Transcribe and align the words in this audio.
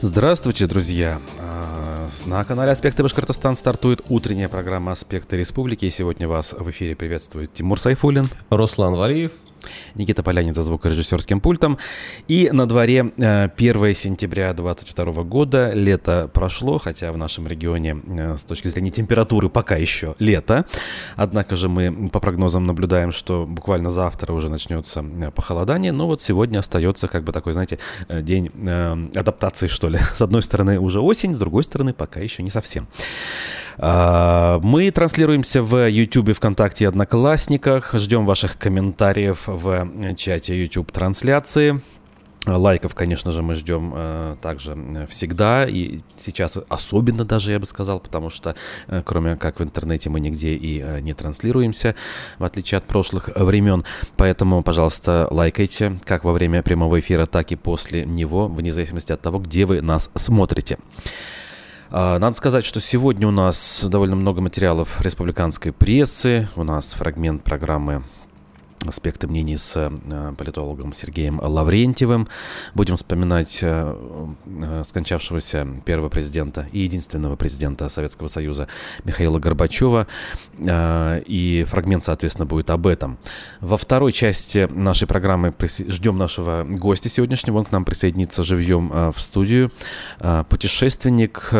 Здравствуйте, 0.00 0.68
друзья! 0.68 1.20
А, 1.40 2.08
на 2.24 2.44
канале 2.44 2.70
«Аспекты 2.70 3.02
Башкортостан» 3.02 3.56
стартует 3.56 4.00
утренняя 4.08 4.48
программа 4.48 4.92
«Аспекты 4.92 5.36
Республики». 5.36 5.86
И 5.86 5.90
сегодня 5.90 6.28
вас 6.28 6.52
в 6.52 6.70
эфире 6.70 6.94
приветствует 6.94 7.52
Тимур 7.52 7.80
Сайфулин, 7.80 8.28
Руслан 8.48 8.94
Валиев 8.94 9.32
Никита 9.94 10.22
Полянин 10.22 10.54
за 10.54 10.62
звукорежиссерским 10.62 11.40
пультом. 11.40 11.78
И 12.28 12.50
на 12.52 12.66
дворе 12.66 13.00
1 13.00 13.50
э, 13.58 13.94
сентября 13.94 14.52
2022 14.52 15.22
года. 15.24 15.72
Лето 15.72 16.30
прошло, 16.32 16.78
хотя 16.78 17.12
в 17.12 17.16
нашем 17.16 17.46
регионе 17.46 17.96
э, 18.06 18.36
с 18.36 18.44
точки 18.44 18.68
зрения 18.68 18.90
температуры 18.90 19.48
пока 19.48 19.76
еще 19.76 20.14
лето. 20.18 20.66
Однако 21.16 21.56
же 21.56 21.68
мы 21.68 22.08
по 22.10 22.20
прогнозам 22.20 22.64
наблюдаем, 22.64 23.12
что 23.12 23.46
буквально 23.46 23.90
завтра 23.90 24.32
уже 24.32 24.48
начнется 24.48 25.04
э, 25.04 25.30
похолодание. 25.30 25.92
Но 25.92 26.06
вот 26.06 26.22
сегодня 26.22 26.58
остается 26.58 27.08
как 27.08 27.24
бы 27.24 27.32
такой, 27.32 27.52
знаете, 27.52 27.78
день 28.08 28.50
адаптации, 29.14 29.66
что 29.66 29.88
ли. 29.88 29.98
С 30.16 30.22
одной 30.22 30.42
стороны 30.42 30.78
уже 30.78 31.00
осень, 31.00 31.34
с 31.34 31.38
другой 31.38 31.64
стороны 31.64 31.92
пока 31.92 32.20
еще 32.20 32.42
не 32.42 32.50
совсем. 32.50 32.88
А, 33.80 34.58
мы 34.60 34.90
транслируемся 34.90 35.62
в 35.62 35.88
YouTube, 35.88 36.34
ВКонтакте 36.36 36.84
и 36.84 36.88
Одноклассниках. 36.88 37.94
Ждем 37.94 38.26
ваших 38.26 38.58
комментариев 38.58 39.44
в 39.46 40.14
чате 40.16 40.60
YouTube 40.60 40.90
трансляции. 40.90 41.80
Лайков, 42.46 42.94
конечно 42.94 43.30
же, 43.30 43.42
мы 43.42 43.56
ждем 43.56 43.92
э, 43.94 44.36
также 44.40 45.06
всегда, 45.10 45.66
и 45.66 45.98
сейчас 46.16 46.56
особенно 46.68 47.24
даже, 47.24 47.52
я 47.52 47.58
бы 47.58 47.66
сказал, 47.66 48.00
потому 48.00 48.30
что 48.30 48.54
э, 48.86 49.02
кроме 49.04 49.36
как 49.36 49.60
в 49.60 49.62
интернете 49.62 50.08
мы 50.08 50.20
нигде 50.20 50.54
и 50.54 50.80
э, 50.80 51.00
не 51.00 51.14
транслируемся, 51.14 51.94
в 52.38 52.44
отличие 52.44 52.78
от 52.78 52.84
прошлых 52.84 53.28
времен. 53.34 53.84
Поэтому, 54.16 54.62
пожалуйста, 54.62 55.28
лайкайте 55.30 55.98
как 56.04 56.24
во 56.24 56.32
время 56.32 56.62
прямого 56.62 57.00
эфира, 57.00 57.26
так 57.26 57.52
и 57.52 57.56
после 57.56 58.06
него, 58.06 58.48
вне 58.48 58.72
зависимости 58.72 59.12
от 59.12 59.20
того, 59.20 59.40
где 59.40 59.66
вы 59.66 59.82
нас 59.82 60.08
смотрите. 60.14 60.78
А, 61.90 62.18
надо 62.18 62.36
сказать, 62.36 62.64
что 62.64 62.80
сегодня 62.80 63.26
у 63.26 63.30
нас 63.30 63.84
довольно 63.88 64.16
много 64.16 64.40
материалов 64.40 65.00
республиканской 65.00 65.72
прессы. 65.72 66.48
У 66.56 66.62
нас 66.62 66.92
фрагмент 66.94 67.44
программы 67.44 68.02
аспекты 68.86 69.26
мнений 69.26 69.56
с 69.56 69.76
э, 69.76 70.34
политологом 70.36 70.92
Сергеем 70.92 71.40
Лаврентьевым. 71.42 72.28
Будем 72.74 72.96
вспоминать 72.96 73.58
э, 73.62 73.96
э, 74.46 74.82
скончавшегося 74.84 75.66
первого 75.84 76.08
президента 76.08 76.68
и 76.72 76.80
единственного 76.80 77.36
президента 77.36 77.88
Советского 77.88 78.28
Союза 78.28 78.68
Михаила 79.04 79.38
Горбачева. 79.38 80.06
И 80.58 81.64
фрагмент, 81.68 82.04
соответственно, 82.04 82.46
будет 82.46 82.70
об 82.70 82.86
этом. 82.86 83.18
Во 83.60 83.76
второй 83.76 84.12
части 84.12 84.68
нашей 84.70 85.06
программы 85.06 85.54
ждем 85.88 86.16
нашего 86.16 86.64
гостя 86.68 87.08
сегодняшнего. 87.08 87.58
Он 87.58 87.64
к 87.64 87.72
нам 87.72 87.84
присоединится 87.84 88.42
живьем 88.42 89.12
в 89.12 89.20
студию. 89.20 89.70
Путешественник 90.48 91.52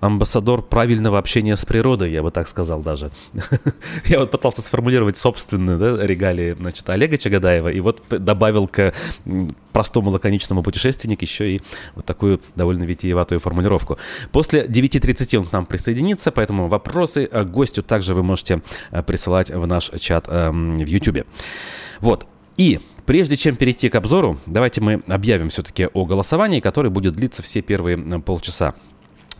амбассадор 0.00 0.62
правильного 0.62 1.18
общения 1.18 1.56
с 1.56 1.64
природой, 1.64 2.10
я 2.10 2.22
бы 2.22 2.30
так 2.30 2.48
сказал 2.48 2.80
даже. 2.82 3.10
я 4.06 4.18
вот 4.18 4.30
пытался 4.30 4.62
сформулировать 4.62 5.16
собственные 5.16 5.76
да, 5.76 6.04
регалии 6.04 6.54
значит, 6.58 6.88
Олега 6.88 7.18
Чагадаева, 7.18 7.68
и 7.68 7.80
вот 7.80 8.02
добавил 8.08 8.66
к 8.66 8.92
простому 9.72 10.10
лаконичному 10.10 10.62
путешественнику 10.62 11.24
еще 11.24 11.56
и 11.56 11.62
вот 11.94 12.04
такую 12.04 12.40
довольно 12.56 12.84
витиеватую 12.84 13.40
формулировку. 13.40 13.98
После 14.32 14.64
9.30 14.64 15.36
он 15.36 15.46
к 15.46 15.52
нам 15.52 15.66
присоединится, 15.66 16.30
поэтому 16.30 16.68
вопросы 16.68 17.26
к 17.26 17.44
гостю 17.44 17.82
также 17.82 18.14
вы 18.14 18.22
можете 18.22 18.62
э, 18.90 19.02
присылать 19.02 19.50
в 19.50 19.66
наш 19.66 19.90
чат 20.00 20.26
эм, 20.28 20.78
в 20.78 20.86
YouTube. 20.86 21.26
Вот. 22.00 22.26
И 22.56 22.80
Прежде 23.10 23.36
чем 23.36 23.56
перейти 23.56 23.88
к 23.88 23.96
обзору, 23.96 24.38
давайте 24.46 24.80
мы 24.80 25.02
объявим 25.08 25.48
все-таки 25.48 25.88
о 25.92 26.04
голосовании, 26.04 26.60
которое 26.60 26.90
будет 26.90 27.16
длиться 27.16 27.42
все 27.42 27.60
первые 27.60 27.98
полчаса. 28.20 28.74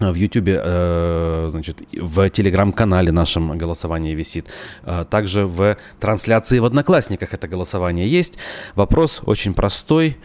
В 0.00 0.14
Ютубе, 0.14 0.58
э, 0.62 1.46
значит, 1.50 1.82
в 1.92 2.30
Телеграм-канале 2.30 3.12
нашем 3.12 3.58
голосование 3.58 4.14
висит. 4.14 4.48
Э, 4.82 5.04
также 5.08 5.46
в 5.46 5.76
трансляции 6.00 6.58
в 6.58 6.64
Одноклассниках 6.64 7.34
это 7.34 7.46
голосование 7.46 8.08
есть. 8.08 8.38
Вопрос 8.74 9.20
очень 9.26 9.52
простой. 9.52 10.16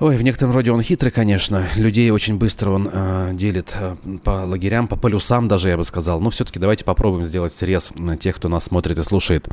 Ой, 0.00 0.16
в 0.16 0.22
некотором 0.22 0.54
роде 0.54 0.70
он 0.70 0.80
хитрый, 0.80 1.10
конечно. 1.10 1.68
Людей 1.74 2.10
очень 2.12 2.36
быстро 2.36 2.70
он 2.70 2.88
э, 2.92 3.30
делит 3.32 3.74
э, 3.74 3.96
по 4.22 4.44
лагерям, 4.44 4.86
по 4.86 4.94
полюсам 4.94 5.48
даже, 5.48 5.70
я 5.70 5.76
бы 5.76 5.82
сказал. 5.82 6.20
Но 6.20 6.30
все-таки 6.30 6.60
давайте 6.60 6.84
попробуем 6.84 7.24
сделать 7.24 7.52
срез 7.52 7.92
на 7.96 8.16
тех, 8.16 8.36
кто 8.36 8.48
нас 8.48 8.66
смотрит 8.66 8.96
и 8.96 9.02
слушает. 9.02 9.48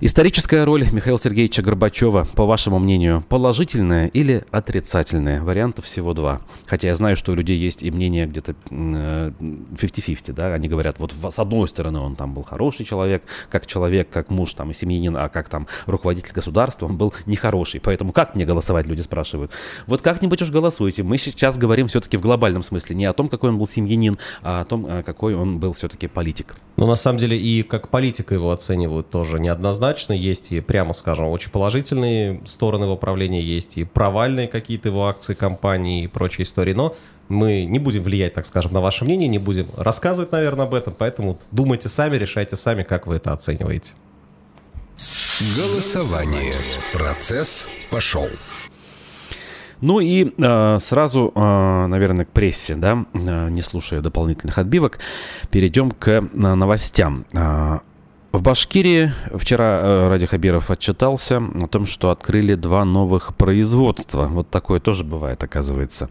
Историческая 0.00 0.64
роль 0.64 0.90
Михаила 0.90 1.20
Сергеевича 1.20 1.62
Горбачева, 1.62 2.26
по 2.34 2.46
вашему 2.46 2.80
мнению, 2.80 3.24
положительная 3.28 4.08
или 4.08 4.44
отрицательная? 4.50 5.40
Вариантов 5.40 5.84
всего 5.84 6.14
два. 6.14 6.40
Хотя 6.66 6.88
я 6.88 6.96
знаю, 6.96 7.16
что 7.16 7.30
у 7.30 7.36
людей 7.36 7.56
есть 7.56 7.84
и 7.84 7.92
мнение 7.92 8.26
где-то 8.26 8.56
э, 8.68 9.32
50-50, 9.38 10.32
да? 10.32 10.52
Они 10.52 10.66
говорят, 10.66 10.98
вот 10.98 11.12
с 11.12 11.38
одной 11.38 11.68
стороны 11.68 12.00
он 12.00 12.16
там 12.16 12.34
был 12.34 12.42
хороший 12.42 12.84
человек, 12.84 13.22
как 13.50 13.68
человек, 13.68 14.10
как 14.10 14.30
муж 14.30 14.52
там 14.54 14.72
и 14.72 14.74
семьянин, 14.74 15.16
а 15.16 15.28
как 15.28 15.48
там 15.48 15.68
руководитель 15.86 16.32
государства 16.32 16.86
он 16.86 16.96
был 16.96 17.14
нехороший. 17.24 17.78
Поэтому 17.78 18.10
как 18.10 18.34
мне 18.34 18.44
голосовать, 18.44 18.88
люди 18.88 19.02
спрашивают. 19.02 19.52
Вот 19.86 20.02
как-нибудь 20.02 20.42
уж 20.42 20.50
голосуйте. 20.50 21.02
Мы 21.02 21.18
сейчас 21.18 21.58
говорим 21.58 21.88
все-таки 21.88 22.16
в 22.16 22.20
глобальном 22.20 22.62
смысле. 22.62 22.96
Не 22.96 23.04
о 23.06 23.12
том, 23.12 23.28
какой 23.28 23.50
он 23.50 23.58
был 23.58 23.66
семьянин, 23.66 24.18
а 24.42 24.60
о 24.60 24.64
том, 24.64 24.86
э, 24.86 25.02
какой 25.02 25.34
он 25.34 25.58
был 25.58 25.72
все-таки 25.72 26.06
политик. 26.06 26.56
Ну, 26.76 26.86
на 26.86 26.96
самом 26.96 27.18
деле, 27.18 27.38
и 27.38 27.62
как 27.62 27.88
политика 27.88 28.34
его 28.34 28.50
оценивают 28.50 29.10
тоже 29.10 29.38
неоднозначно. 29.38 30.12
Есть 30.12 30.52
и, 30.52 30.60
прямо 30.60 30.94
скажем, 30.94 31.28
очень 31.28 31.50
положительные 31.50 32.40
стороны 32.44 32.84
его 32.84 32.96
правления, 32.96 33.40
есть 33.40 33.78
и 33.78 33.84
провальные 33.84 34.48
какие-то 34.48 34.88
его 34.88 35.06
акции, 35.06 35.34
компании 35.34 36.04
и 36.04 36.06
прочие 36.06 36.44
истории. 36.44 36.72
Но 36.72 36.94
мы 37.28 37.64
не 37.64 37.78
будем 37.78 38.02
влиять, 38.02 38.34
так 38.34 38.46
скажем, 38.46 38.72
на 38.72 38.80
ваше 38.80 39.04
мнение, 39.04 39.28
не 39.28 39.38
будем 39.38 39.68
рассказывать, 39.76 40.32
наверное, 40.32 40.66
об 40.66 40.74
этом. 40.74 40.94
Поэтому 40.96 41.38
думайте 41.50 41.88
сами, 41.88 42.16
решайте 42.16 42.56
сами, 42.56 42.82
как 42.82 43.06
вы 43.06 43.16
это 43.16 43.32
оцениваете. 43.32 43.94
Голосование. 45.56 46.54
Процесс 46.92 47.68
пошел. 47.90 48.28
Ну 49.80 50.00
и 50.00 50.32
э, 50.36 50.78
сразу, 50.80 51.32
э, 51.34 51.86
наверное, 51.86 52.24
к 52.24 52.30
прессе, 52.30 52.74
да, 52.74 53.04
э, 53.12 53.48
не 53.50 53.62
слушая 53.62 54.00
дополнительных 54.00 54.58
отбивок, 54.58 54.98
перейдем 55.50 55.90
к 55.90 56.08
э, 56.08 56.20
новостям. 56.20 57.24
В 58.36 58.42
Башкирии 58.42 59.14
вчера 59.34 59.80
э, 59.80 60.08
Ради 60.10 60.26
Хабиров 60.26 60.70
отчитался 60.70 61.38
о 61.38 61.66
том, 61.68 61.86
что 61.86 62.10
открыли 62.10 62.54
два 62.54 62.84
новых 62.84 63.34
производства. 63.34 64.26
Вот 64.26 64.50
такое 64.50 64.78
тоже 64.78 65.04
бывает, 65.04 65.42
оказывается. 65.42 66.10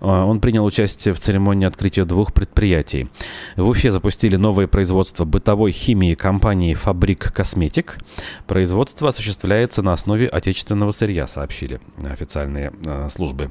Э, 0.00 0.06
он 0.06 0.40
принял 0.40 0.64
участие 0.64 1.12
в 1.12 1.18
церемонии 1.18 1.66
открытия 1.66 2.06
двух 2.06 2.32
предприятий. 2.32 3.10
В 3.56 3.68
Уфе 3.68 3.92
запустили 3.92 4.36
новое 4.36 4.68
производство 4.68 5.26
бытовой 5.26 5.72
химии 5.72 6.14
компании 6.14 6.72
«Фабрик 6.72 7.30
Косметик». 7.30 7.98
Производство 8.46 9.10
осуществляется 9.10 9.82
на 9.82 9.92
основе 9.92 10.28
отечественного 10.28 10.92
сырья, 10.92 11.28
сообщили 11.28 11.78
официальные 12.02 12.72
э, 12.86 13.10
службы. 13.10 13.50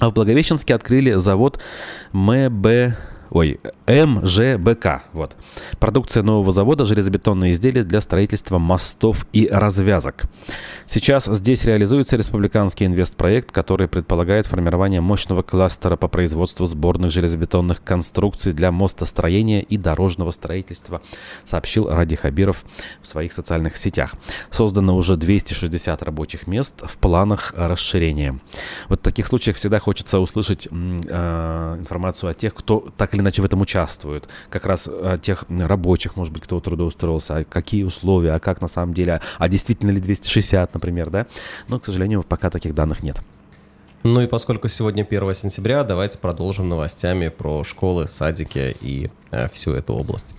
А 0.00 0.10
в 0.10 0.12
Благовещенске 0.12 0.74
открыли 0.74 1.14
завод 1.14 1.58
МБ 2.12 2.66
ой, 3.30 3.60
МЖБК. 3.86 5.02
Вот. 5.12 5.36
Продукция 5.78 6.22
нового 6.22 6.52
завода 6.52 6.84
железобетонные 6.84 7.52
изделия 7.52 7.84
для 7.84 8.00
строительства 8.00 8.58
мостов 8.58 9.26
и 9.32 9.48
развязок. 9.50 10.24
Сейчас 10.86 11.26
здесь 11.26 11.64
реализуется 11.64 12.16
республиканский 12.16 12.86
инвестпроект, 12.86 13.52
который 13.52 13.88
предполагает 13.88 14.46
формирование 14.46 15.00
мощного 15.00 15.42
кластера 15.42 15.96
по 15.96 16.08
производству 16.08 16.66
сборных 16.66 17.10
железобетонных 17.10 17.82
конструкций 17.82 18.52
для 18.52 18.72
мостостроения 18.72 19.60
и 19.60 19.76
дорожного 19.76 20.30
строительства, 20.30 21.02
сообщил 21.44 21.88
Ради 21.88 22.16
Хабиров 22.16 22.64
в 23.02 23.06
своих 23.06 23.32
социальных 23.32 23.76
сетях. 23.76 24.14
Создано 24.50 24.96
уже 24.96 25.16
260 25.16 26.02
рабочих 26.02 26.46
мест 26.46 26.82
в 26.86 26.96
планах 26.96 27.54
расширения. 27.56 28.38
Вот 28.88 29.00
в 29.00 29.02
таких 29.02 29.26
случаях 29.26 29.56
всегда 29.56 29.78
хочется 29.78 30.20
услышать 30.20 30.68
э, 30.70 31.76
информацию 31.78 32.30
о 32.30 32.34
тех, 32.34 32.54
кто 32.54 32.88
так 32.96 33.14
или 33.18 33.24
иначе 33.24 33.42
в 33.42 33.44
этом 33.44 33.60
участвует. 33.60 34.28
Как 34.48 34.64
раз 34.64 34.88
о 34.88 35.18
тех 35.18 35.44
рабочих, 35.48 36.16
может 36.16 36.32
быть, 36.32 36.42
кто 36.44 36.60
трудоустроился, 36.60 37.38
а 37.38 37.44
какие 37.44 37.82
условия, 37.82 38.34
а 38.34 38.38
как 38.38 38.60
на 38.60 38.68
самом 38.68 38.94
деле, 38.94 39.20
а 39.38 39.48
действительно 39.48 39.90
ли 39.90 40.00
260, 40.00 40.72
например, 40.72 41.10
да? 41.10 41.26
Но, 41.68 41.80
к 41.80 41.84
сожалению, 41.84 42.22
пока 42.22 42.50
таких 42.50 42.74
данных 42.74 43.02
нет. 43.02 43.20
Ну 44.04 44.20
и 44.20 44.28
поскольку 44.28 44.68
сегодня 44.68 45.02
1 45.02 45.34
сентября, 45.34 45.82
давайте 45.82 46.18
продолжим 46.18 46.68
новостями 46.68 47.28
про 47.28 47.64
школы, 47.64 48.06
садики 48.06 48.76
и 48.80 49.10
э, 49.32 49.48
всю 49.48 49.72
эту 49.72 49.94
область. 49.94 50.34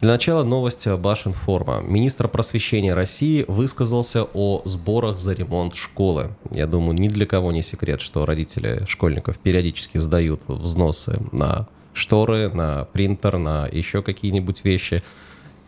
Для 0.00 0.12
начала 0.12 0.44
новость 0.44 0.88
Башинформа. 0.88 1.82
Министр 1.82 2.26
просвещения 2.26 2.94
России 2.94 3.44
высказался 3.46 4.24
о 4.24 4.62
сборах 4.64 5.18
за 5.18 5.34
ремонт 5.34 5.74
школы. 5.74 6.30
Я 6.50 6.66
думаю, 6.66 6.98
ни 6.98 7.08
для 7.08 7.26
кого 7.26 7.52
не 7.52 7.60
секрет, 7.60 8.00
что 8.00 8.24
родители 8.24 8.86
школьников 8.88 9.38
периодически 9.38 9.98
сдают 9.98 10.40
взносы 10.46 11.20
на 11.32 11.68
шторы, 11.92 12.50
на 12.50 12.84
принтер, 12.92 13.38
на 13.38 13.66
еще 13.70 14.02
какие-нибудь 14.02 14.64
вещи. 14.64 15.02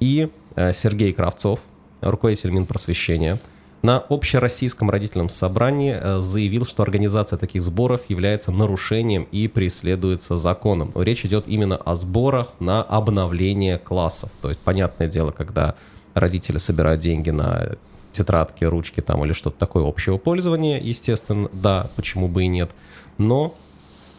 И 0.01 0.29
э, 0.57 0.73
Сергей 0.73 1.13
Кравцов, 1.13 1.61
руководитель 2.01 2.51
Минпросвещения, 2.51 3.39
на 3.83 3.99
общероссийском 3.99 4.91
родительном 4.91 5.29
собрании 5.29 5.97
э, 6.01 6.21
заявил, 6.21 6.67
что 6.67 6.85
организация 6.85 7.37
таких 7.37 7.65
сборов 7.65 8.03
является 8.09 8.53
нарушением 8.53 9.27
и 9.33 9.49
преследуется 9.49 10.37
законом. 10.37 10.93
Речь 10.95 11.25
идет 11.25 11.49
именно 11.49 11.77
о 11.77 11.97
сборах 11.97 12.49
на 12.61 12.83
обновление 12.83 13.79
классов. 13.79 14.31
То 14.41 14.49
есть, 14.49 14.61
понятное 14.61 15.09
дело, 15.09 15.33
когда 15.33 15.75
родители 16.15 16.59
собирают 16.59 17.01
деньги 17.01 17.31
на 17.31 17.77
тетрадки, 18.13 18.65
ручки 18.65 19.01
там 19.01 19.25
или 19.25 19.33
что-то 19.33 19.59
такое 19.59 19.89
общего 19.89 20.17
пользования, 20.17 20.79
естественно, 20.81 21.49
да, 21.53 21.91
почему 21.97 22.29
бы 22.29 22.45
и 22.45 22.47
нет. 22.47 22.71
Но 23.19 23.55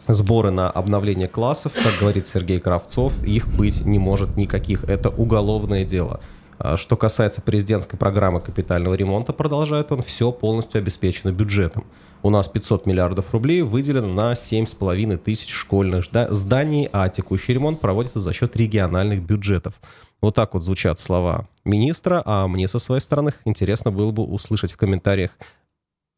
сборы 0.08 0.50
на 0.50 0.70
обновление 0.70 1.28
классов, 1.28 1.72
как 1.72 1.98
говорит 1.98 2.28
Сергей 2.28 2.60
Кравцов, 2.60 3.22
их 3.24 3.48
быть 3.48 3.84
не 3.84 3.98
может 3.98 4.36
никаких. 4.36 4.84
Это 4.84 5.08
уголовное 5.08 5.84
дело. 5.84 6.20
А 6.58 6.76
что 6.76 6.96
касается 6.96 7.42
президентской 7.42 7.96
программы 7.96 8.40
капитального 8.40 8.94
ремонта, 8.94 9.32
продолжает 9.32 9.90
он, 9.92 10.02
все 10.02 10.30
полностью 10.30 10.78
обеспечено 10.78 11.32
бюджетом. 11.32 11.84
У 12.22 12.30
нас 12.30 12.48
500 12.48 12.86
миллиардов 12.86 13.32
рублей 13.32 13.62
выделено 13.62 14.06
на 14.06 14.32
7,5 14.32 15.18
тысяч 15.18 15.50
школьных 15.50 16.06
зданий, 16.30 16.88
а 16.92 17.08
текущий 17.08 17.52
ремонт 17.52 17.80
проводится 17.80 18.20
за 18.20 18.32
счет 18.32 18.56
региональных 18.56 19.22
бюджетов. 19.22 19.74
Вот 20.22 20.34
так 20.34 20.54
вот 20.54 20.62
звучат 20.62 21.00
слова 21.00 21.48
министра, 21.66 22.22
а 22.24 22.48
мне 22.48 22.66
со 22.66 22.78
своей 22.78 23.02
стороны 23.02 23.34
интересно 23.44 23.90
было 23.90 24.10
бы 24.10 24.24
услышать 24.24 24.72
в 24.72 24.78
комментариях 24.78 25.32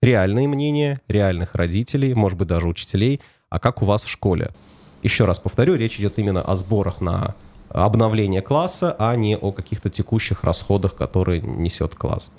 реальные 0.01 0.47
мнения 0.47 1.01
реальных 1.09 1.57
родителей, 1.57 2.15
может 2.15 2.39
быть, 2.39 2.47
даже 2.47 2.69
учителей, 2.69 3.21
а 3.51 3.59
как 3.59 3.83
у 3.83 3.85
вас 3.85 4.05
в 4.05 4.09
школе. 4.09 4.51
Еще 5.03 5.25
раз 5.25 5.39
повторю, 5.39 5.75
речь 5.75 5.99
идет 5.99 6.19
именно 6.19 6.43
о 6.43 6.57
сборах 6.57 7.01
на 7.01 7.35
обновление 7.69 8.43
класса, 8.43 8.95
а 8.99 9.15
не 9.17 9.37
о 9.37 9.53
каких-то 9.53 9.91
текущих 9.91 10.45
расходах, 10.45 10.95
которые 10.95 11.41
несет 11.41 11.95
класс. 11.95 12.33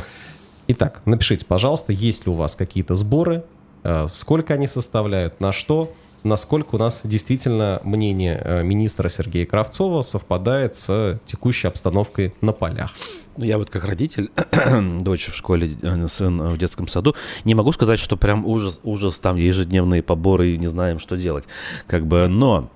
Итак, 0.68 1.01
напишите, 1.06 1.45
пожалуйста, 1.45 1.94
есть 1.94 2.25
ли 2.25 2.31
у 2.31 2.36
вас 2.36 2.56
какие-то 2.56 2.95
сборы, 2.95 3.44
э, 3.83 4.07
сколько 4.12 4.54
они 4.54 4.68
составляют, 4.68 5.39
на 5.39 5.51
что– 5.54 5.94
насколько 6.27 6.75
у 6.75 6.77
нас 6.77 7.01
действительно 7.03 7.81
мнение 7.83 8.39
э, 8.44 8.63
министра 8.63 9.09
Сергея 9.09 9.45
Кравцова 9.45 10.01
совпадает 10.01 10.75
с 10.75 11.19
текущей 11.25 11.68
обстановкой 11.68 12.33
на 12.41 12.53
полях. 12.53 12.94
Ну, 13.38 13.45
я 13.45 13.57
вот 13.57 13.69
как 13.69 13.85
родитель, 13.85 14.29
дочь 15.01 15.27
в 15.27 15.35
школе, 15.35 15.77
э, 15.81 16.07
сын 16.07 16.53
в 16.53 16.57
детском 16.57 16.88
саду, 16.88 17.15
не 17.45 17.56
могу 17.56 17.71
сказать, 17.71 18.00
что 18.00 18.18
прям 18.18 18.45
ужас, 18.45 18.79
ужас, 18.83 19.19
там 19.19 19.35
ежедневные 19.35 20.01
поборы 20.01 20.50
и 20.50 20.57
не 20.57 20.68
знаем, 20.68 21.00
что 21.00 21.15
делать. 21.15 21.45
Как 21.85 22.06
бы, 22.06 22.27
но 22.27 22.69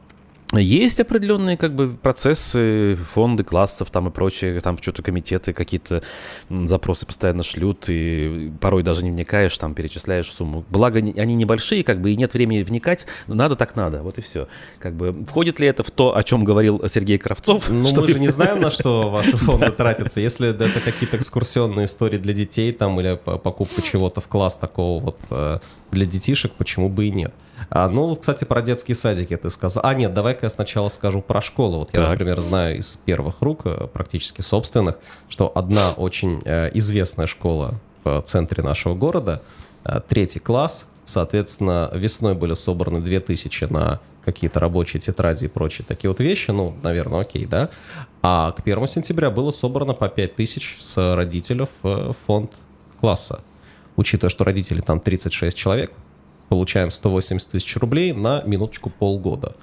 есть 0.59 1.00
определенные 1.00 1.56
как 1.56 1.74
бы 1.74 1.89
процессы, 1.89 2.98
фонды 3.13 3.44
классов 3.44 3.89
там 3.89 4.07
и 4.09 4.12
прочее, 4.12 4.59
там 4.59 4.77
что-то 4.81 5.01
комитеты 5.01 5.53
какие-то 5.53 6.03
запросы 6.50 7.06
постоянно 7.06 7.44
шлют, 7.44 7.86
и 7.88 8.51
порой 8.59 8.83
даже 8.83 9.03
не 9.06 9.12
вникаешь, 9.12 9.57
там 9.57 9.74
перечисляешь 9.74 10.30
сумму. 10.30 10.65
Благо 10.69 11.00
они 11.00 11.36
небольшие, 11.36 11.83
как 11.83 12.01
бы, 12.01 12.12
и 12.12 12.18
нет 12.18 12.33
времени 12.33 12.63
вникать, 12.63 13.06
надо 13.27 13.56
так 13.56 13.75
надо, 13.75 14.03
вот 14.03 14.18
и 14.18 14.21
все. 14.21 14.48
Как 14.80 14.94
бы, 14.94 15.25
входит 15.25 15.59
ли 15.59 15.68
это 15.68 15.83
в 15.83 15.92
то, 15.92 16.15
о 16.15 16.24
чем 16.24 16.44
говорил 16.44 16.81
Сергей 16.89 17.18
Кравцов? 17.18 17.69
Ну, 17.69 17.88
что... 17.88 18.01
мы 18.01 18.07
же 18.07 18.19
не 18.19 18.27
знаем, 18.27 18.59
на 18.59 18.71
что 18.71 19.09
ваши 19.12 19.38
фонды 19.38 19.71
тратятся. 19.71 20.19
Если 20.19 20.50
это 20.50 20.69
какие-то 20.81 21.18
экскурсионные 21.18 21.86
истории 21.86 22.18
для 22.18 22.33
детей 22.33 22.74
там 22.74 23.00
или 23.00 23.15
покупка 23.15 23.81
чего-то 23.81 24.19
в 24.19 24.27
класс 24.27 24.56
такого 24.56 25.01
вот 25.01 25.18
э, 25.30 25.59
для 25.92 26.06
детишек, 26.06 26.51
почему 26.54 26.89
бы 26.89 27.06
и 27.06 27.12
нет. 27.12 27.33
А, 27.69 27.90
ну, 27.90 28.16
кстати, 28.16 28.44
про 28.44 28.62
детские 28.62 28.96
садики 28.96 29.36
ты 29.36 29.50
сказал. 29.50 29.84
А, 29.86 29.94
нет, 29.94 30.13
давай-ка 30.13 30.46
я 30.46 30.50
сначала 30.50 30.90
скажу 30.90 31.22
про 31.22 31.42
школу. 31.42 31.80
Вот 31.80 31.90
я, 31.94 32.10
например, 32.10 32.40
знаю 32.42 32.78
из 32.78 32.96
первых 33.06 33.42
рук, 33.42 33.62
э, 33.66 33.88
практически 33.92 34.42
собственных, 34.42 34.98
что 35.30 35.52
одна 35.54 35.92
очень 35.92 36.42
э, 36.46 36.72
известная 36.74 37.28
школа 37.28 37.75
в 38.04 38.22
центре 38.24 38.63
нашего 38.63 38.96
города, 38.96 39.42
э, 39.84 40.02
третий 40.08 40.40
класс, 40.40 40.90
соответственно, 41.06 41.92
весной 41.94 42.34
были 42.34 42.54
собраны 42.54 43.02
2000 43.02 43.66
на 43.66 44.00
какие-то 44.25 44.60
рабочие 44.60 45.02
тетради 45.02 45.46
и 45.46 45.48
прочие 45.48 45.86
такие 45.86 46.10
вот 46.10 46.19
вещи, 46.19 46.52
ну, 46.52 46.75
наверное, 46.84 47.22
окей, 47.22 47.46
да. 47.46 47.69
А 48.22 48.52
к 48.52 48.60
1 48.60 48.88
сентября 48.88 49.31
было 49.31 49.52
собрано 49.52 49.94
по 49.94 50.10
5000 50.10 50.78
с 50.80 51.16
родителей 51.16 51.68
в 51.81 52.16
фонд 52.28 52.52
класса. 53.00 53.42
Учитывая, 53.96 54.30
что 54.30 54.44
родители 54.44 54.81
там 54.81 55.00
36 55.00 55.57
человек, 55.57 55.92
получаем 56.51 56.92
180 56.92 57.48
тысяч 57.48 57.77
рублей 57.77 58.12
на 58.12 58.44
минуточку 58.45 58.89
полгода. 58.89 59.56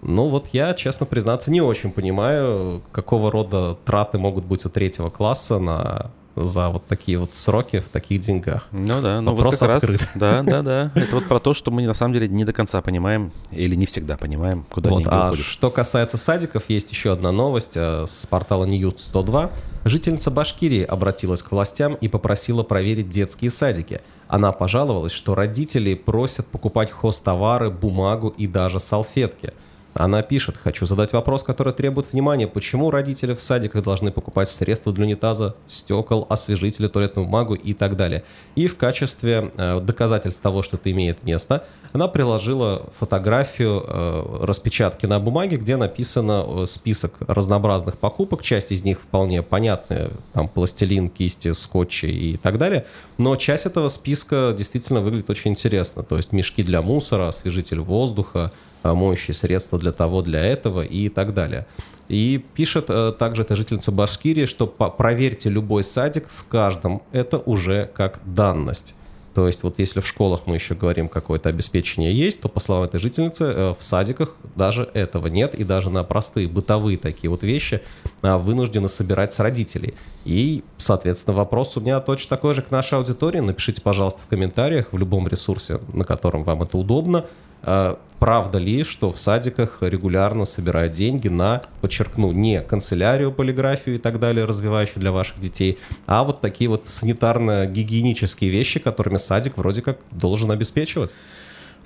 Ну 0.00 0.30
вот 0.30 0.48
я, 0.54 0.72
честно 0.72 1.04
признаться, 1.04 1.50
не 1.50 1.60
очень 1.60 1.92
понимаю, 1.92 2.82
какого 2.92 3.30
рода 3.30 3.76
траты 3.84 4.16
могут 4.16 4.46
быть 4.46 4.64
у 4.64 4.70
третьего 4.70 5.10
класса 5.10 5.58
на 5.58 6.10
за 6.36 6.68
вот 6.68 6.86
такие 6.86 7.18
вот 7.18 7.34
сроки 7.34 7.80
в 7.80 7.88
таких 7.88 8.20
деньгах. 8.20 8.68
Ну 8.72 9.00
да, 9.00 9.20
ну 9.20 9.34
Вопрос 9.34 9.60
вот 9.60 9.68
как 9.68 9.76
открыт. 9.82 10.00
раз, 10.00 10.10
да, 10.14 10.42
да, 10.42 10.62
да. 10.92 10.92
Это 10.94 11.16
вот 11.16 11.26
про 11.26 11.38
то, 11.40 11.54
что 11.54 11.70
мы 11.70 11.86
на 11.86 11.94
самом 11.94 12.14
деле 12.14 12.28
не 12.28 12.44
до 12.44 12.52
конца 12.52 12.80
понимаем 12.82 13.32
или 13.50 13.74
не 13.74 13.86
всегда 13.86 14.16
понимаем, 14.16 14.64
куда 14.70 14.90
вот, 14.90 14.98
деньги 14.98 15.10
а 15.12 15.28
уходят. 15.28 15.44
Что 15.44 15.70
касается 15.70 16.16
садиков, 16.16 16.64
есть 16.68 16.90
еще 16.90 17.12
одна 17.12 17.32
новость 17.32 17.72
э, 17.76 18.06
с 18.08 18.26
портала 18.26 18.64
News 18.64 18.98
102. 18.98 19.50
Жительница 19.84 20.30
Башкирии 20.30 20.82
обратилась 20.82 21.42
к 21.42 21.50
властям 21.50 21.94
и 21.94 22.08
попросила 22.08 22.62
проверить 22.62 23.08
детские 23.08 23.50
садики. 23.50 24.00
Она 24.28 24.52
пожаловалась, 24.52 25.12
что 25.12 25.34
родители 25.34 25.94
просят 25.94 26.46
покупать 26.46 26.90
хостовары, 26.90 27.70
бумагу 27.70 28.28
и 28.28 28.46
даже 28.46 28.78
салфетки. 28.78 29.52
Она 29.94 30.22
пишет, 30.22 30.56
хочу 30.56 30.86
задать 30.86 31.12
вопрос, 31.12 31.42
который 31.42 31.72
требует 31.72 32.12
внимания. 32.12 32.46
Почему 32.46 32.90
родители 32.90 33.34
в 33.34 33.40
садиках 33.40 33.82
должны 33.82 34.12
покупать 34.12 34.48
средства 34.48 34.92
для 34.92 35.04
унитаза, 35.04 35.56
стекол, 35.66 36.26
освежители, 36.28 36.86
туалетную 36.86 37.26
бумагу 37.26 37.54
и 37.54 37.74
так 37.74 37.96
далее? 37.96 38.22
И 38.54 38.68
в 38.68 38.76
качестве 38.76 39.50
э, 39.56 39.80
доказательств 39.80 40.40
того, 40.40 40.62
что 40.62 40.76
это 40.76 40.90
имеет 40.92 41.24
место, 41.24 41.64
она 41.92 42.06
приложила 42.06 42.86
фотографию 43.00 43.84
э, 43.84 44.44
распечатки 44.44 45.06
на 45.06 45.18
бумаге, 45.18 45.56
где 45.56 45.76
написано 45.76 46.44
э, 46.46 46.66
список 46.66 47.14
разнообразных 47.26 47.98
покупок. 47.98 48.42
Часть 48.42 48.70
из 48.70 48.84
них 48.84 49.00
вполне 49.00 49.42
понятная, 49.42 50.10
там 50.32 50.46
пластилин, 50.46 51.08
кисти, 51.08 51.52
скотчи 51.52 52.06
и 52.06 52.36
так 52.36 52.58
далее. 52.58 52.86
Но 53.18 53.34
часть 53.34 53.66
этого 53.66 53.88
списка 53.88 54.54
действительно 54.56 55.00
выглядит 55.00 55.30
очень 55.30 55.50
интересно. 55.50 56.04
То 56.04 56.16
есть 56.16 56.30
мешки 56.30 56.62
для 56.62 56.80
мусора, 56.80 57.28
освежитель 57.28 57.80
воздуха, 57.80 58.52
моющие 58.82 59.34
средства 59.34 59.78
для 59.78 59.92
того, 59.92 60.22
для 60.22 60.40
этого 60.44 60.82
и 60.82 61.08
так 61.08 61.34
далее. 61.34 61.66
И 62.08 62.44
пишет 62.54 62.86
э, 62.88 63.12
также 63.16 63.42
эта 63.42 63.54
жительница 63.54 63.92
Башкирии, 63.92 64.46
что 64.46 64.66
проверьте 64.66 65.48
любой 65.48 65.84
садик, 65.84 66.26
в 66.28 66.46
каждом 66.48 67.02
это 67.12 67.38
уже 67.38 67.88
как 67.94 68.20
данность. 68.24 68.96
То 69.32 69.46
есть 69.46 69.62
вот 69.62 69.78
если 69.78 70.00
в 70.00 70.06
школах 70.08 70.42
мы 70.46 70.56
еще 70.56 70.74
говорим, 70.74 71.08
какое-то 71.08 71.48
обеспечение 71.48 72.12
есть, 72.12 72.40
то, 72.40 72.48
по 72.48 72.58
словам 72.58 72.86
этой 72.86 72.98
жительницы, 72.98 73.44
э, 73.44 73.74
в 73.78 73.82
садиках 73.82 74.34
даже 74.56 74.90
этого 74.92 75.28
нет, 75.28 75.54
и 75.54 75.62
даже 75.62 75.88
на 75.88 76.02
простые 76.02 76.48
бытовые 76.48 76.98
такие 76.98 77.30
вот 77.30 77.44
вещи 77.44 77.80
вынуждены 78.22 78.88
собирать 78.88 79.32
с 79.32 79.38
родителей. 79.38 79.94
И, 80.24 80.64
соответственно, 80.78 81.36
вопрос 81.36 81.76
у 81.76 81.80
меня 81.80 82.00
точно 82.00 82.36
такой 82.36 82.54
же 82.54 82.62
к 82.62 82.72
нашей 82.72 82.98
аудитории. 82.98 83.38
Напишите, 83.38 83.80
пожалуйста, 83.82 84.20
в 84.22 84.26
комментариях 84.26 84.92
в 84.92 84.98
любом 84.98 85.28
ресурсе, 85.28 85.78
на 85.92 86.04
котором 86.04 86.42
вам 86.42 86.64
это 86.64 86.76
удобно, 86.76 87.26
правда 87.62 88.58
ли, 88.58 88.84
что 88.84 89.10
в 89.10 89.18
садиках 89.18 89.78
регулярно 89.80 90.44
собирают 90.44 90.92
деньги 90.92 91.28
на, 91.28 91.62
подчеркну, 91.80 92.32
не 92.32 92.60
канцелярию, 92.60 93.32
полиграфию 93.32 93.96
и 93.96 93.98
так 93.98 94.20
далее, 94.20 94.44
развивающую 94.44 95.00
для 95.00 95.10
ваших 95.10 95.40
детей, 95.40 95.78
а 96.06 96.22
вот 96.22 96.40
такие 96.40 96.68
вот 96.68 96.84
санитарно-гигиенические 96.84 98.50
вещи, 98.50 98.78
которыми 98.78 99.16
садик 99.16 99.56
вроде 99.56 99.82
как 99.82 99.98
должен 100.10 100.50
обеспечивать? 100.50 101.14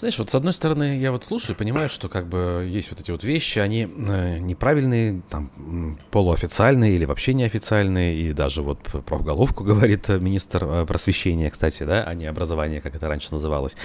Знаешь, 0.05 0.19
вот 0.19 0.29
с 0.29 0.35
одной 0.35 0.53
стороны, 0.53 0.99
я 0.99 1.13
вот 1.13 1.25
слушаю 1.25 1.57
и 1.57 1.59
понимаю, 1.59 1.89
что 1.89 2.11
как 2.11 2.29
бы 2.29 2.69
есть 2.71 2.91
вот 2.91 3.01
эти 3.01 3.11
вот 3.11 3.25
вещи, 3.25 3.59
они 3.59 3.85
э, 3.85 4.37
неправильные, 4.39 5.23
там, 5.31 5.99
полуофициальные 6.11 6.97
или 6.97 7.07
вообще 7.07 7.33
неофициальные, 7.33 8.15
и 8.15 8.35
даже 8.35 8.61
вот 8.61 8.81
про 8.81 9.17
уголовку 9.17 9.65
говорит 9.65 10.11
министр 10.11 10.65
э, 10.65 10.85
просвещения, 10.85 11.49
кстати, 11.49 11.85
да, 11.85 12.05
а 12.05 12.13
не 12.13 12.27
образования, 12.27 12.83
как 12.83 12.95
это 12.95 13.09
раньше 13.09 13.29
называлось. 13.31 13.77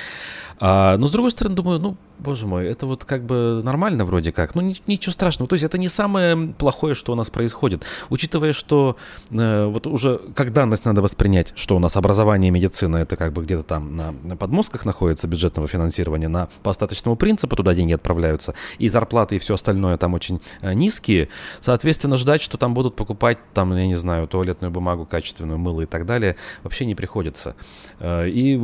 А, 0.60 0.98
но 0.98 1.08
с 1.08 1.12
другой 1.12 1.32
стороны, 1.32 1.56
думаю, 1.56 1.80
ну, 1.80 1.96
боже 2.20 2.46
мой, 2.46 2.68
это 2.68 2.86
вот 2.86 3.06
как 3.06 3.24
бы 3.24 3.62
нормально 3.64 4.06
вроде 4.06 4.32
как, 4.32 4.56
ну, 4.56 4.74
ничего 4.88 5.14
страшного. 5.14 5.48
То 5.48 5.54
есть 5.54 5.64
это 5.64 5.78
не 5.78 5.88
самое 5.88 6.54
плохое, 6.58 6.96
что 6.96 7.14
у 7.14 7.16
нас 7.16 7.30
происходит. 7.30 7.84
Учитывая, 8.10 8.54
что 8.54 8.98
э, 9.32 9.66
вот 9.66 9.88
уже 9.88 10.20
как 10.36 10.52
данность 10.52 10.86
надо 10.86 11.02
воспринять, 11.02 11.54
что 11.56 11.76
у 11.76 11.80
нас 11.80 11.96
образование 11.96 12.50
и 12.50 12.52
медицина, 12.52 12.98
это 12.98 13.16
как 13.16 13.34
бы 13.34 13.44
где-то 13.44 13.64
там 13.64 13.96
на, 13.96 14.36
подмостках 14.36 14.86
находится 14.86 15.28
бюджетного 15.28 15.68
финансирования, 15.68 16.09
финансирования 16.10 16.28
на, 16.28 16.48
по 16.64 16.72
остаточному 16.72 17.16
принципу, 17.16 17.56
туда 17.56 17.74
деньги 17.74 17.94
отправляются, 17.94 18.54
и 18.78 18.90
зарплаты 18.90 19.36
и 19.36 19.40
все 19.40 19.54
остальное 19.54 19.98
там 19.98 20.14
очень 20.14 20.42
э, 20.62 20.74
низкие, 20.74 21.30
соответственно, 21.62 22.18
ждать, 22.18 22.42
что 22.42 22.58
там 22.58 22.74
будут 22.74 22.96
покупать, 22.96 23.38
там, 23.54 23.76
я 23.76 23.88
не 23.88 23.96
знаю, 23.96 24.28
туалетную 24.28 24.72
бумагу, 24.72 25.06
качественную, 25.06 25.58
мыло 25.58 25.82
и 25.82 25.86
так 25.86 26.06
далее, 26.06 26.36
вообще 26.64 26.86
не 26.86 26.96
приходится. 26.96 27.56
Э, 28.00 28.28
и, 28.28 28.58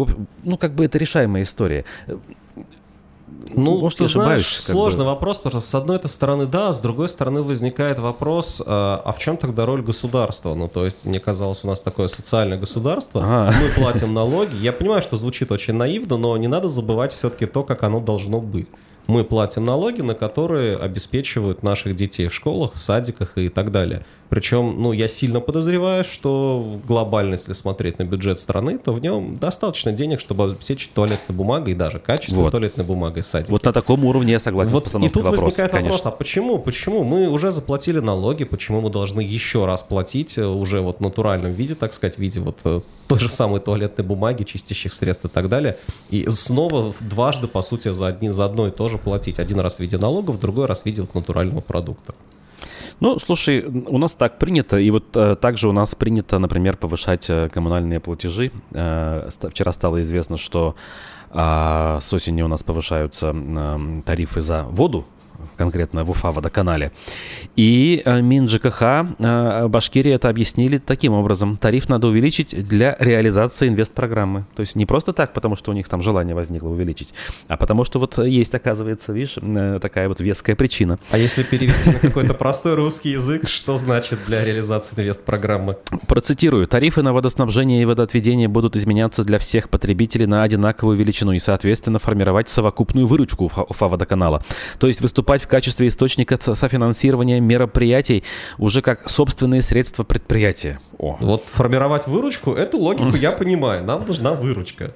ну, 0.43 0.57
как 0.57 0.73
бы 0.73 0.85
это 0.85 0.97
решаемая 0.97 1.43
история 1.43 1.85
ну, 3.55 3.77
может, 3.77 3.99
ты 3.99 4.07
знаешь, 4.07 4.57
сложный 4.57 5.05
бы. 5.05 5.11
вопрос, 5.11 5.37
потому 5.37 5.61
что 5.61 5.69
с 5.69 5.75
одной 5.75 5.99
стороны 6.05 6.45
да, 6.45 6.73
с 6.73 6.79
другой 6.79 7.09
стороны 7.09 7.41
возникает 7.41 7.99
вопрос, 7.99 8.61
а, 8.65 9.01
а 9.03 9.13
в 9.13 9.19
чем 9.19 9.37
тогда 9.37 9.65
роль 9.65 9.81
государства? 9.81 10.53
Ну, 10.55 10.67
то 10.67 10.85
есть, 10.85 11.05
мне 11.05 11.19
казалось, 11.19 11.63
у 11.63 11.67
нас 11.67 11.79
такое 11.79 12.07
социальное 12.07 12.57
государство, 12.57 13.21
а. 13.23 13.51
мы 13.51 13.69
платим 13.69 14.13
налоги. 14.13 14.55
Я 14.57 14.73
понимаю, 14.73 15.01
что 15.01 15.17
звучит 15.17 15.51
очень 15.51 15.75
наивно, 15.75 16.17
но 16.17 16.35
не 16.37 16.47
надо 16.47 16.69
забывать 16.69 17.13
все-таки 17.13 17.45
то, 17.45 17.63
как 17.63 17.83
оно 17.83 17.99
должно 17.99 18.41
быть 18.41 18.67
мы 19.07 19.23
платим 19.23 19.65
налоги, 19.65 20.01
на 20.01 20.15
которые 20.15 20.77
обеспечивают 20.77 21.63
наших 21.63 21.95
детей 21.95 22.27
в 22.27 22.33
школах, 22.33 22.73
в 22.73 22.79
садиках 22.79 23.37
и 23.37 23.49
так 23.49 23.71
далее. 23.71 24.05
Причем, 24.29 24.81
ну, 24.81 24.91
я 24.91 25.07
сильно 25.07 25.39
подозреваю, 25.39 26.03
что 26.03 26.79
глобально, 26.87 27.33
если 27.33 27.53
смотреть 27.53 27.99
на 27.99 28.03
бюджет 28.03 28.39
страны, 28.39 28.77
то 28.77 28.91
в 28.91 29.01
нем 29.01 29.37
достаточно 29.37 29.91
денег, 29.91 30.19
чтобы 30.19 30.45
обеспечить 30.45 30.93
туалетной 30.93 31.35
бумагой 31.35 31.73
и 31.73 31.75
даже 31.75 31.99
качественной 31.99 32.43
вот. 32.43 32.51
туалетной 32.51 32.85
бумагой 32.85 33.23
садики. 33.23 33.51
Вот 33.51 33.63
на 33.63 33.73
таком 33.73 34.03
уровне 34.05 34.33
я 34.33 34.39
согласен 34.39 34.71
вот 34.71 34.87
с 34.87 34.95
И 34.95 35.09
тут 35.09 35.23
вопроса, 35.23 35.43
возникает 35.43 35.71
конечно. 35.71 35.97
вопрос, 35.97 36.05
а 36.05 36.11
почему? 36.11 36.59
Почему? 36.59 37.03
Мы 37.03 37.27
уже 37.27 37.51
заплатили 37.51 37.99
налоги, 37.99 38.43
почему 38.43 38.81
мы 38.81 38.89
должны 38.89 39.21
еще 39.21 39.65
раз 39.65 39.83
платить 39.83 40.37
э, 40.37 40.45
уже 40.45 40.81
вот 40.81 40.97
в 40.97 41.01
натуральном 41.01 41.53
виде, 41.53 41.75
так 41.75 41.93
сказать, 41.93 42.15
в 42.15 42.19
виде 42.19 42.39
вот 42.39 42.57
э, 42.65 42.81
той 43.07 43.19
же 43.19 43.29
самой 43.29 43.59
туалетной 43.59 44.03
бумаги, 44.03 44.43
чистящих 44.43 44.93
средств 44.93 45.25
и 45.25 45.29
так 45.29 45.49
далее. 45.49 45.77
И 46.09 46.27
снова 46.29 46.93
дважды, 46.99 47.47
по 47.47 47.61
сути, 47.61 47.93
за, 47.93 48.07
одни, 48.07 48.29
за 48.29 48.45
одно 48.45 48.67
и 48.67 48.71
то 48.71 48.89
же 48.89 48.97
платить. 48.97 49.39
Один 49.39 49.59
раз 49.59 49.75
в 49.75 49.79
виде 49.79 49.97
налогов, 49.97 50.39
другой 50.39 50.65
раз 50.65 50.81
в 50.81 50.85
виде 50.85 51.01
вот 51.01 51.13
натурального 51.13 51.61
продукта. 51.61 52.15
Ну, 52.99 53.19
слушай, 53.19 53.63
у 53.63 53.97
нас 53.97 54.15
так 54.15 54.39
принято, 54.39 54.77
и 54.77 54.89
вот 54.91 55.15
э, 55.15 55.35
также 55.35 55.67
у 55.67 55.71
нас 55.71 55.95
принято, 55.95 56.39
например, 56.39 56.77
повышать 56.77 57.29
э, 57.29 57.49
коммунальные 57.49 57.99
платежи. 57.99 58.51
Э, 58.71 59.29
вчера 59.49 59.73
стало 59.73 60.01
известно, 60.01 60.37
что 60.37 60.75
э, 61.31 61.99
с 62.01 62.13
осени 62.13 62.41
у 62.41 62.47
нас 62.47 62.63
повышаются 62.63 63.33
э, 63.35 64.01
тарифы 64.05 64.41
за 64.41 64.63
воду 64.63 65.05
конкретно 65.57 66.03
в 66.03 66.11
Уфа 66.11 66.31
водоканале. 66.31 66.91
И 67.55 68.01
э, 68.05 68.21
Мин 68.21 68.47
ЖКХ 68.47 68.81
э, 68.81 69.67
Башкирии 69.67 70.11
это 70.11 70.29
объяснили 70.29 70.77
таким 70.77 71.13
образом. 71.13 71.57
Тариф 71.57 71.89
надо 71.89 72.07
увеличить 72.07 72.55
для 72.63 72.95
реализации 72.99 73.67
инвестпрограммы. 73.67 74.45
То 74.55 74.61
есть 74.61 74.75
не 74.75 74.85
просто 74.85 75.13
так, 75.13 75.33
потому 75.33 75.55
что 75.55 75.71
у 75.71 75.73
них 75.73 75.87
там 75.87 76.01
желание 76.01 76.35
возникло 76.35 76.69
увеличить, 76.69 77.13
а 77.47 77.57
потому 77.57 77.85
что 77.85 77.99
вот 77.99 78.17
есть, 78.17 78.53
оказывается, 78.53 79.13
видишь, 79.13 79.35
э, 79.37 79.79
такая 79.81 80.07
вот 80.07 80.19
веская 80.19 80.55
причина. 80.55 80.99
А 81.11 81.17
если 81.17 81.43
перевести 81.43 81.91
на 81.91 81.99
какой-то 81.99 82.33
простой 82.33 82.75
русский 82.75 83.09
язык, 83.11 83.47
что 83.47 83.77
значит 83.77 84.19
для 84.27 84.43
реализации 84.43 85.01
инвестпрограммы? 85.01 85.77
Процитирую. 86.07 86.67
Тарифы 86.67 87.01
на 87.01 87.13
водоснабжение 87.13 87.81
и 87.81 87.85
водоотведение 87.85 88.47
будут 88.47 88.75
изменяться 88.75 89.23
для 89.23 89.39
всех 89.39 89.69
потребителей 89.69 90.25
на 90.25 90.43
одинаковую 90.43 90.97
величину 90.97 91.31
и, 91.31 91.39
соответственно, 91.39 91.99
формировать 91.99 92.49
совокупную 92.49 93.07
выручку 93.07 93.45
Уфа 93.45 93.87
водоканала. 93.87 94.43
То 94.79 94.87
есть 94.87 95.01
выступать 95.01 95.34
выступать 95.35 95.43
в 95.43 95.47
качестве 95.47 95.87
источника 95.87 96.37
софинансирования 96.39 97.39
мероприятий 97.41 98.23
уже 98.57 98.81
как 98.81 99.09
собственные 99.09 99.61
средства 99.61 100.03
предприятия. 100.03 100.79
О. 100.97 101.17
Вот 101.19 101.43
формировать 101.47 102.07
выручку, 102.07 102.53
эту 102.53 102.77
логику 102.77 103.17
я 103.17 103.31
понимаю. 103.31 103.83
Нам 103.83 104.05
нужна 104.05 104.33
выручка. 104.33 104.93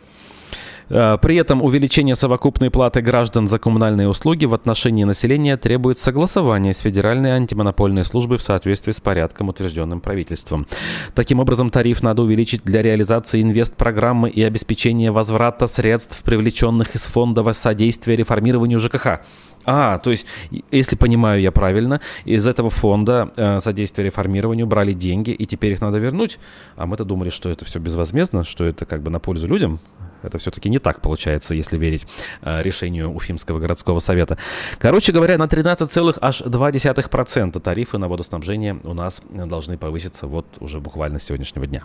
Э, 0.90 1.18
при 1.22 1.36
этом 1.36 1.62
увеличение 1.62 2.16
совокупной 2.16 2.70
платы 2.70 3.02
граждан 3.02 3.48
за 3.48 3.60
коммунальные 3.60 4.08
услуги 4.08 4.46
в 4.46 4.54
отношении 4.54 5.04
населения 5.04 5.58
требует 5.58 6.00
согласования 6.00 6.74
с 6.74 6.80
Федеральной 6.80 7.32
антимонопольной 7.32 8.06
службой 8.06 8.38
в 8.38 8.42
соответствии 8.42 8.92
с 8.92 9.00
порядком, 9.00 9.50
утвержденным 9.50 10.02
правительством. 10.02 10.66
Таким 11.14 11.40
образом, 11.40 11.70
тариф 11.70 12.02
надо 12.02 12.24
увеличить 12.24 12.64
для 12.64 12.82
реализации 12.82 13.42
инвестпрограммы 13.42 14.30
и 14.30 14.44
обеспечения 14.44 15.12
возврата 15.12 15.68
средств, 15.68 16.24
привлеченных 16.24 16.96
из 16.96 17.04
фонда 17.04 17.54
содействия 17.54 18.16
реформированию 18.16 18.80
ЖКХ. 18.80 19.22
А, 19.72 20.00
то 20.00 20.10
есть, 20.10 20.26
если 20.72 20.96
понимаю 20.96 21.40
я 21.42 21.52
правильно, 21.52 22.02
из 22.26 22.48
этого 22.48 22.72
фонда 22.72 23.32
э, 23.38 23.60
содействия 23.60 24.04
реформированию 24.04 24.66
брали 24.66 24.94
деньги, 24.94 25.30
и 25.30 25.46
теперь 25.46 25.74
их 25.74 25.82
надо 25.82 26.00
вернуть. 26.00 26.40
А 26.76 26.88
мы-то 26.88 27.06
думали, 27.06 27.30
что 27.30 27.50
это 27.50 27.66
все 27.66 27.78
безвозмездно, 27.78 28.46
что 28.46 28.64
это 28.64 28.88
как 28.88 29.04
бы 29.04 29.12
на 29.12 29.20
пользу 29.20 29.48
людям. 29.48 29.80
Это 30.24 30.40
все-таки 30.40 30.72
не 30.72 30.80
так 30.80 31.02
получается, 31.02 31.54
если 31.54 31.78
верить 31.78 32.08
э, 32.42 32.64
решению 32.64 33.14
Уфимского 33.14 33.60
городского 33.60 34.00
совета. 34.00 34.40
Короче 34.80 35.12
говоря, 35.12 35.38
на 35.38 35.44
13,2% 35.44 37.60
тарифы 37.60 38.00
на 38.00 38.08
водоснабжение 38.08 38.80
у 38.84 38.96
нас 38.96 39.22
должны 39.30 39.78
повыситься 39.78 40.26
вот 40.26 40.48
уже 40.62 40.80
буквально 40.80 41.20
с 41.20 41.26
сегодняшнего 41.26 41.68
дня. 41.68 41.84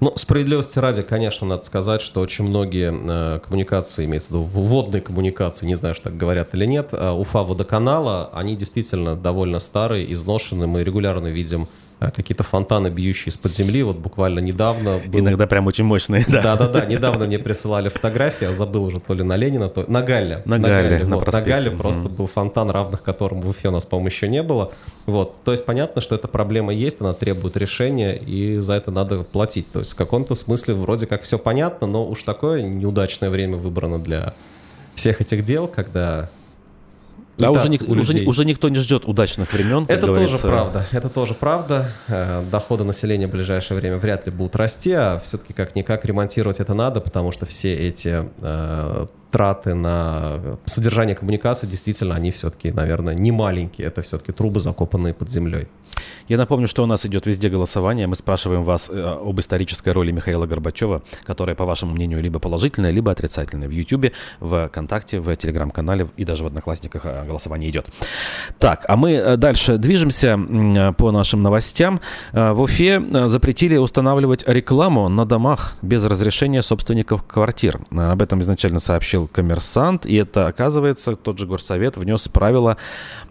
Ну, 0.00 0.12
справедливости 0.16 0.78
ради, 0.78 1.02
конечно, 1.02 1.46
надо 1.46 1.64
сказать, 1.64 2.00
что 2.00 2.20
очень 2.20 2.44
многие 2.44 2.92
э, 2.92 3.38
коммуникации, 3.40 4.04
имеется 4.04 4.28
в 4.28 4.32
виду 4.32 4.42
водные 4.42 5.00
коммуникации, 5.00 5.66
не 5.66 5.76
знаю, 5.76 5.94
что 5.94 6.04
так 6.04 6.16
говорят 6.16 6.54
или 6.54 6.66
нет, 6.66 6.88
э, 6.92 7.10
Уфа 7.10 7.42
водоканала, 7.44 8.30
они 8.34 8.56
действительно 8.56 9.14
довольно 9.14 9.60
старые, 9.60 10.12
изношенные. 10.12 10.66
Мы 10.66 10.82
регулярно 10.82 11.28
видим 11.28 11.68
какие-то 11.98 12.42
фонтаны, 12.42 12.88
бьющие 12.88 13.30
из-под 13.30 13.54
земли. 13.54 13.82
Вот 13.82 13.98
буквально 13.98 14.40
недавно... 14.40 15.00
Был... 15.06 15.20
Иногда 15.20 15.46
прям 15.46 15.66
очень 15.66 15.84
мощные, 15.84 16.24
да. 16.28 16.42
Да-да-да, 16.42 16.84
недавно 16.86 17.26
мне 17.26 17.38
присылали 17.38 17.88
фотографии, 17.88 18.44
я 18.44 18.52
забыл 18.52 18.84
уже 18.84 19.00
то 19.00 19.14
ли 19.14 19.22
на 19.22 19.36
Ленина, 19.36 19.68
то 19.68 19.84
на 19.88 20.02
Галле. 20.02 20.42
На, 20.44 20.58
на 20.58 20.68
Галле, 20.68 20.88
Галле, 20.88 21.04
на, 21.04 21.16
вот, 21.16 21.32
на 21.32 21.40
Галле 21.40 21.70
просто 21.70 22.08
был 22.08 22.26
фонтан, 22.26 22.70
равных 22.70 23.02
которому 23.02 23.42
в 23.42 23.48
Уфе 23.48 23.68
у 23.68 23.70
нас, 23.70 23.84
по-моему, 23.84 24.08
еще 24.08 24.28
не 24.28 24.42
было. 24.42 24.72
Вот, 25.06 25.42
то 25.44 25.52
есть 25.52 25.64
понятно, 25.64 26.00
что 26.00 26.14
эта 26.14 26.28
проблема 26.28 26.72
есть, 26.72 27.00
она 27.00 27.14
требует 27.14 27.56
решения, 27.56 28.14
и 28.16 28.58
за 28.58 28.74
это 28.74 28.90
надо 28.90 29.22
платить. 29.22 29.70
То 29.72 29.80
есть 29.80 29.92
в 29.92 29.96
каком-то 29.96 30.34
смысле 30.34 30.74
вроде 30.74 31.06
как 31.06 31.22
все 31.22 31.38
понятно, 31.38 31.86
но 31.86 32.06
уж 32.06 32.22
такое 32.22 32.62
неудачное 32.62 33.30
время 33.30 33.56
выбрано 33.56 33.98
для 33.98 34.34
всех 34.94 35.20
этих 35.20 35.42
дел, 35.42 35.68
когда 35.68 36.30
а 37.40 37.50
уже, 37.50 37.68
ник- 37.68 37.88
уже, 37.88 38.24
уже 38.24 38.44
никто 38.44 38.68
не 38.68 38.78
ждет 38.78 39.06
удачных 39.06 39.52
времен. 39.52 39.84
Это 39.88 40.06
говорится. 40.06 40.36
тоже 40.36 40.48
правда. 40.48 40.86
Это 40.92 41.08
тоже 41.08 41.34
правда. 41.34 41.90
Э, 42.08 42.44
доходы 42.50 42.84
населения 42.84 43.26
в 43.26 43.30
ближайшее 43.30 43.78
время 43.78 43.98
вряд 43.98 44.26
ли 44.26 44.32
будут 44.32 44.56
расти, 44.56 44.92
а 44.92 45.20
все-таки 45.22 45.52
как-никак 45.52 46.04
ремонтировать 46.04 46.60
это 46.60 46.74
надо, 46.74 47.00
потому 47.00 47.32
что 47.32 47.46
все 47.46 47.74
эти 47.74 48.28
э, 48.40 49.06
траты 49.34 49.74
на 49.74 50.38
содержание 50.64 51.16
коммуникации 51.16 51.66
действительно 51.66 52.14
они 52.14 52.30
все-таки, 52.30 52.70
наверное, 52.70 53.16
не 53.16 53.32
маленькие. 53.32 53.88
Это 53.88 54.00
все-таки 54.02 54.30
трубы, 54.30 54.60
закопанные 54.60 55.12
под 55.12 55.28
землей. 55.28 55.66
Я 56.28 56.38
напомню, 56.38 56.68
что 56.68 56.82
у 56.82 56.86
нас 56.86 57.04
идет 57.06 57.26
везде 57.26 57.48
голосование. 57.48 58.06
Мы 58.06 58.16
спрашиваем 58.16 58.64
вас 58.64 58.88
э, 58.90 59.00
об 59.00 59.38
исторической 59.40 59.90
роли 59.90 60.10
Михаила 60.12 60.46
Горбачева, 60.46 61.02
которая, 61.24 61.54
по 61.54 61.64
вашему 61.64 61.92
мнению, 61.94 62.22
либо 62.22 62.38
положительная, 62.38 62.90
либо 62.90 63.10
отрицательная. 63.10 63.68
В 63.68 63.72
Ютубе, 63.72 64.12
в 64.40 64.68
ВКонтакте, 64.68 65.20
в 65.20 65.34
Телеграм-канале 65.36 66.08
и 66.16 66.24
даже 66.24 66.44
в 66.44 66.46
Одноклассниках 66.46 67.04
э, 67.04 67.26
голосование 67.26 67.70
идет. 67.70 67.86
Так, 68.58 68.84
а 68.88 68.96
мы 68.96 69.12
э, 69.12 69.36
дальше 69.36 69.76
движемся 69.78 70.38
по 70.96 71.10
нашим 71.10 71.42
новостям. 71.42 72.00
В 72.32 72.60
Уфе 72.60 73.02
запретили 73.28 73.76
устанавливать 73.76 74.44
рекламу 74.46 75.08
на 75.08 75.24
домах 75.24 75.74
без 75.82 76.04
разрешения 76.04 76.62
собственников 76.62 77.24
квартир. 77.24 77.80
Об 77.90 78.22
этом 78.22 78.40
изначально 78.40 78.80
сообщил 78.80 79.23
коммерсант, 79.26 80.06
и 80.06 80.14
это, 80.16 80.46
оказывается, 80.46 81.14
тот 81.14 81.38
же 81.38 81.46
горсовет 81.46 81.96
внес 81.96 82.28
правила 82.28 82.76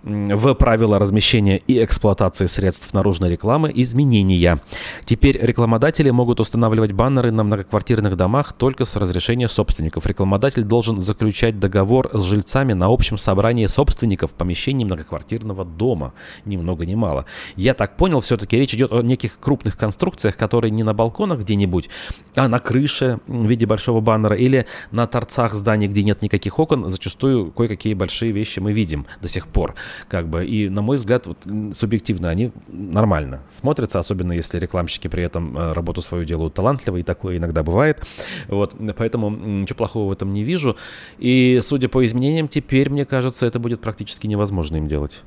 в 0.04 0.54
правила 0.54 1.00
размещения 1.00 1.58
и 1.58 1.84
эксплуатации 1.84 2.48
средств 2.48 2.94
наружной 2.94 3.32
рекламы 3.32 3.72
изменения. 3.74 4.60
Теперь 5.06 5.38
рекламодатели 5.42 6.10
могут 6.10 6.40
устанавливать 6.40 6.92
баннеры 6.92 7.32
на 7.32 7.44
многоквартирных 7.44 8.18
домах 8.18 8.54
только 8.54 8.86
с 8.86 8.96
разрешения 8.96 9.48
собственников. 9.48 10.06
Рекламодатель 10.06 10.64
должен 10.64 11.00
заключать 11.00 11.60
договор 11.60 12.10
с 12.14 12.24
жильцами 12.24 12.74
на 12.74 12.88
общем 12.88 13.18
собрании 13.18 13.66
собственников 13.68 14.32
помещений 14.32 14.86
многоквартирного 14.86 15.66
дома. 15.66 16.14
Ни 16.46 16.58
много 16.58 16.86
ни 16.86 16.96
мало. 16.96 17.26
Я 17.56 17.74
так 17.74 17.98
понял, 17.98 18.20
все-таки 18.20 18.58
речь 18.58 18.74
идет 18.74 18.92
о 18.92 19.02
неких 19.02 19.40
крупных 19.40 19.78
конструкциях, 19.78 20.38
которые 20.38 20.72
не 20.72 20.84
на 20.84 20.94
балконах 20.94 21.40
где-нибудь, 21.40 21.90
а 22.36 22.48
на 22.48 22.60
крыше 22.60 23.20
в 23.28 23.46
виде 23.46 23.66
большого 23.66 24.02
баннера 24.02 24.36
или 24.36 24.66
на 24.92 25.08
торцах 25.08 25.54
зданий, 25.54 25.73
где 25.78 26.04
нет 26.04 26.22
никаких 26.22 26.60
окон. 26.60 26.90
Зачастую 26.90 27.52
кое-какие 27.52 27.94
большие 27.94 28.32
вещи 28.32 28.60
мы 28.60 28.74
видим 28.74 29.06
до 29.22 29.28
сих 29.28 29.48
пор. 29.48 29.76
Как 30.08 30.28
бы. 30.28 30.46
И, 30.46 30.70
на 30.70 30.82
мой 30.82 30.98
взгляд, 30.98 31.28
вот, 31.28 31.38
субъективно 31.76 32.30
они 32.30 32.52
нормально 32.68 33.42
смотрятся, 33.60 34.00
особенно 34.00 34.34
если 34.34 34.60
рекламщики 34.60 35.08
при 35.08 35.24
этом 35.24 35.58
э, 35.58 35.74
работу 35.74 36.02
свою 36.02 36.26
делают 36.26 36.54
талантливо, 36.54 36.98
и 36.98 37.04
такое 37.04 37.38
иногда 37.38 37.64
бывает. 37.64 38.06
Вот, 38.48 38.76
поэтому 38.98 39.30
ничего 39.30 39.78
плохого 39.78 40.10
в 40.10 40.12
этом 40.12 40.34
не 40.34 40.44
вижу. 40.44 40.78
И 41.18 41.60
судя 41.62 41.90
по 41.90 42.04
изменениям, 42.06 42.48
теперь, 42.48 42.90
мне 42.90 43.06
кажется, 43.06 43.46
это 43.46 43.60
будет 43.60 43.82
практически 43.82 44.28
невозможно 44.28 44.78
им 44.78 44.88
делать. 44.88 45.24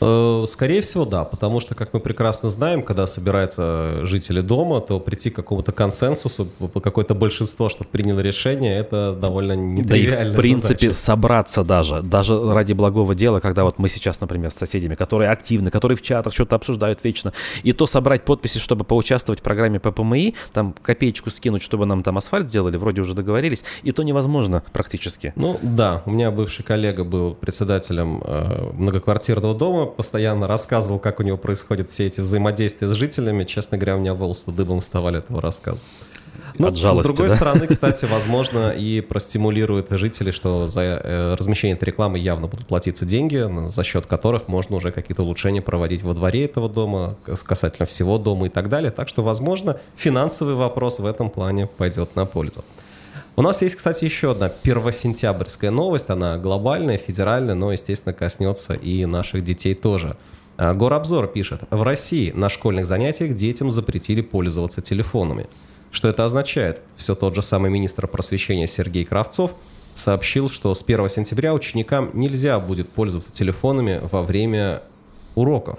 Э, 0.00 0.44
скорее 0.48 0.80
всего, 0.80 1.04
да, 1.04 1.24
потому 1.24 1.60
что, 1.60 1.74
как 1.74 1.92
мы 1.92 2.00
прекрасно 2.00 2.48
знаем, 2.48 2.82
когда 2.82 3.06
собираются 3.06 4.06
жители 4.06 4.40
дома, 4.40 4.80
то 4.80 4.98
прийти 4.98 5.30
к 5.30 5.36
какому-то 5.36 5.72
консенсусу, 5.72 6.48
какое-то 6.82 7.14
большинство, 7.14 7.68
чтобы 7.68 7.90
приняло 7.90 8.20
решение, 8.20 8.78
это 8.78 9.12
довольно 9.12 9.52
нетривиально. 9.52 10.24
Да 10.24 10.30
и 10.30 10.34
в 10.34 10.36
принципе, 10.36 10.86
задача. 10.86 10.94
собраться 10.94 11.64
даже, 11.64 12.02
даже 12.02 12.52
ради 12.52 12.72
благого 12.72 13.14
дела, 13.14 13.40
когда 13.40 13.64
вот 13.64 13.78
мы 13.78 13.88
сейчас, 13.88 14.20
например, 14.20 14.50
с 14.50 14.54
соседями, 14.54 14.94
которые 14.94 15.30
активны, 15.30 15.70
которые 15.70 15.96
в 15.96 16.02
чатах 16.02 16.32
что-то 16.32 16.56
обсуждают 16.56 17.04
вечно, 17.04 17.32
и 17.62 17.72
то 17.72 17.86
собрать 17.86 18.24
подписи, 18.24 18.58
чтобы 18.58 18.84
поучаствовать 18.84 19.40
в 19.40 19.42
программе 19.42 19.80
ППМИ, 19.80 20.34
там 20.52 20.74
копеечку 20.82 21.30
скинуть, 21.30 21.62
чтобы 21.62 21.84
нам 21.84 22.02
там 22.02 22.16
асфальт 22.16 22.48
сделали, 22.48 22.76
вроде 22.78 23.02
уже 23.02 23.14
договорились, 23.14 23.64
и 23.82 23.92
то 23.92 24.02
невозможно 24.02 24.62
практически. 24.72 25.32
Ну 25.36 25.58
да, 25.62 26.02
у 26.06 26.10
меня 26.10 26.30
бывший 26.30 26.62
коллега 26.62 27.04
был 27.04 27.34
председателем 27.34 28.22
э, 28.24 28.70
многоквартирного 28.72 29.54
дома, 29.54 29.89
постоянно 29.90 30.46
рассказывал, 30.46 30.98
как 30.98 31.20
у 31.20 31.22
него 31.22 31.36
происходят 31.36 31.88
все 31.88 32.06
эти 32.06 32.20
взаимодействия 32.20 32.88
с 32.88 32.92
жителями. 32.92 33.44
Честно 33.44 33.78
говоря, 33.78 33.96
у 33.96 34.00
меня 34.00 34.14
волосы 34.14 34.50
дыбом 34.50 34.80
вставали 34.80 35.18
этого 35.18 35.40
рассказа. 35.40 35.80
Ну, 36.58 36.68
От 36.68 36.76
жалости, 36.76 37.02
с 37.02 37.12
другой 37.12 37.28
да? 37.28 37.36
стороны, 37.36 37.66
кстати, 37.70 38.04
возможно, 38.04 38.70
и 38.70 39.00
простимулирует 39.00 39.88
жителей, 39.90 40.32
что 40.32 40.68
за 40.68 40.82
э, 40.82 41.34
размещение 41.38 41.76
этой 41.76 41.84
рекламы 41.84 42.18
явно 42.18 42.48
будут 42.48 42.66
платиться 42.66 43.06
деньги, 43.06 43.48
за 43.68 43.84
счет 43.84 44.06
которых 44.06 44.48
можно 44.48 44.76
уже 44.76 44.92
какие-то 44.92 45.22
улучшения 45.22 45.62
проводить 45.62 46.02
во 46.02 46.14
дворе 46.14 46.44
этого 46.44 46.68
дома, 46.68 47.16
касательно 47.44 47.86
всего 47.86 48.18
дома 48.18 48.46
и 48.46 48.48
так 48.48 48.68
далее. 48.68 48.90
Так 48.90 49.08
что, 49.08 49.22
возможно, 49.22 49.80
финансовый 49.96 50.54
вопрос 50.54 50.98
в 50.98 51.06
этом 51.06 51.30
плане 51.30 51.66
пойдет 51.66 52.16
на 52.16 52.26
пользу. 52.26 52.64
У 53.36 53.42
нас 53.42 53.62
есть, 53.62 53.76
кстати, 53.76 54.04
еще 54.04 54.32
одна 54.32 54.48
первосентябрьская 54.48 55.70
новость. 55.70 56.10
Она 56.10 56.36
глобальная, 56.36 56.98
федеральная, 56.98 57.54
но, 57.54 57.72
естественно, 57.72 58.12
коснется 58.12 58.74
и 58.74 59.04
наших 59.06 59.44
детей 59.44 59.74
тоже. 59.74 60.16
А, 60.56 60.74
Горобзор 60.74 61.28
пишет, 61.28 61.62
в 61.70 61.82
России 61.82 62.32
на 62.32 62.48
школьных 62.48 62.86
занятиях 62.86 63.34
детям 63.34 63.70
запретили 63.70 64.20
пользоваться 64.20 64.82
телефонами. 64.82 65.46
Что 65.90 66.08
это 66.08 66.24
означает? 66.24 66.82
Все 66.96 67.14
тот 67.14 67.34
же 67.34 67.42
самый 67.42 67.70
министр 67.70 68.06
просвещения 68.06 68.66
Сергей 68.66 69.04
Кравцов 69.04 69.52
сообщил, 69.94 70.48
что 70.48 70.74
с 70.74 70.82
1 70.82 71.08
сентября 71.08 71.54
ученикам 71.54 72.10
нельзя 72.12 72.60
будет 72.60 72.90
пользоваться 72.90 73.32
телефонами 73.32 74.00
во 74.10 74.22
время 74.22 74.82
уроков. 75.34 75.78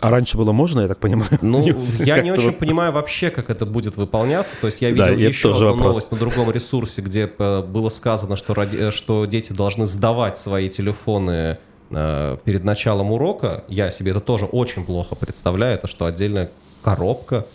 А 0.00 0.10
раньше 0.10 0.36
было 0.36 0.52
можно, 0.52 0.80
я 0.80 0.88
так 0.88 0.98
понимаю? 0.98 1.38
Ну, 1.42 1.66
я 1.98 2.20
не 2.20 2.32
очень 2.32 2.52
понимаю 2.52 2.92
вообще, 2.92 3.30
как 3.30 3.50
это 3.50 3.66
будет 3.66 3.96
выполняться. 3.96 4.54
То 4.60 4.66
есть 4.66 4.80
я 4.80 4.90
видел 4.90 5.04
да, 5.04 5.12
еще 5.12 5.54
одну 5.54 5.66
вопрос. 5.66 5.86
новость 5.86 6.12
на 6.12 6.18
другом 6.18 6.50
ресурсе, 6.50 7.02
где 7.02 7.30
э, 7.38 7.62
было 7.62 7.90
сказано, 7.90 8.36
что, 8.36 8.54
ради, 8.54 8.76
э, 8.76 8.90
что 8.90 9.26
дети 9.26 9.52
должны 9.52 9.86
сдавать 9.86 10.38
свои 10.38 10.70
телефоны 10.70 11.58
э, 11.90 12.36
перед 12.44 12.64
началом 12.64 13.12
урока. 13.12 13.64
Я 13.68 13.90
себе 13.90 14.12
это 14.12 14.20
тоже 14.20 14.46
очень 14.46 14.84
плохо 14.84 15.14
представляю. 15.14 15.74
Это 15.74 15.86
что, 15.86 16.06
отдельная 16.06 16.50
коробка 16.82 17.46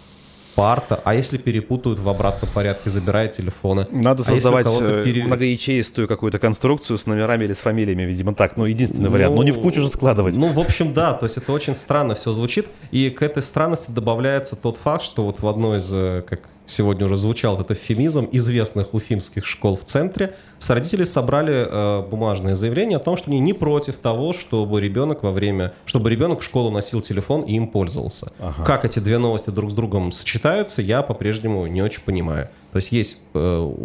парта. 0.55 1.01
А 1.03 1.13
если 1.13 1.38
перепутают 1.38 2.00
в 2.00 2.09
обратном 2.09 2.50
порядке, 2.51 2.89
забирая 2.89 3.27
телефоны? 3.27 3.88
Надо 3.91 4.24
а 4.24 4.25
создавать 4.25 4.67
э, 4.67 5.03
пере... 5.03 5.24
многоячеистую 5.24 6.07
какую-то 6.07 6.39
конструкцию 6.39 6.97
с 6.97 7.05
номерами 7.05 7.43
или 7.43 7.53
с 7.53 7.59
фамилиями, 7.59 8.03
видимо, 8.03 8.33
так. 8.33 8.57
Ну, 8.57 8.65
единственный 8.65 9.05
ну, 9.05 9.12
вариант. 9.12 9.35
Но 9.35 9.43
не 9.43 9.51
в 9.51 9.59
кучу 9.59 9.81
же 9.81 9.89
складывать. 9.89 10.35
Ну, 10.35 10.51
в 10.51 10.59
общем, 10.59 10.93
да. 10.93 11.13
То 11.13 11.25
есть 11.25 11.38
это 11.38 11.51
очень 11.51 11.75
странно 11.75 12.15
все 12.15 12.31
звучит. 12.31 12.67
И 12.91 13.09
к 13.09 13.21
этой 13.21 13.43
странности 13.43 13.91
добавляется 13.91 14.55
тот 14.55 14.77
факт, 14.77 15.03
что 15.03 15.25
вот 15.25 15.41
в 15.41 15.47
одной 15.47 15.79
из, 15.79 15.93
э, 15.93 16.24
как 16.27 16.41
сегодня 16.65 17.05
уже 17.05 17.15
звучал 17.15 17.55
этот 17.55 17.72
эвфемизм, 17.72 18.29
известных 18.31 18.93
уфимских 18.93 19.45
школ 19.45 19.77
в 19.77 19.84
центре, 19.84 20.36
с 20.60 20.69
родителей 20.69 21.05
собрали 21.05 21.67
э, 21.67 22.01
бумажное 22.10 22.55
заявление 22.55 22.98
о 22.98 23.00
том, 23.00 23.17
что 23.17 23.29
они 23.29 23.39
не 23.39 23.53
против 23.53 23.98
того, 23.98 24.34
чтобы 24.34 24.81
ребенок 24.81 25.24
во 25.24 25.31
время, 25.31 25.74
чтобы 25.86 26.10
ребенок 26.10 26.41
в 26.41 26.43
школу 26.43 26.72
носил 26.72 27.01
телефон 27.01 27.41
и 27.41 27.53
им 27.53 27.67
пользовался. 27.67 28.31
Ага. 28.39 28.63
Как 28.63 28.86
эти 28.86 29.00
две 29.00 29.17
новости 29.17 29.50
друг 29.50 29.72
с 29.72 29.74
другом 29.74 30.12
сочетаются, 30.12 30.81
я 30.81 31.01
по-прежнему 31.01 31.67
не 31.67 31.81
очень 31.81 32.01
понимаю. 32.01 32.50
То 32.72 32.77
есть 32.77 32.91
есть 32.91 33.19
э, 33.34 33.75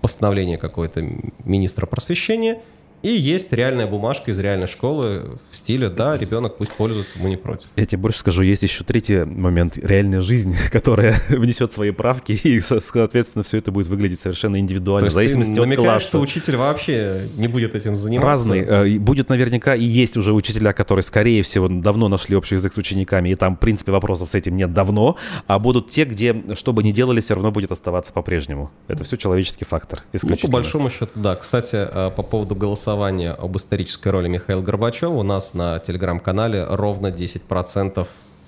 постановление 0.00 0.58
какое-то 0.58 1.06
министра 1.44 1.86
просвещения, 1.86 2.58
и 3.02 3.08
есть 3.08 3.52
реальная 3.52 3.86
бумажка 3.86 4.30
из 4.30 4.38
реальной 4.38 4.66
школы 4.66 5.38
в 5.48 5.56
стиле, 5.56 5.88
да, 5.88 6.18
ребенок 6.18 6.58
пусть 6.58 6.72
пользуется, 6.72 7.18
мы 7.18 7.30
не 7.30 7.36
против. 7.36 7.68
Я 7.76 7.86
тебе 7.86 7.98
больше 7.98 8.18
скажу, 8.18 8.42
есть 8.42 8.62
еще 8.62 8.84
третий 8.84 9.24
момент, 9.24 9.78
реальная 9.78 10.20
жизнь, 10.20 10.54
которая 10.72 11.16
внесет 11.30 11.72
свои 11.72 11.92
правки, 11.92 12.32
и, 12.32 12.60
соответственно, 12.60 13.42
все 13.42 13.58
это 13.58 13.72
будет 13.72 13.86
выглядеть 13.86 14.20
совершенно 14.20 14.58
индивидуально, 14.60 15.08
в 15.08 15.12
зависимости 15.12 15.58
от 15.58 15.76
класса. 15.76 16.08
что 16.08 16.20
учитель 16.20 16.56
вообще 16.56 17.28
не 17.36 17.48
будет 17.48 17.74
этим 17.74 17.96
заниматься? 17.96 18.30
Разный. 18.30 18.60
Э, 18.60 18.98
будет 18.98 19.30
наверняка 19.30 19.74
и 19.74 19.84
есть 19.84 20.18
уже 20.18 20.34
учителя, 20.34 20.74
которые, 20.74 21.02
скорее 21.02 21.42
всего, 21.42 21.68
давно 21.68 22.08
нашли 22.08 22.36
общий 22.36 22.56
язык 22.56 22.74
с 22.74 22.76
учениками, 22.76 23.30
и 23.30 23.34
там, 23.34 23.56
в 23.56 23.60
принципе, 23.60 23.92
вопросов 23.92 24.30
с 24.30 24.34
этим 24.34 24.56
нет 24.56 24.74
давно, 24.74 25.16
а 25.46 25.58
будут 25.58 25.88
те, 25.88 26.04
где, 26.04 26.36
что 26.54 26.74
бы 26.74 26.82
ни 26.82 26.92
делали, 26.92 27.22
все 27.22 27.34
равно 27.34 27.50
будет 27.50 27.72
оставаться 27.72 28.12
по-прежнему. 28.12 28.70
Это 28.88 29.04
все 29.04 29.16
человеческий 29.16 29.64
фактор, 29.64 30.00
Ну, 30.22 30.36
по 30.36 30.48
большому 30.48 30.90
счету, 30.90 31.12
да. 31.14 31.34
Кстати, 31.36 31.76
э, 31.76 32.10
по 32.14 32.22
поводу 32.22 32.54
голосования 32.54 32.89
голосования 32.90 33.30
об 33.30 33.56
исторической 33.56 34.08
роли 34.08 34.26
Михаила 34.26 34.62
Горбачева 34.62 35.12
у 35.12 35.22
нас 35.22 35.54
на 35.54 35.78
телеграм-канале 35.78 36.64
ровно 36.64 37.06
10% 37.06 38.04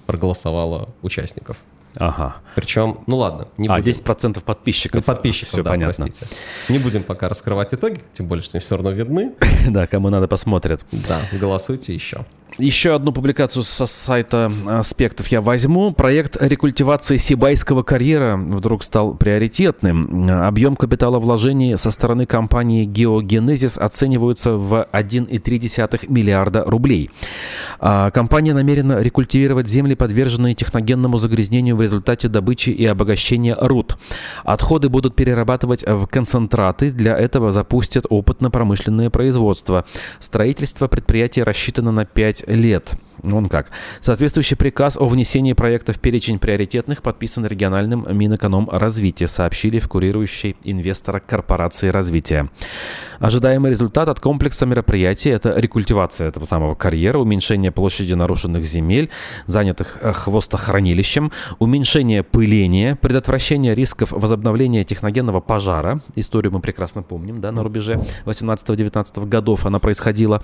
проголосовало 0.07 0.89
участников. 1.03 1.59
Ага. 1.97 2.37
Причем, 2.55 2.99
ну 3.07 3.17
ладно, 3.17 3.49
не 3.57 3.69
а, 3.69 3.77
будем. 3.77 3.93
10% 3.93 4.43
подписчиков. 4.43 4.97
Ну, 4.97 5.03
подписчиков, 5.03 5.49
все 5.49 5.63
да, 5.63 5.71
понятно. 5.71 6.07
простите. 6.07 6.27
Не 6.69 6.79
будем 6.79 7.03
пока 7.03 7.29
раскрывать 7.29 7.73
итоги, 7.75 8.01
тем 8.13 8.27
более, 8.27 8.43
что 8.43 8.57
они 8.57 8.63
все 8.63 8.77
равно 8.77 8.91
видны. 8.91 9.33
да, 9.69 9.87
кому 9.87 10.11
надо, 10.11 10.29
посмотрят. 10.29 10.85
Да, 10.91 11.23
голосуйте 11.33 11.95
еще. 11.95 12.25
Еще 12.59 12.95
одну 12.95 13.13
публикацию 13.13 13.63
со 13.63 13.87
сайта 13.87 14.53
аспектов 14.67 15.29
я 15.29 15.41
возьму. 15.41 15.93
Проект 15.93 16.37
рекультивации 16.41 17.17
Сибайского 17.17 17.83
карьера 17.83 18.37
вдруг 18.37 18.85
стал 18.85 19.15
приоритетным. 19.15 20.31
Объем 20.47 20.77
капитала 20.77 21.19
вложений 21.19 21.77
со 21.77 21.91
стороны 21.91 22.27
компании 22.27 22.87
Geogenesis 22.87 23.79
оценивается 23.79 24.53
в 24.53 24.87
1,3 24.93 26.13
миллиарда 26.13 26.65
рублей. 26.67 27.11
А, 27.79 28.11
компания 28.11 28.53
намерена 28.53 29.01
рекультивировать 29.01 29.67
земли, 29.67 29.95
подверженные 29.95 30.55
техногенному 30.55 31.17
загрязнению 31.19 31.77
в 31.77 31.82
результате 31.83 32.29
добычи 32.29 32.71
и 32.71 32.87
обогащения 32.87 33.57
руд. 33.61 33.97
Отходы 34.45 34.89
будут 34.89 35.15
перерабатывать 35.15 35.85
в 35.87 36.07
концентраты. 36.07 36.91
Для 36.91 37.17
этого 37.17 37.53
запустят 37.53 38.07
опытно-промышленное 38.09 39.11
производство. 39.11 39.85
Строительство 40.21 40.87
предприятия 40.87 41.43
рассчитано 41.43 41.93
на 41.93 42.05
5 42.05 42.49
лет. 42.49 42.93
Он 43.23 43.47
как. 43.47 43.71
Соответствующий 44.01 44.57
приказ 44.57 44.97
о 44.97 45.07
внесении 45.07 45.53
проекта 45.53 45.93
в 45.93 45.99
перечень 45.99 46.39
приоритетных 46.39 47.03
подписан 47.03 47.47
региональным 47.47 48.07
Минэкономразвития, 48.11 49.29
сообщили 49.29 49.79
в 49.79 49.89
курирующей 49.89 50.57
инвестора 50.65 51.21
корпорации 51.21 51.89
развития. 51.89 52.49
Ожидаемый 53.21 53.71
результат 53.71 54.09
от 54.09 54.19
комплекса 54.19 54.67
мероприятий– 54.67 55.29
это 55.31 55.59
рекультивация 55.59 56.29
этого 56.29 56.45
самого 56.45 56.75
карьера, 56.75 57.19
уменьшение 57.19 57.71
площади 57.71 58.15
нарушенных 58.15 58.65
земель, 58.65 59.11
занятых 59.47 59.99
э, 60.01 60.13
хвостохранилищем, 60.13 61.31
уменьшение 61.59 62.23
пыления, 62.23 62.97
предотвращение 62.97 63.75
рисков 63.75 64.13
возобновления 64.13 64.85
техногенного 64.85 65.41
пожара. 65.41 66.01
Историю 66.17 66.53
мы 66.53 66.61
прекрасно 66.61 67.03
помним, 67.03 67.41
да, 67.41 67.53
на 67.53 67.63
рубеже 67.63 68.03
18-19 68.25 69.29
годов 69.29 69.67
она 69.67 69.79
происходила. 69.79 70.43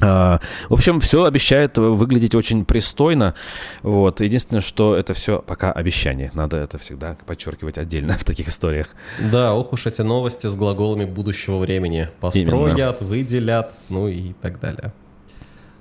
А, 0.00 0.40
в 0.68 0.74
общем, 0.74 1.00
все 1.00 1.24
обещает 1.24 1.76
выглядеть 1.78 2.34
очень 2.34 2.64
пристойно. 2.64 3.34
Вот. 3.82 4.20
Единственное, 4.20 4.60
что 4.60 4.94
это 4.94 5.14
все 5.14 5.42
пока 5.44 5.72
обещание. 5.72 6.30
Надо 6.34 6.56
это 6.56 6.78
всегда 6.78 7.16
подчеркивать 7.26 7.78
отдельно 7.78 8.12
в 8.18 8.24
таких 8.24 8.48
историях. 8.48 8.88
Да, 9.18 9.54
ох 9.54 9.72
уж 9.72 9.86
эти 9.86 10.02
новости 10.02 10.46
с 10.46 10.54
глаголами 10.54 11.04
будущего 11.04 11.58
времени. 11.58 12.08
Построят, 12.20 12.78
Именно. 12.78 12.96
выделят, 13.00 13.72
ну 13.88 14.08
и 14.08 14.32
так 14.34 14.60
далее. 14.60 14.92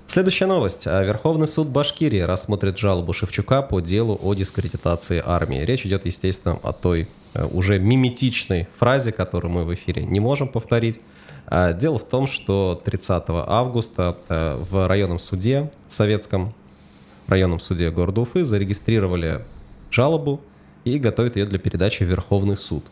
Следующая 0.08 0.46
новость. 0.46 0.88
А, 0.88 1.04
Верховный 1.04 1.48
суд 1.48 1.68
Башкирии 1.68 2.22
рассмотрит 2.22 2.78
жалобу 2.78 3.12
Шевчука 3.12 3.62
по 3.62 3.82
делу 3.82 4.18
о 4.22 4.34
дискредитации 4.34 5.22
армии. 5.24 5.60
Речь 5.60 5.86
идет, 5.86 6.06
естественно, 6.06 6.58
о 6.64 6.72
той 6.72 7.10
э, 7.34 7.46
уже 7.46 7.78
миметичной 7.78 8.68
фразе, 8.80 9.12
которую 9.12 9.52
мы 9.52 9.66
в 9.66 9.74
эфире 9.74 10.06
не 10.06 10.22
можем 10.22 10.48
повторить. 10.48 11.02
А, 11.48 11.74
дело 11.74 11.98
в 11.98 12.06
том, 12.06 12.28
что 12.28 12.80
30 12.84 13.24
августа 13.28 14.18
э, 14.28 14.56
в 14.70 14.88
районном 14.88 15.18
суде, 15.18 15.72
советском 15.88 16.54
районном 17.28 17.60
суде 17.60 17.90
города 17.90 18.22
Уфы 18.22 18.44
зарегистрировали 18.44 19.42
жалобу 19.90 20.42
и 20.84 21.00
готовят 21.00 21.38
ее 21.38 21.46
для 21.46 21.58
передачи 21.58 22.04
в 22.04 22.08
Верховный 22.08 22.58
суд. 22.58 22.84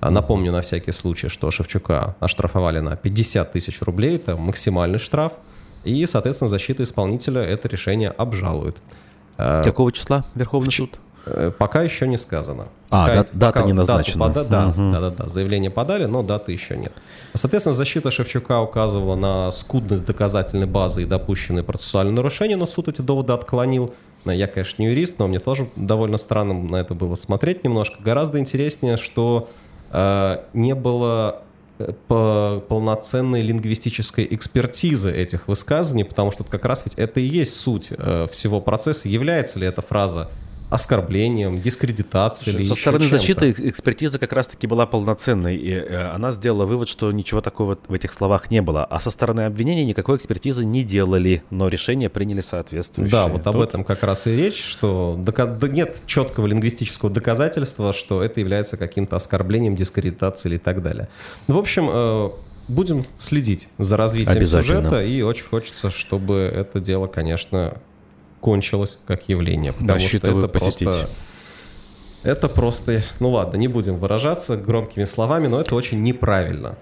А, 0.00 0.10
напомню 0.10 0.52
на 0.52 0.62
всякий 0.62 0.92
случай, 0.92 1.28
что 1.28 1.50
Шевчука 1.50 2.14
оштрафовали 2.20 2.78
на 2.78 2.96
50 2.96 3.50
тысяч 3.50 3.82
рублей, 3.82 4.16
это 4.16 4.36
максимальный 4.36 5.00
штраф, 5.00 5.32
и, 5.82 6.06
соответственно, 6.06 6.48
защита 6.48 6.84
исполнителя 6.84 7.42
это 7.42 7.66
решение 7.66 8.10
обжалует. 8.10 8.76
А, 9.36 9.62
Какого 9.64 9.90
числа 9.90 10.24
Верховный 10.36 10.70
суд? 10.70 11.00
Э, 11.30 11.52
пока 11.56 11.82
еще 11.82 12.06
не 12.06 12.16
сказано. 12.16 12.68
А, 12.90 13.06
пока, 13.06 13.14
дат, 13.14 13.28
дата 13.32 13.52
пока 13.52 13.66
не 13.66 13.72
назначена. 13.72 14.26
Пода, 14.26 14.44
да, 14.44 14.68
угу. 14.68 14.90
да, 14.90 15.00
да, 15.00 15.10
да, 15.10 15.28
заявление 15.28 15.70
подали, 15.70 16.06
но 16.06 16.22
даты 16.22 16.52
еще 16.52 16.76
нет. 16.76 16.92
Соответственно, 17.34 17.74
защита 17.74 18.10
Шевчука 18.10 18.60
указывала 18.60 19.14
на 19.14 19.50
скудность 19.50 20.04
доказательной 20.04 20.66
базы 20.66 21.02
и 21.02 21.04
допущенные 21.04 21.64
процессуальные 21.64 22.14
нарушения, 22.14 22.56
но 22.56 22.66
суд 22.66 22.88
эти 22.88 23.02
доводы 23.02 23.32
отклонил. 23.32 23.94
Я, 24.24 24.46
конечно, 24.46 24.82
не 24.82 24.88
юрист, 24.88 25.18
но 25.18 25.28
мне 25.28 25.38
тоже 25.38 25.68
довольно 25.76 26.18
странно 26.18 26.54
на 26.54 26.76
это 26.76 26.94
было 26.94 27.14
смотреть 27.14 27.64
немножко. 27.64 28.02
Гораздо 28.02 28.38
интереснее, 28.38 28.96
что 28.96 29.48
э, 29.90 30.38
не 30.52 30.74
было 30.74 31.42
э, 31.78 31.92
по 32.08 32.62
полноценной 32.68 33.42
лингвистической 33.42 34.26
экспертизы 34.30 35.12
этих 35.12 35.48
высказываний, 35.48 36.04
потому 36.04 36.32
что 36.32 36.44
как 36.44 36.64
раз 36.64 36.82
ведь 36.84 36.94
это 36.94 37.20
и 37.20 37.24
есть 37.24 37.58
суть 37.58 37.90
э, 37.90 38.26
всего 38.30 38.60
процесса. 38.60 39.08
Является 39.08 39.58
ли 39.58 39.66
эта 39.66 39.82
фраза 39.82 40.28
оскорблением, 40.70 41.62
дискредитацией 41.62 42.56
или 42.56 42.64
Со 42.64 42.74
стороны 42.74 43.08
защиты 43.08 43.50
экспертиза 43.50 44.18
как 44.18 44.32
раз-таки 44.32 44.66
была 44.66 44.86
полноценной, 44.86 45.56
и 45.56 45.70
э, 45.72 46.10
она 46.10 46.30
сделала 46.32 46.66
вывод, 46.66 46.88
что 46.88 47.10
ничего 47.10 47.40
такого 47.40 47.78
в 47.88 47.92
этих 47.92 48.12
словах 48.12 48.50
не 48.50 48.60
было. 48.60 48.84
А 48.84 49.00
со 49.00 49.10
стороны 49.10 49.42
обвинения 49.42 49.84
никакой 49.84 50.16
экспертизы 50.16 50.64
не 50.64 50.84
делали, 50.84 51.42
но 51.50 51.68
решение 51.68 52.10
приняли 52.10 52.40
соответствующее. 52.42 53.10
Да, 53.12 53.28
вот 53.28 53.46
об 53.46 53.54
Тут- 53.54 53.68
этом 53.68 53.84
как 53.84 54.02
раз 54.02 54.26
и 54.26 54.36
речь, 54.36 54.62
что 54.62 55.16
дока- 55.18 55.46
да 55.46 55.68
нет 55.68 56.02
четкого 56.06 56.46
лингвистического 56.46 57.10
доказательства, 57.10 57.92
что 57.92 58.22
это 58.22 58.40
является 58.40 58.76
каким-то 58.76 59.16
оскорблением, 59.16 59.74
дискредитацией 59.74 60.56
и 60.56 60.58
так 60.58 60.82
далее. 60.82 61.08
В 61.46 61.56
общем, 61.56 61.88
э, 61.90 62.30
будем 62.68 63.06
следить 63.16 63.68
за 63.78 63.96
развитием 63.96 64.44
сюжета, 64.44 65.02
и 65.02 65.22
очень 65.22 65.46
хочется, 65.46 65.90
чтобы 65.90 66.34
это 66.54 66.80
дело, 66.80 67.06
конечно, 67.06 67.78
кончилось 68.40 68.98
как 69.06 69.28
явление. 69.28 69.72
Потому 69.72 69.98
что 69.98 70.04
Рассчитываю 70.04 70.44
это 70.44 70.52
посетить. 70.52 70.88
просто... 70.88 71.08
Это 72.22 72.48
просто... 72.48 73.02
Ну 73.20 73.30
ладно, 73.30 73.56
не 73.56 73.68
будем 73.68 73.96
выражаться 73.96 74.56
громкими 74.56 75.04
словами, 75.04 75.46
но 75.46 75.60
это 75.60 75.74
очень 75.74 76.02
неправильно. 76.02 76.76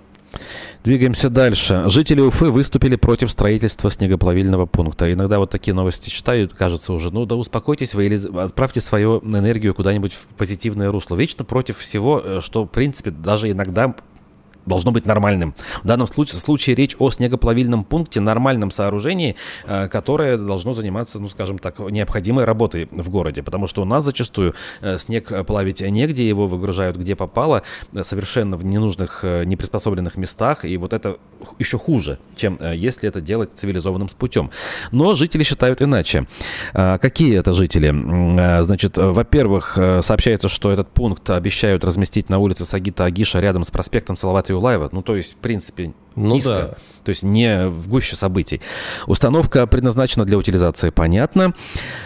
Двигаемся 0.84 1.30
дальше. 1.30 1.84
Жители 1.86 2.20
Уфы 2.20 2.46
выступили 2.46 2.96
против 2.96 3.30
строительства 3.32 3.90
снегоплавильного 3.90 4.66
пункта. 4.66 5.12
Иногда 5.12 5.38
вот 5.38 5.50
такие 5.50 5.74
новости 5.74 6.10
читаю, 6.10 6.48
кажется 6.48 6.92
уже, 6.92 7.10
ну 7.10 7.26
да 7.26 7.34
успокойтесь 7.34 7.94
вы 7.94 8.06
или 8.06 8.38
отправьте 8.38 8.80
свою 8.80 9.18
энергию 9.20 9.74
куда-нибудь 9.74 10.12
в 10.12 10.26
позитивное 10.36 10.92
русло. 10.92 11.16
Вечно 11.16 11.44
против 11.44 11.78
всего, 11.78 12.20
э, 12.24 12.40
что 12.40 12.64
в 12.64 12.68
принципе 12.68 13.10
даже 13.10 13.50
иногда 13.50 13.96
должно 14.66 14.90
быть 14.92 15.06
нормальным. 15.06 15.54
В 15.82 15.86
данном 15.86 16.06
случае, 16.06 16.40
случае 16.40 16.76
речь 16.76 16.96
о 16.98 17.10
снегоплавильном 17.10 17.84
пункте, 17.84 18.20
нормальном 18.20 18.70
сооружении, 18.70 19.36
э, 19.64 19.88
которое 19.88 20.36
должно 20.36 20.72
заниматься, 20.72 21.18
ну, 21.18 21.28
скажем 21.28 21.58
так, 21.58 21.78
необходимой 21.78 22.44
работой 22.44 22.88
в 22.90 23.08
городе. 23.08 23.42
Потому 23.42 23.66
что 23.66 23.82
у 23.82 23.84
нас 23.84 24.04
зачастую 24.04 24.54
э, 24.80 24.98
снег 24.98 25.46
плавить 25.46 25.80
негде, 25.80 26.28
его 26.28 26.46
выгружают 26.46 26.96
где 26.96 27.16
попало, 27.16 27.62
э, 27.94 28.04
совершенно 28.04 28.56
в 28.56 28.64
ненужных, 28.64 29.20
э, 29.22 29.44
неприспособленных 29.44 30.16
местах. 30.16 30.64
И 30.64 30.76
вот 30.76 30.92
это 30.92 31.18
еще 31.58 31.78
хуже, 31.78 32.18
чем 32.34 32.58
э, 32.60 32.74
если 32.76 33.08
это 33.08 33.20
делать 33.20 33.50
цивилизованным 33.54 34.08
путем. 34.18 34.50
Но 34.92 35.14
жители 35.14 35.42
считают 35.42 35.82
иначе. 35.82 36.26
А, 36.74 36.98
Какие 36.98 37.38
это 37.38 37.52
жители? 37.52 37.94
Э, 38.38 38.62
Значит, 38.62 38.98
э, 38.98 39.06
во-первых, 39.06 39.78
э, 39.78 40.02
сообщается, 40.02 40.48
что 40.48 40.70
этот 40.70 40.88
пункт 40.88 41.30
обещают 41.30 41.84
разместить 41.84 42.28
на 42.28 42.38
улице 42.38 42.64
Сагита 42.64 43.04
Агиша 43.04 43.40
рядом 43.40 43.64
с 43.64 43.70
проспектом 43.70 44.16
Салавата 44.16 44.52
Юлаева. 44.56 44.88
Ну, 44.92 45.02
то 45.02 45.16
есть, 45.16 45.34
в 45.34 45.36
принципе, 45.36 45.92
Ну 46.14 46.34
низко. 46.34 46.50
да. 46.50 46.76
То 47.04 47.10
есть 47.10 47.22
не 47.22 47.68
в 47.68 47.88
гуще 47.88 48.16
событий. 48.16 48.60
Установка 49.06 49.66
предназначена 49.68 50.24
для 50.24 50.36
утилизации, 50.38 50.90
понятно. 50.90 51.54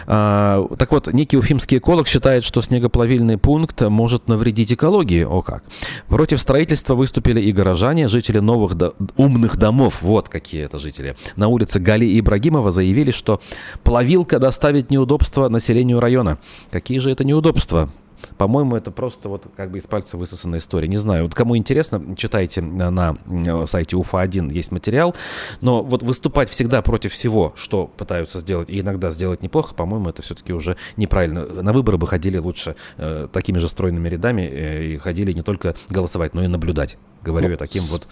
А, 0.05 0.67
так 0.77 0.91
вот, 0.91 1.11
некий 1.11 1.37
уфимский 1.37 1.77
эколог 1.79 2.07
считает, 2.07 2.43
что 2.43 2.61
снегоплавильный 2.61 3.37
пункт 3.37 3.81
может 3.81 4.27
навредить 4.27 4.71
экологии. 4.73 5.23
О 5.23 5.41
как. 5.41 5.63
Против 6.07 6.39
строительства 6.39 6.93
выступили 6.93 7.41
и 7.41 7.51
горожане, 7.51 8.07
жители 8.09 8.39
новых 8.39 8.75
до- 8.75 8.93
умных 9.17 9.57
домов. 9.57 10.01
Вот 10.01 10.29
какие 10.29 10.63
это 10.65 10.77
жители. 10.77 11.15
На 11.35 11.47
улице 11.47 11.79
Гали 11.79 12.19
Ибрагимова 12.19 12.69
заявили, 12.69 13.11
что 13.11 13.41
плавилка 13.83 14.37
доставит 14.39 14.91
неудобства 14.91 15.49
населению 15.49 15.99
района. 15.99 16.37
Какие 16.69 16.99
же 16.99 17.09
это 17.11 17.23
неудобства? 17.23 17.89
По-моему, 18.37 18.75
это 18.75 18.91
просто 18.91 19.29
вот 19.29 19.47
как 19.55 19.71
бы 19.71 19.77
из 19.77 19.87
пальца 19.87 20.17
высосанная 20.17 20.59
история. 20.59 20.87
Не 20.87 20.97
знаю, 20.97 21.23
вот 21.23 21.35
кому 21.35 21.57
интересно, 21.57 22.15
читайте 22.15 22.61
на, 22.61 23.17
м, 23.25 23.67
сайте 23.67 23.95
УФА-1 23.95 24.51
есть 24.51 24.71
материал. 24.71 25.15
Но 25.61 25.83
вот 25.83 26.03
выступать 26.03 26.49
всегда 26.49 26.81
против 26.81 27.13
всего, 27.13 27.53
что 27.55 27.87
пытаются 27.87 28.39
сделать, 28.39 28.69
и 28.69 28.79
иногда 28.79 29.11
сделать 29.11 29.41
неплохо, 29.41 29.73
по-моему, 29.75 30.09
это 30.09 30.21
все-таки 30.21 30.53
уже 30.53 30.77
неправильно. 30.97 31.45
На 31.45 31.73
выборы 31.73 31.97
бы 31.97 32.07
ходили 32.07 32.37
лучше 32.37 32.75
э, 32.97 33.27
такими 33.31 33.59
же 33.59 33.69
стройными 33.69 34.09
рядами 34.09 34.41
э, 34.41 34.85
и 34.85 34.97
ходили 34.97 35.33
не 35.33 35.41
только 35.41 35.75
голосовать, 35.89 36.33
но 36.33 36.43
и 36.43 36.47
наблюдать. 36.47 36.97
Говорю 37.23 37.47
Ну, 37.47 37.51
я 37.51 37.57
таким 37.57 37.83
вот. 37.83 38.07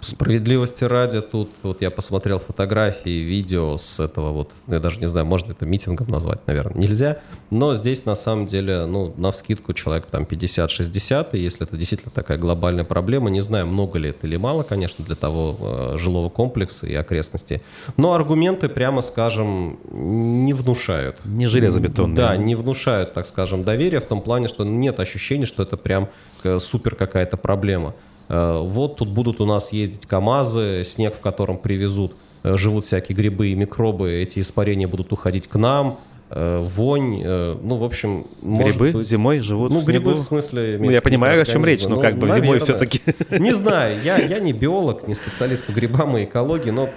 Справедливости 0.00 0.82
ради, 0.82 1.20
тут 1.20 1.50
вот 1.62 1.80
я 1.80 1.90
посмотрел 1.90 2.40
фотографии, 2.40 3.22
видео 3.22 3.76
с 3.76 4.00
этого 4.00 4.32
вот, 4.32 4.50
ну, 4.66 4.74
я 4.74 4.80
даже 4.80 4.98
не 4.98 5.06
знаю, 5.06 5.26
можно 5.26 5.52
это 5.52 5.64
митингом 5.64 6.08
назвать, 6.08 6.44
наверное, 6.48 6.80
нельзя, 6.80 7.18
но 7.50 7.76
здесь 7.76 8.04
на 8.04 8.16
самом 8.16 8.48
деле, 8.48 8.86
ну, 8.86 9.14
на 9.16 9.30
вскидку 9.30 9.72
человек 9.74 10.06
там 10.06 10.24
50-60, 10.24 11.28
и 11.34 11.38
если 11.38 11.64
это 11.64 11.76
действительно 11.76 12.10
такая 12.10 12.36
глобальная 12.36 12.82
проблема, 12.82 13.30
не 13.30 13.40
знаю, 13.40 13.68
много 13.68 14.00
ли 14.00 14.10
это 14.10 14.26
или 14.26 14.36
мало, 14.36 14.64
конечно, 14.64 15.04
для 15.04 15.14
того 15.14 15.56
э, 15.94 15.98
жилого 15.98 16.30
комплекса 16.30 16.88
и 16.88 16.94
окрестностей, 16.94 17.62
но 17.96 18.12
аргументы, 18.12 18.68
прямо 18.68 19.02
скажем, 19.02 19.78
не 19.92 20.52
внушают. 20.52 21.24
Не 21.24 21.46
железобетонные. 21.46 22.16
Да, 22.16 22.36
не 22.36 22.56
внушают, 22.56 23.12
так 23.12 23.28
скажем, 23.28 23.62
доверия 23.62 24.00
в 24.00 24.06
том 24.06 24.20
плане, 24.20 24.48
что 24.48 24.64
нет 24.64 24.98
ощущения, 24.98 25.46
что 25.46 25.62
это 25.62 25.76
прям 25.76 26.08
э, 26.42 26.58
супер 26.58 26.96
какая-то 26.96 27.36
проблема. 27.36 27.94
Э, 28.32 28.60
Вот 28.64 28.96
тут 28.96 29.08
будут 29.10 29.40
у 29.40 29.44
нас 29.46 29.72
ездить 29.72 30.06
КАМАЗы, 30.06 30.82
снег 30.84 31.14
в 31.16 31.20
котором 31.20 31.58
привезут, 31.58 32.14
э, 32.42 32.56
живут 32.56 32.86
всякие 32.86 33.14
грибы 33.14 33.48
и 33.48 33.54
микробы, 33.54 34.10
эти 34.10 34.40
испарения 34.40 34.88
будут 34.88 35.12
уходить 35.12 35.46
к 35.48 35.54
нам, 35.56 35.98
э, 36.30 36.66
вонь, 36.66 37.22
ну, 37.22 37.76
в 37.76 37.84
общем, 37.84 38.26
может 38.40 38.78
Грибы 38.80 38.98
быть- 38.98 39.06
зимой 39.06 39.40
живут 39.40 39.70
ну, 39.70 39.80
в 39.80 39.84
снегу. 39.84 39.98
грибы 40.06 40.14
в 40.18 40.22
смысле... 40.22 40.78
Ну, 40.80 40.90
я 40.90 41.02
понимаю, 41.02 41.42
о 41.42 41.44
чем 41.44 41.62
речь, 41.66 41.84
но 41.86 42.00
как 42.00 42.14
бы 42.16 42.26
зимой 42.28 42.40
наверное. 42.40 42.60
все-таки... 42.60 43.02
Не 43.38 43.52
знаю, 43.52 43.98
я, 44.02 44.16
я 44.16 44.40
не 44.40 44.54
биолог, 44.54 45.06
не 45.06 45.14
специалист 45.14 45.62
по 45.66 45.72
грибам 45.72 46.16
и 46.16 46.24
экологии, 46.24 46.70
но 46.70 46.88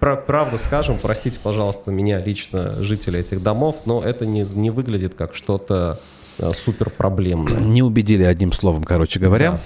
пра- 0.00 0.16
правда 0.16 0.58
скажем, 0.58 0.98
простите, 1.00 1.38
пожалуйста, 1.40 1.92
меня 1.92 2.18
лично, 2.20 2.82
жители 2.82 3.20
этих 3.20 3.40
домов, 3.40 3.76
но 3.84 4.02
это 4.02 4.26
не, 4.26 4.42
не 4.56 4.70
выглядит 4.70 5.14
как 5.14 5.36
что-то 5.36 6.00
супер 6.54 6.90
проблемное. 6.90 7.60
Не 7.60 7.82
убедили 7.82 8.24
одним 8.24 8.52
словом, 8.52 8.82
короче 8.84 9.20
говоря. 9.20 9.60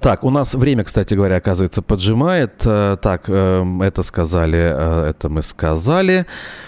Так, 0.00 0.24
у 0.24 0.30
нас 0.30 0.54
время, 0.54 0.84
кстати 0.84 1.14
говоря, 1.14 1.36
оказывается, 1.36 1.82
поджимает. 1.82 2.62
Э, 2.64 2.96
Так, 3.00 3.24
эм, 3.28 3.82
это 3.82 4.02
сказали, 4.02 4.58
э, 4.58 5.10
это 5.10 5.28
мы 5.28 5.42
сказали. 5.42 6.26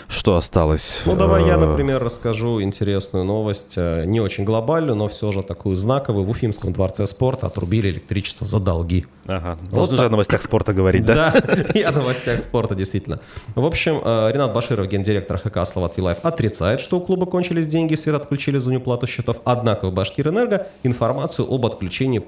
Что 0.09 0.37
осталось? 0.37 1.03
Ну, 1.07 1.17
давай 1.17 1.47
я, 1.47 1.55
Э, 1.55 1.57
например, 1.57 2.03
расскажу 2.03 2.61
интересную 2.63 3.25
новость, 3.25 3.77
не 3.79 4.21
очень 4.21 4.45
глобальную, 4.45 4.95
но 4.95 5.09
все 5.09 5.33
же 5.33 5.43
такую 5.43 5.75
знаковую. 5.75 6.25
В 6.27 6.31
Уфимском 6.31 6.73
дворце 6.73 7.07
спорта 7.07 7.47
отрубили 7.47 7.89
электричество 7.91 8.47
за 8.47 8.61
долги. 8.61 9.07
Ага, 9.27 9.57
Вот 9.63 9.71
должны 9.71 9.97
же 9.97 10.05
о 10.07 10.09
новостях 10.11 10.43
спорта 10.43 10.73
говорить, 10.73 11.07
да? 11.07 11.33
Да, 11.47 11.63
и 11.75 11.83
о 11.83 11.93
новостях 11.93 12.41
спорта, 12.41 12.75
действительно. 12.75 13.21
В 13.55 13.65
общем, 13.65 14.01
Ренат 14.05 14.53
Баширов, 14.53 14.87
гендиректор 14.89 15.39
ХК 15.39 15.65
Словат 15.67 15.97
Вилаев, 15.97 16.19
отрицает, 16.25 16.81
что 16.81 16.99
у 16.99 17.01
клуба 17.01 17.27
кончились 17.27 17.67
деньги, 17.67 17.95
свет 17.95 18.17
отключили 18.17 18.59
за 18.59 18.71
неуплату 18.73 19.07
счетов. 19.07 19.37
Однако 19.45 19.89
в 19.89 19.95
Башкирэнерго 19.95 20.67
информацию 20.83 21.47
об 21.53 21.65
отключении 21.67 22.19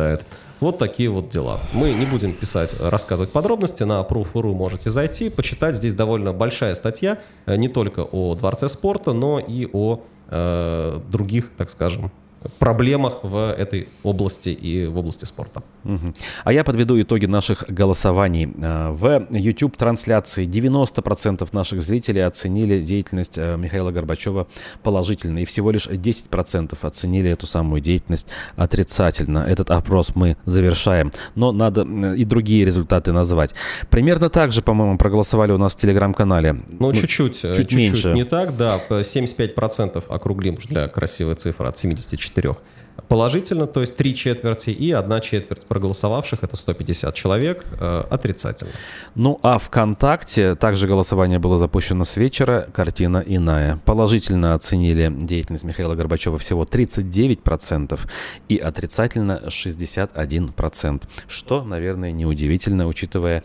подтверждают. 0.00 0.24
Вот 0.60 0.78
такие 0.78 1.08
вот 1.08 1.30
дела. 1.30 1.60
Мы 1.72 1.92
не 1.94 2.04
будем 2.04 2.34
писать, 2.34 2.74
рассказывать 2.78 3.32
подробности. 3.32 3.82
На 3.84 4.02
Proof.ru 4.02 4.52
можете 4.54 4.90
зайти, 4.90 5.30
почитать. 5.30 5.76
Здесь 5.76 5.94
довольно 5.94 6.34
большая 6.34 6.74
статья 6.74 7.18
э, 7.46 7.56
не 7.56 7.68
только 7.68 8.00
о 8.00 8.34
Дворце 8.34 8.68
спорта, 8.68 9.14
но 9.14 9.40
и 9.40 9.66
о 9.72 10.00
э, 10.28 11.00
других, 11.10 11.50
так 11.56 11.70
скажем, 11.70 12.10
проблемах 12.58 13.22
в 13.22 13.52
этой 13.52 13.88
области 14.02 14.48
и 14.48 14.86
в 14.86 14.98
области 14.98 15.24
спорта. 15.24 15.62
Мгм. 15.84 16.14
А 16.44 16.52
я 16.52 16.64
подведу 16.64 17.00
итоги 17.00 17.26
наших 17.26 17.64
голосований. 17.68 18.48
Э, 18.62 18.90
В 18.90 19.26
YouTube-трансляции 19.30 20.46
90% 20.46 21.48
наших 21.52 21.82
зрителей 21.82 22.24
оценили 22.26 22.80
деятельность 22.82 23.38
э, 23.38 23.56
Михаила 23.56 23.90
Горбачева 23.90 24.46
положительно, 24.82 25.40
и 25.40 25.44
всего 25.44 25.70
лишь 25.70 25.86
10% 25.86 26.78
оценили 26.82 27.30
эту 27.30 27.46
самую 27.46 27.80
деятельность 27.80 28.26
отрицательно. 28.56 29.44
Этот 29.46 29.70
опрос 29.70 30.14
мы 30.14 30.36
завершаем, 30.46 31.12
но 31.34 31.52
надо 31.52 31.82
и 32.14 32.24
другие 32.24 32.64
результаты 32.64 33.12
назвать. 33.12 33.54
Примерно 33.90 34.30
так 34.30 34.52
же, 34.52 34.62
по-моему, 34.62 34.98
проголосовали 34.98 35.52
у 35.52 35.58
нас 35.58 35.72
в 35.74 35.76
Телеграм-канале. 35.76 36.56
Ну, 36.68 36.92
чуть-чуть, 36.92 37.44
э, 37.44 37.54
чуть 37.54 37.68
чуть-чуть 37.68 37.78
меньше. 37.78 38.12
не 38.12 38.24
так, 38.24 38.56
да, 38.56 38.78
по 38.78 39.00
75% 39.02 40.04
округлим 40.08 40.56
для 40.68 40.88
красивой 40.88 41.34
цифры 41.34 41.68
от 41.68 41.78
74 41.78 42.29
четырех 42.30 42.62
положительно, 43.08 43.66
то 43.66 43.80
есть 43.80 43.96
три 43.96 44.14
четверти, 44.14 44.70
и 44.70 44.92
одна 44.92 45.20
четверть 45.20 45.66
проголосовавших, 45.66 46.42
это 46.42 46.56
150 46.56 47.14
человек, 47.14 47.64
э, 47.78 48.04
отрицательно. 48.10 48.72
Ну 49.14 49.38
а 49.42 49.58
ВКонтакте 49.58 50.54
также 50.54 50.86
голосование 50.86 51.38
было 51.38 51.58
запущено 51.58 52.04
с 52.04 52.16
вечера, 52.16 52.68
картина 52.72 53.22
иная. 53.26 53.78
Положительно 53.84 54.54
оценили 54.54 55.12
деятельность 55.12 55.64
Михаила 55.64 55.94
Горбачева 55.94 56.38
всего 56.38 56.64
39% 56.64 58.00
и 58.48 58.56
отрицательно 58.56 59.42
61%, 59.46 61.02
что, 61.28 61.64
наверное, 61.64 62.12
неудивительно, 62.12 62.86
учитывая, 62.86 63.44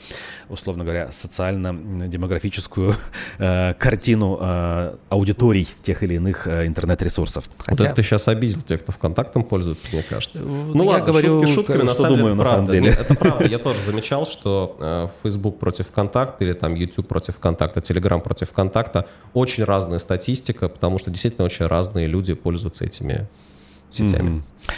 условно 0.49 0.83
говоря, 0.83 1.11
социально-демографическую 1.11 2.95
э, 3.39 3.73
картину 3.75 4.37
э, 4.39 4.95
аудиторий 5.09 5.67
тех 5.83 6.03
или 6.03 6.15
иных 6.15 6.47
э, 6.47 6.67
интернет-ресурсов. 6.67 7.49
Хотя... 7.57 7.71
Вот 7.71 7.81
это 7.81 7.95
ты 7.95 8.03
сейчас 8.03 8.27
обидел 8.27 8.61
тех, 8.61 8.81
кто 8.81 8.91
ВКонтактом 8.91 9.43
пользуется, 9.45 9.87
мне 9.91 10.03
кажется. 10.03 10.41
Ну, 10.41 10.83
я 10.83 10.89
ладно, 10.89 11.05
говорю, 11.05 11.39
шутки 11.39 11.53
шутками, 11.53 11.81
на 11.83 11.93
самом 11.93 12.17
думаю, 12.17 12.35
деле, 12.35 12.43
на 12.43 12.51
самом 12.51 12.67
деле. 12.67 12.89
Это 12.99 13.15
правда. 13.15 13.45
Я 13.45 13.59
тоже 13.59 13.79
замечал, 13.85 14.27
что 14.27 14.75
э, 14.79 15.07
Facebook 15.23 15.59
против 15.59 15.87
ВКонтакта 15.87 16.43
или 16.43 16.53
там 16.53 16.75
YouTube 16.75 17.07
против 17.07 17.35
ВКонтакта, 17.35 17.79
Telegram 17.79 18.19
против 18.19 18.49
ВКонтакта 18.49 19.07
очень 19.33 19.63
разная 19.63 19.99
статистика, 19.99 20.67
потому 20.67 20.99
что 20.99 21.11
действительно 21.11 21.45
очень 21.45 21.65
разные 21.65 22.07
люди 22.07 22.33
пользуются 22.33 22.85
этими 22.85 23.27
сетями. 23.89 24.43
Mm-hmm. 24.67 24.73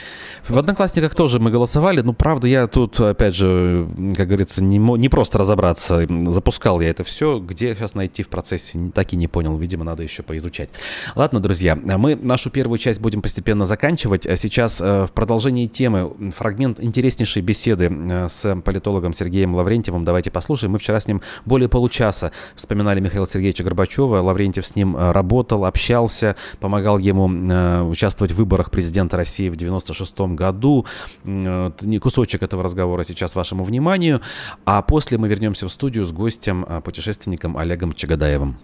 В 0.50 0.58
Одноклассниках 0.58 1.14
тоже 1.14 1.40
мы 1.40 1.52
голосовали, 1.52 2.00
но 2.00 2.14
правда 2.14 2.48
я 2.48 2.68
тут, 2.68 3.02
опять 3.02 3.36
же, 3.36 3.86
как 4.16 4.28
говорится, 4.28 4.64
не, 4.64 4.78
не 4.78 5.10
просто 5.10 5.38
разобраться, 5.38 6.08
запускал 6.30 6.80
я 6.80 6.90
это 6.90 7.04
все, 7.04 7.40
где 7.40 7.76
сейчас 7.76 7.96
найти 7.96 8.24
в 8.24 8.30
процессе, 8.30 8.80
так 8.96 9.12
и 9.12 9.18
не 9.18 9.28
понял, 9.28 9.58
видимо, 9.58 9.84
надо 9.84 10.04
еще 10.04 10.24
поизучать. 10.24 10.70
Ладно, 11.16 11.42
друзья, 11.42 11.76
мы 11.76 12.16
нашу 12.16 12.50
первую 12.50 12.78
часть 12.78 13.02
будем 13.02 13.22
постепенно 13.22 13.66
заканчивать, 13.66 14.26
а 14.26 14.38
сейчас 14.38 14.80
э, 14.80 15.06
в 15.06 15.12
продолжении 15.12 15.68
темы 15.68 16.14
фрагмент 16.34 16.80
интереснейшей 16.80 17.42
беседы 17.42 17.92
э, 17.92 18.30
с 18.30 18.56
политологом 18.62 19.14
Сергеем 19.14 19.54
Лаврентьевым, 19.54 20.06
давайте 20.06 20.32
послушаем. 20.32 20.72
Мы 20.72 20.78
вчера 20.78 21.02
с 21.02 21.08
ним 21.08 21.22
более 21.44 21.68
получаса 21.68 22.32
вспоминали 22.56 23.02
Михаила 23.02 23.28
Сергеевича 23.28 23.66
Горбачева, 23.66 24.22
Лаврентьев 24.22 24.66
с 24.66 24.76
ним 24.76 24.96
э, 24.96 25.12
работал, 25.12 25.66
общался, 25.66 26.38
помогал 26.62 27.00
ему 27.00 27.28
участвовать 27.90 28.32
в 28.32 28.36
выборах 28.36 28.72
президента 28.72 29.18
России 29.18 29.50
в 29.50 29.58
96 29.58 30.18
году. 30.20 30.37
Кусочек 32.00 32.44
этого 32.44 32.64
разговора 32.64 33.04
сейчас 33.04 33.36
вашему 33.36 33.64
вниманию. 33.64 34.22
А 34.66 34.82
после 34.82 35.18
мы 35.18 35.28
вернемся 35.28 35.68
в 35.68 35.72
студию 35.72 36.06
с 36.06 36.12
гостем, 36.12 36.66
а, 36.68 36.82
путешественником 36.82 37.58
Олегом 37.58 37.94
Чагадаевым. 37.94 38.58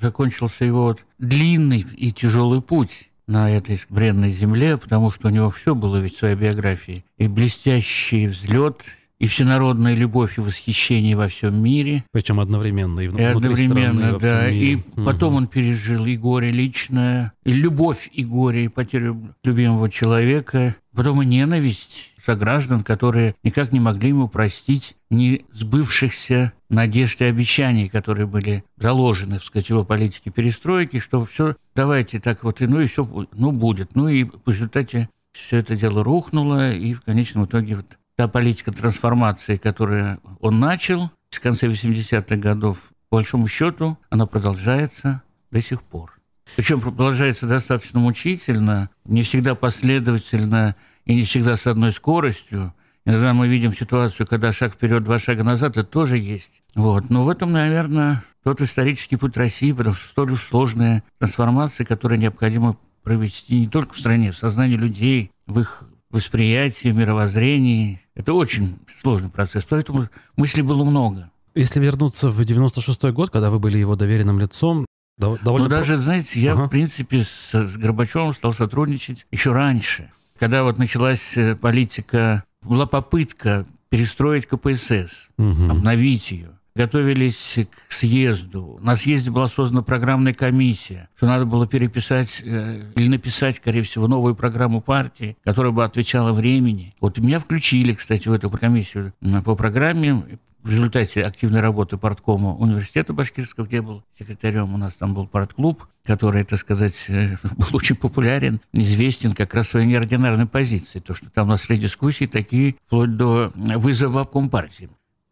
Закончился 0.00 0.64
его 0.64 0.96
длинный 1.18 1.86
и 1.96 2.12
тяжелый 2.12 2.60
путь 2.60 3.10
на 3.26 3.50
этой 3.50 3.80
бренной 3.88 4.30
земле, 4.30 4.76
потому 4.76 5.10
что 5.10 5.28
у 5.28 5.30
него 5.30 5.50
все 5.50 5.74
было 5.74 5.96
ведь 5.96 6.16
в 6.16 6.18
своей 6.18 6.36
биографии. 6.36 7.04
И 7.18 7.26
блестящий 7.26 8.26
взлет, 8.26 8.84
и 9.18 9.26
всенародная 9.26 9.94
любовь 9.94 10.38
и 10.38 10.40
восхищение 10.40 11.16
во 11.16 11.28
всем 11.28 11.62
мире. 11.62 12.04
Причем 12.12 12.40
одновременно 12.40 13.00
и, 13.00 13.08
и 13.08 13.22
одновременно, 13.22 14.16
страны, 14.16 14.16
и 14.16 14.20
да. 14.20 14.50
И 14.50 14.74
угу. 14.76 15.04
потом 15.04 15.34
он 15.34 15.46
пережил 15.46 16.04
и 16.06 16.16
горе 16.16 16.48
личное, 16.48 17.32
и 17.44 17.52
любовь, 17.52 18.10
и 18.12 18.24
горе, 18.24 18.64
и 18.64 18.68
потерю 18.68 19.34
любимого 19.44 19.90
человека, 19.90 20.76
потом 20.94 21.22
и 21.22 21.26
ненависть 21.26 22.12
сограждан, 22.24 22.82
которые 22.82 23.36
никак 23.44 23.72
не 23.72 23.80
могли 23.80 24.08
ему 24.08 24.28
простить 24.28 24.96
ни 25.10 25.44
сбывшихся 25.52 26.52
надежд 26.68 27.20
и 27.20 27.24
обещаний, 27.24 27.88
которые 27.88 28.26
были 28.26 28.64
заложены, 28.76 29.38
в 29.38 29.56
его 29.56 29.84
политике 29.84 30.30
перестройки, 30.30 30.98
что 30.98 31.24
все, 31.24 31.54
давайте 31.76 32.18
так 32.18 32.42
вот, 32.42 32.60
и 32.60 32.66
ну 32.66 32.80
и 32.80 32.86
все, 32.86 33.08
ну 33.32 33.52
будет. 33.52 33.94
Ну 33.94 34.08
и 34.08 34.24
в 34.24 34.48
результате 34.48 35.08
все 35.32 35.58
это 35.58 35.76
дело 35.76 36.02
рухнуло, 36.02 36.72
и 36.72 36.94
в 36.94 37.02
конечном 37.02 37.44
итоге 37.44 37.76
вот 37.76 37.86
та 38.16 38.28
политика 38.28 38.72
трансформации, 38.72 39.56
которую 39.56 40.18
он 40.40 40.58
начал 40.58 41.10
в 41.30 41.40
конце 41.40 41.66
80-х 41.66 42.36
годов, 42.36 42.78
по 43.08 43.16
большому 43.16 43.46
счету, 43.46 43.98
она 44.10 44.26
продолжается 44.26 45.22
до 45.50 45.60
сих 45.60 45.82
пор. 45.82 46.18
Причем 46.56 46.80
продолжается 46.80 47.46
достаточно 47.46 48.00
мучительно, 48.00 48.90
не 49.04 49.22
всегда 49.22 49.54
последовательно 49.54 50.76
и 51.04 51.14
не 51.14 51.24
всегда 51.24 51.56
с 51.56 51.66
одной 51.66 51.92
скоростью. 51.92 52.72
Иногда 53.04 53.34
мы 53.34 53.48
видим 53.48 53.72
ситуацию, 53.72 54.26
когда 54.26 54.52
шаг 54.52 54.72
вперед, 54.72 55.04
два 55.04 55.18
шага 55.18 55.44
назад, 55.44 55.76
это 55.76 55.84
тоже 55.84 56.18
есть. 56.18 56.62
Вот. 56.74 57.10
Но 57.10 57.24
в 57.24 57.28
этом, 57.28 57.52
наверное, 57.52 58.24
тот 58.42 58.60
исторический 58.60 59.16
путь 59.16 59.36
России, 59.36 59.72
потому 59.72 59.94
что 59.94 60.08
столь 60.08 60.32
уж 60.32 60.42
сложная 60.42 61.04
трансформация, 61.18 61.84
которую 61.84 62.18
необходимо 62.18 62.76
провести 63.02 63.60
не 63.60 63.68
только 63.68 63.94
в 63.94 63.98
стране, 63.98 64.32
в 64.32 64.36
сознании 64.36 64.76
людей, 64.76 65.30
в 65.46 65.60
их 65.60 65.84
восприятии, 66.10 66.88
мировоззренении. 66.88 68.00
Это 68.16 68.32
очень 68.32 68.78
сложный 69.02 69.28
процесс, 69.28 69.64
поэтому 69.68 70.08
мыслей 70.36 70.62
было 70.62 70.82
много. 70.84 71.30
Если 71.54 71.80
вернуться 71.80 72.30
в 72.30 72.40
96-й 72.40 73.12
год, 73.12 73.30
когда 73.30 73.50
вы 73.50 73.58
были 73.58 73.78
его 73.78 73.94
доверенным 73.94 74.40
лицом, 74.40 74.86
довольно... 75.18 75.68
Ну, 75.68 75.68
даже, 75.68 76.00
знаете, 76.00 76.40
я, 76.40 76.52
ага. 76.52 76.64
в 76.64 76.68
принципе, 76.68 77.24
с, 77.24 77.52
с 77.52 77.76
Горбачевым 77.76 78.34
стал 78.34 78.52
сотрудничать 78.52 79.26
еще 79.30 79.52
раньше. 79.52 80.10
Когда 80.38 80.64
вот 80.64 80.78
началась 80.78 81.36
э, 81.36 81.54
политика, 81.56 82.44
была 82.62 82.86
попытка 82.86 83.64
перестроить 83.90 84.46
КПСС, 84.46 85.28
угу. 85.38 85.70
обновить 85.70 86.30
ее 86.30 86.55
готовились 86.76 87.58
к 87.88 87.92
съезду. 87.92 88.78
На 88.82 88.96
съезде 88.96 89.30
была 89.30 89.48
создана 89.48 89.82
программная 89.82 90.34
комиссия, 90.34 91.08
что 91.16 91.26
надо 91.26 91.46
было 91.46 91.66
переписать 91.66 92.42
э, 92.44 92.92
или 92.94 93.08
написать, 93.08 93.56
скорее 93.56 93.82
всего, 93.82 94.06
новую 94.06 94.34
программу 94.34 94.82
партии, 94.82 95.36
которая 95.42 95.72
бы 95.72 95.84
отвечала 95.84 96.32
времени. 96.32 96.94
Вот 97.00 97.18
меня 97.18 97.38
включили, 97.38 97.94
кстати, 97.94 98.28
в 98.28 98.32
эту 98.32 98.50
комиссию 98.50 99.14
по 99.44 99.54
программе. 99.56 100.22
В 100.62 100.70
результате 100.70 101.22
активной 101.22 101.60
работы 101.60 101.96
парткома 101.96 102.56
университета 102.56 103.12
Башкирского, 103.12 103.66
где 103.66 103.80
был 103.80 104.02
секретарем, 104.18 104.74
у 104.74 104.76
нас 104.76 104.94
там 104.94 105.14
был 105.14 105.28
партклуб, 105.28 105.86
который, 106.04 106.42
так 106.42 106.58
сказать, 106.58 106.96
э, 107.06 107.36
был 107.56 107.68
очень 107.72 107.94
популярен, 107.94 108.60
известен 108.72 109.32
как 109.32 109.54
раз 109.54 109.68
своей 109.68 109.86
неординарной 109.86 110.46
позицией. 110.46 111.02
То, 111.02 111.14
что 111.14 111.30
там 111.30 111.46
у 111.46 111.50
нас 111.50 111.62
шли 111.62 111.78
дискуссии 111.78 112.26
такие, 112.26 112.74
вплоть 112.86 113.16
до 113.16 113.52
вызова 113.54 114.24
в 114.24 114.30
Компартии. 114.30 114.90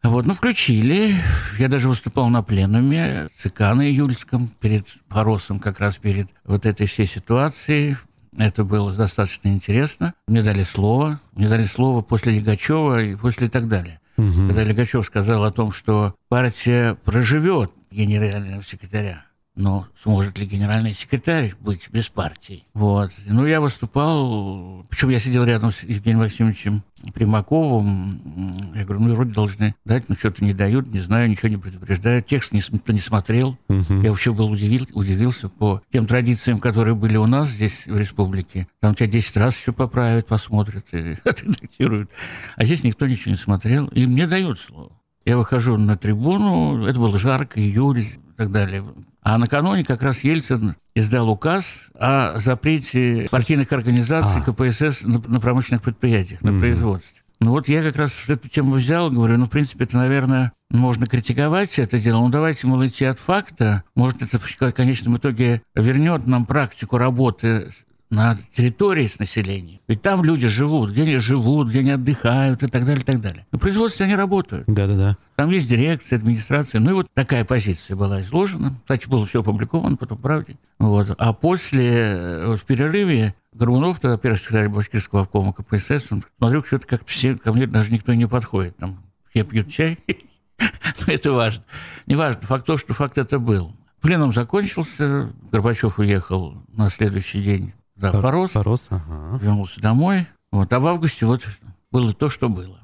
Вот, 0.09 0.25
ну, 0.25 0.33
включили. 0.33 1.15
Я 1.57 1.67
даже 1.67 1.89
выступал 1.89 2.29
на 2.29 2.43
пленуме 2.43 3.29
ЦК 3.41 3.61
на 3.61 3.89
июльском 3.89 4.47
перед 4.59 4.85
Поросом, 5.09 5.59
как 5.59 5.79
раз 5.79 5.97
перед 5.97 6.29
вот 6.43 6.65
этой 6.65 6.85
всей 6.85 7.07
ситуацией. 7.07 7.97
Это 8.37 8.63
было 8.63 8.93
достаточно 8.93 9.47
интересно. 9.49 10.13
Мне 10.27 10.43
дали 10.43 10.63
слово. 10.63 11.19
Мне 11.33 11.49
дали 11.49 11.65
слово 11.65 12.01
после 12.01 12.33
Легачева 12.33 13.01
и 13.01 13.15
после 13.15 13.47
и 13.47 13.49
так 13.49 13.67
далее. 13.67 13.99
Угу. 14.17 14.47
Когда 14.47 14.63
Легачев 14.63 15.05
сказал 15.05 15.43
о 15.43 15.51
том, 15.51 15.71
что 15.71 16.15
партия 16.29 16.95
проживет 17.03 17.71
генерального 17.89 18.63
секретаря, 18.63 19.25
но 19.55 19.87
сможет 20.01 20.37
ли 20.37 20.45
генеральный 20.45 20.93
секретарь 20.93 21.53
быть 21.59 21.89
без 21.91 22.09
партии? 22.09 22.65
Вот. 22.73 23.11
Ну, 23.25 23.45
я 23.45 23.61
выступал, 23.61 24.85
причем 24.89 25.09
я 25.09 25.19
сидел 25.19 25.43
рядом 25.43 25.71
с 25.71 25.83
Евгением 25.83 26.19
Максимовичем 26.19 26.83
Примаковым. 27.13 28.53
Я 28.73 28.83
говорю, 28.83 29.03
ну, 29.03 29.13
вроде 29.13 29.33
должны 29.33 29.75
дать, 29.85 30.09
но 30.09 30.15
что-то 30.15 30.43
не 30.43 30.53
дают, 30.53 30.87
не 30.87 30.99
знаю, 30.99 31.29
ничего 31.29 31.49
не 31.49 31.57
предупреждают. 31.57 32.27
Текст 32.27 32.51
никто 32.51 32.91
не 32.91 32.99
смотрел. 32.99 33.57
Угу. 33.69 34.01
Я 34.01 34.09
вообще 34.09 34.31
был 34.31 34.49
удивил, 34.49 34.87
удивился 34.93 35.49
по 35.49 35.81
тем 35.91 36.07
традициям, 36.07 36.59
которые 36.59 36.95
были 36.95 37.17
у 37.17 37.27
нас 37.27 37.49
здесь, 37.49 37.85
в 37.85 37.97
республике. 37.97 38.67
Там 38.79 38.95
тебя 38.95 39.07
10 39.07 39.37
раз 39.37 39.55
еще 39.57 39.71
поправят, 39.71 40.27
посмотрят 40.27 40.85
и 40.91 41.17
отредактируют. 41.23 42.09
А 42.55 42.65
здесь 42.65 42.83
никто 42.83 43.07
ничего 43.07 43.31
не 43.31 43.37
смотрел, 43.37 43.87
и 43.87 44.05
мне 44.05 44.27
дают 44.27 44.59
слово. 44.59 44.91
Я 45.25 45.37
выхожу 45.37 45.77
на 45.77 45.97
трибуну, 45.97 46.85
это 46.85 46.99
было 46.99 47.17
жарко, 47.17 47.59
июль 47.59 48.05
так 48.37 48.51
далее. 48.51 48.83
А 49.21 49.37
накануне 49.37 49.83
как 49.83 50.01
раз 50.01 50.23
Ельцин 50.23 50.75
издал 50.95 51.29
указ 51.29 51.87
о 51.93 52.39
запрете 52.39 53.27
партийных 53.31 53.71
организаций 53.71 54.41
а. 54.41 54.41
КПСС 54.41 55.01
на, 55.01 55.19
на 55.19 55.39
промышленных 55.39 55.81
предприятиях, 55.81 56.41
на 56.41 56.49
mm 56.49 56.59
производстве. 56.59 57.21
Ну 57.41 57.51
вот 57.51 57.67
я 57.67 57.83
как 57.83 57.97
раз 57.97 58.11
эту 58.27 58.47
тему 58.47 58.73
взял, 58.73 59.09
говорю, 59.09 59.37
ну, 59.37 59.45
в 59.45 59.49
принципе, 59.49 59.83
это, 59.83 59.97
наверное, 59.97 60.53
можно 60.69 61.05
критиковать 61.05 61.77
это 61.79 61.99
дело, 61.99 62.21
но 62.21 62.29
давайте, 62.29 62.65
мол, 62.65 62.85
идти 62.85 63.05
от 63.05 63.19
факта. 63.19 63.83
Может, 63.93 64.21
это 64.21 64.39
в 64.39 64.71
конечном 64.71 65.17
итоге 65.17 65.61
вернет 65.75 66.25
нам 66.25 66.45
практику 66.45 66.97
работы 66.97 67.71
на 68.09 68.37
территории 68.55 69.07
с 69.07 69.19
населением. 69.19 69.79
Ведь 69.87 70.01
там 70.01 70.23
люди 70.23 70.47
живут, 70.47 70.91
где 70.91 71.03
они 71.03 71.17
живут, 71.17 71.69
где 71.69 71.79
они 71.79 71.91
отдыхают 71.91 72.63
и 72.63 72.67
так 72.67 72.85
далее, 72.85 73.01
и 73.01 73.05
так 73.05 73.19
далее. 73.19 73.45
На 73.51 73.59
производстве 73.59 74.05
они 74.05 74.15
работают. 74.15 74.65
Да-да-да. 74.67 75.17
Там 75.35 75.49
есть 75.49 75.67
дирекция, 75.67 76.17
администрация. 76.17 76.79
Ну 76.79 76.91
и 76.91 76.93
вот 76.93 77.07
такая 77.13 77.43
позиция 77.45 77.95
была 77.95 78.21
изложена. 78.21 78.71
Кстати, 78.81 79.07
было 79.07 79.25
все 79.25 79.41
опубликовано 79.41 79.97
потом, 79.97 80.19
правде. 80.19 80.57
Вот. 80.79 81.15
А 81.17 81.33
после, 81.33 81.91
э, 81.91 82.47
вот 82.47 82.59
в 82.59 82.65
перерыве, 82.65 83.35
Горбунов, 83.53 83.99
тогда 83.99 84.17
первый 84.17 84.37
секретарь 84.37 84.69
Башкирского 84.69 85.21
обкома 85.21 85.53
КПСС, 85.53 86.11
он 86.11 86.23
смотрел, 86.37 86.63
что-то 86.63 86.87
как-то 86.87 87.09
все, 87.09 87.35
ко 87.35 87.53
мне 87.53 87.67
даже 87.67 87.91
никто 87.91 88.13
не 88.13 88.25
подходит. 88.25 88.77
Там 88.77 89.03
все 89.29 89.43
пьют 89.43 89.69
чай. 89.71 89.97
Это 91.07 91.31
важно. 91.31 91.63
Не 92.05 92.15
важно. 92.15 92.41
Факт 92.41 92.65
то, 92.65 92.77
что 92.77 92.93
факт 92.93 93.17
это 93.17 93.39
был. 93.39 93.73
Пленум 94.01 94.33
закончился, 94.33 95.33
Горбачев 95.51 95.99
уехал 95.99 96.55
на 96.71 96.89
следующий 96.89 97.41
день 97.41 97.73
Да, 97.95 98.11
порос. 98.11 98.51
Порос, 98.51 98.87
ага. 98.89 99.39
Вернулся 99.41 99.79
домой. 99.79 100.27
Вот, 100.51 100.71
а 100.71 100.79
в 100.79 100.87
августе 100.87 101.25
вот 101.25 101.41
было 101.91 102.13
то, 102.13 102.29
что 102.29 102.49
было. 102.49 102.79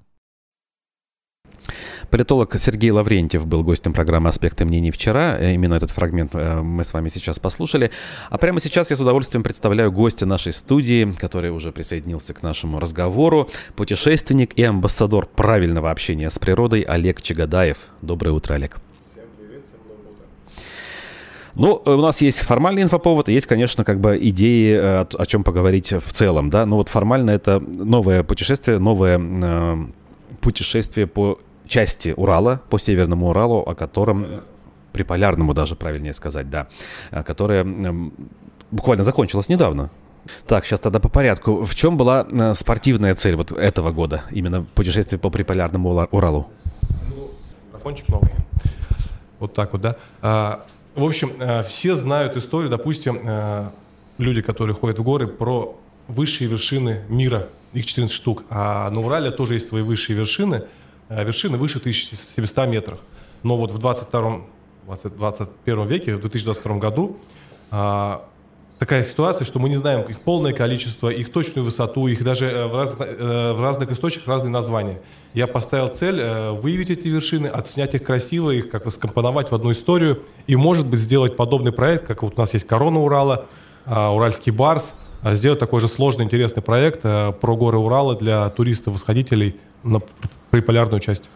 Политолог 2.10 2.54
Сергей 2.58 2.92
Лаврентьев 2.92 3.46
был 3.46 3.64
гостем 3.64 3.94
программы 3.94 4.30
«Аспекты 4.30 4.66
мнений» 4.66 4.92
вчера. 4.92 5.38
Э, 5.40 5.54
Именно 5.54 5.76
этот 5.76 5.92
фрагмент 5.92 6.36
э, 6.36 6.62
мы 6.62 6.84
с 6.84 6.92
вами 6.92 7.08
сейчас 7.08 7.40
послушали. 7.40 7.92
А 8.30 8.38
прямо 8.38 8.60
сейчас 8.60 8.90
я 8.90 8.98
с 8.98 9.00
удовольствием 9.00 9.44
представляю 9.44 9.92
гостя 9.92 10.26
нашей 10.26 10.52
студии, 10.52 11.12
который 11.14 11.52
уже 11.52 11.72
присоединился 11.72 12.34
к 12.34 12.44
нашему 12.44 12.80
разговору. 12.80 13.50
Путешественник 13.76 14.54
и 14.58 14.64
амбассадор 14.64 15.28
правильного 15.28 15.90
общения 15.92 16.30
с 16.30 16.38
природой 16.38 16.82
Олег 16.82 17.22
Чагадаев. 17.22 17.78
Доброе 18.02 18.32
утро, 18.32 18.56
Олег. 18.56 18.82
Ну, 21.56 21.82
э, 21.86 21.92
у 21.92 22.02
нас 22.02 22.22
есть 22.22 22.40
формальный 22.40 22.84
инфоповод, 22.84 23.28
есть, 23.28 23.48
конечно, 23.48 23.84
как 23.84 24.00
бы 24.00 24.18
идеи, 24.22 24.74
э, 24.74 25.02
о, 25.02 25.08
о 25.18 25.26
чем 25.26 25.44
поговорить 25.44 25.92
в 25.92 26.12
целом, 26.12 26.50
да. 26.50 26.66
Но 26.66 26.78
вот 26.78 26.90
формально 26.90 27.32
это 27.32 27.60
новое 27.60 28.24
путешествие, 28.24 28.80
новое 28.80 29.20
э, 29.20 29.78
путешествие 30.40 31.08
по 31.08 31.40
части 31.68 32.14
Урала, 32.18 32.62
по 32.70 32.78
Северному 32.78 33.30
Уралу, 33.30 33.60
о 33.60 33.76
котором 33.76 34.28
приполярному 34.94 35.54
даже 35.54 35.76
правильнее 35.76 36.14
сказать, 36.14 36.50
да, 36.50 36.68
э, 37.12 37.24
которое 37.24 37.66
буквально 38.72 39.04
закончилось 39.04 39.50
недавно. 39.50 39.90
Так, 40.46 40.66
сейчас 40.66 40.80
тогда 40.80 41.00
по 41.00 41.10
порядку. 41.10 41.64
В 41.64 41.76
чем 41.76 41.98
была 41.98 42.28
э, 42.30 42.54
спортивная 42.54 43.16
цель 43.16 43.36
вот 43.36 43.52
этого 43.52 43.92
года, 43.92 44.24
именно 44.32 44.64
путешествие 44.76 45.20
по 45.20 45.30
приполярному 45.30 46.08
Уралу? 46.12 46.50
Микрофончик 47.68 48.08
новый. 48.10 48.30
Вот 49.40 49.54
так 49.56 49.74
вот, 49.74 49.82
да. 49.82 50.66
В 50.96 51.04
общем, 51.06 51.32
э, 51.40 51.64
все 51.64 51.96
знают 51.96 52.36
историю, 52.36 52.70
допустим, 52.70 53.22
э, 53.24 53.70
люди, 54.18 54.42
которые 54.42 54.76
ходят 54.76 55.00
в 55.00 55.04
горы, 55.04 55.28
про 55.28 55.80
высшие 56.08 56.50
вершины 56.50 57.04
мира. 57.08 57.48
Их 57.74 57.86
14 57.86 58.14
штук. 58.14 58.44
А 58.50 58.90
на 58.90 59.00
Урале 59.00 59.32
тоже 59.32 59.54
есть 59.54 59.70
свои 59.70 59.82
высшие 59.82 60.18
вершины. 60.18 60.64
Э, 61.08 61.24
Вершины 61.24 61.58
выше 61.58 61.80
1700 61.80 62.68
метров. 62.68 63.00
Но 63.44 63.58
вот 63.58 63.72
в 63.72 63.78
22 63.78 64.42
20 64.86 65.16
21 65.16 65.88
веке, 65.88 66.16
в 66.16 66.22
2022 66.22 66.78
году, 66.80 67.18
а, 67.70 68.26
такая 68.82 69.04
ситуация, 69.04 69.46
что 69.46 69.60
мы 69.60 69.70
не 69.70 69.76
знаем 69.76 70.02
их 70.10 70.22
полное 70.22 70.54
количество, 70.54 71.10
их 71.10 71.32
точную 71.32 71.64
высоту, 71.64 72.08
их 72.08 72.24
даже 72.24 72.48
э, 72.48 72.66
в, 72.66 72.76
раз- 72.76 72.96
э, 72.98 73.54
в 73.54 73.62
разных 73.62 73.92
источниках 73.92 74.28
разные 74.28 74.50
названия. 74.50 75.00
Я 75.36 75.46
поставил 75.46 75.88
цель 75.90 76.20
э, 76.20 76.50
выявить 76.50 76.90
эти 76.90 77.08
вершины, 77.08 77.46
отснять 77.46 77.94
их 77.94 78.04
красиво, 78.04 78.50
их 78.50 78.72
как 78.72 78.86
бы 78.86 78.90
скомпоновать 78.90 79.52
в 79.52 79.54
одну 79.54 79.72
историю 79.72 80.24
и, 80.48 80.56
может 80.56 80.88
быть, 80.88 81.00
сделать 81.00 81.36
подобный 81.36 81.72
проект, 81.72 82.08
как 82.08 82.24
вот 82.24 82.34
у 82.36 82.42
нас 82.42 82.56
есть 82.56 82.66
«Корона 82.66 83.00
Урала», 83.02 83.46
«Уральский 83.86 84.52
барс», 84.52 84.94
сделать 85.24 85.60
такой 85.60 85.80
же 85.80 85.88
сложный, 85.88 86.26
интересный 86.26 86.64
проект 86.64 87.02
про 87.04 87.56
горы 87.56 87.78
Урала 87.78 88.16
для 88.16 88.50
туристов-восходителей 88.50 89.58
на 89.84 90.02
приполярную 90.50 91.02
часть. 91.02 91.30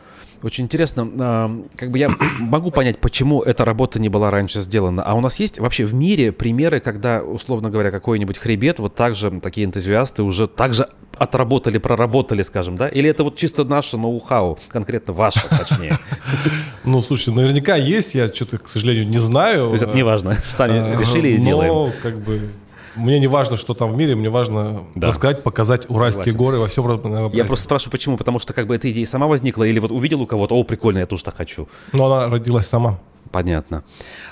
Очень 0.45 0.65
интересно, 0.65 1.09
а, 1.19 1.65
как 1.75 1.89
бы 1.89 1.97
я 1.97 2.07
могу 2.39 2.69
понять, 2.69 2.99
почему 2.99 3.41
эта 3.41 3.65
работа 3.65 3.99
не 3.99 4.09
была 4.09 4.29
раньше 4.29 4.61
сделана. 4.61 5.01
А 5.01 5.15
у 5.15 5.19
нас 5.19 5.39
есть 5.39 5.57
вообще 5.57 5.85
в 5.85 5.95
мире 5.95 6.31
примеры, 6.31 6.79
когда, 6.79 7.23
условно 7.23 7.71
говоря, 7.71 7.89
какой-нибудь 7.89 8.37
хребет, 8.37 8.77
вот 8.77 8.93
так 8.93 9.15
же 9.15 9.31
такие 9.41 9.65
энтузиасты 9.65 10.21
уже 10.21 10.45
так 10.45 10.75
же 10.75 10.87
отработали, 11.17 11.79
проработали, 11.79 12.43
скажем, 12.43 12.75
да? 12.75 12.87
Или 12.87 13.09
это 13.09 13.23
вот 13.23 13.37
чисто 13.37 13.63
наше 13.63 13.97
ноу-хау, 13.97 14.59
конкретно 14.69 15.13
ваше, 15.13 15.41
точнее? 15.49 15.97
Ну, 16.83 17.01
слушай, 17.01 17.33
наверняка 17.33 17.75
есть, 17.75 18.13
я 18.13 18.27
что-то, 18.27 18.59
к 18.59 18.67
сожалению, 18.67 19.07
не 19.07 19.17
знаю. 19.17 19.69
То 19.69 19.71
есть 19.73 19.83
это 19.83 19.93
не 19.95 20.03
важно, 20.03 20.35
сами 20.55 20.93
Э, 20.93 20.99
решили 20.99 21.29
и 21.29 21.39
но, 21.39 21.43
делаем. 21.43 21.91
как 22.03 22.19
бы, 22.19 22.51
мне 22.95 23.19
не 23.19 23.27
важно, 23.27 23.57
что 23.57 23.73
там 23.73 23.89
в 23.89 23.95
мире, 23.97 24.15
мне 24.15 24.29
важно 24.29 24.83
Да. 24.95 25.07
рассказать, 25.07 25.43
показать 25.43 25.89
Уральские 25.89 26.25
Согласен. 26.25 26.37
горы 26.37 26.57
во 26.59 26.67
всем 26.67 27.31
Я 27.33 27.45
просто 27.45 27.65
спрашиваю, 27.65 27.91
почему? 27.91 28.17
Потому 28.17 28.39
что 28.39 28.53
как 28.53 28.67
бы 28.67 28.75
эта 28.75 28.89
идея 28.91 29.05
сама 29.05 29.27
возникла, 29.27 29.63
или 29.63 29.79
вот 29.79 29.91
увидел 29.91 30.21
у 30.21 30.27
кого-то, 30.27 30.55
о, 30.55 30.63
прикольно, 30.63 30.99
я 30.99 31.05
тоже 31.05 31.23
так 31.23 31.35
хочу. 31.35 31.67
Но 31.93 32.05
она 32.11 32.29
родилась 32.29 32.67
сама. 32.67 32.99
Понятно. 33.31 33.83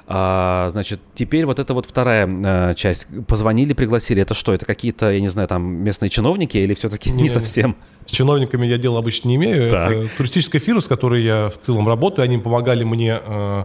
А, 0.07 0.67
значит, 0.69 1.01
теперь 1.13 1.45
вот 1.45 1.59
это 1.59 1.73
вот 1.73 1.85
вторая 1.85 2.25
э, 2.71 2.75
часть. 2.75 3.07
Позвонили, 3.27 3.73
пригласили. 3.73 4.21
Это 4.21 4.33
что? 4.33 4.53
Это 4.53 4.65
какие-то, 4.65 5.11
я 5.11 5.19
не 5.19 5.27
знаю, 5.27 5.47
там 5.47 5.63
местные 5.63 6.09
чиновники 6.09 6.57
или 6.57 6.73
все-таки 6.73 7.09
не, 7.11 7.23
Не, 7.23 7.29
совсем? 7.29 7.75
С 8.05 8.11
чиновниками 8.11 8.65
я 8.65 8.77
дела 8.77 8.99
обычно 8.99 9.27
не 9.29 9.35
имею. 9.35 9.69
Так. 9.69 9.91
Это 9.91 10.09
туристическая 10.17 10.61
фирма, 10.61 10.81
с 10.81 10.85
которой 10.85 11.23
я 11.23 11.49
в 11.49 11.57
целом 11.57 11.87
работаю. 11.87 12.23
Они 12.23 12.37
помогали 12.37 12.83
мне 12.83 13.19
э, 13.21 13.63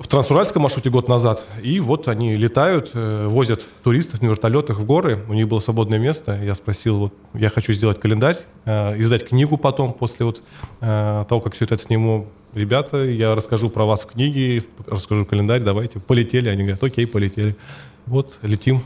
в 0.00 0.08
трансуральском 0.08 0.62
маршруте 0.62 0.88
год 0.88 1.08
назад. 1.08 1.44
И 1.62 1.78
вот 1.78 2.08
они 2.08 2.34
летают, 2.34 2.90
э, 2.94 3.26
возят 3.28 3.66
туристов 3.84 4.22
на 4.22 4.28
вертолетах 4.28 4.78
в 4.78 4.84
горы. 4.86 5.22
У 5.28 5.34
них 5.34 5.46
было 5.46 5.60
свободное 5.60 5.98
место. 5.98 6.40
Я 6.42 6.54
спросил, 6.54 6.98
вот, 6.98 7.14
я 7.34 7.50
хочу 7.50 7.74
сделать 7.74 8.00
календарь, 8.00 8.38
э, 8.64 8.98
издать 8.98 9.28
книгу 9.28 9.58
потом, 9.58 9.92
после 9.92 10.24
вот 10.24 10.42
э, 10.80 11.24
того, 11.28 11.42
как 11.42 11.54
все 11.54 11.66
это 11.66 11.76
сниму. 11.76 12.28
Ребята, 12.54 13.04
я 13.04 13.34
расскажу 13.34 13.68
про 13.68 13.84
вас 13.84 14.02
в 14.02 14.06
книге, 14.06 14.64
расскажу 14.86 15.26
календарь, 15.26 15.60
давайте. 15.60 16.00
Полетели. 16.00 16.48
Они 16.48 16.62
говорят, 16.62 16.82
окей, 16.82 17.06
полетели. 17.06 17.54
Вот, 18.06 18.38
летим 18.42 18.82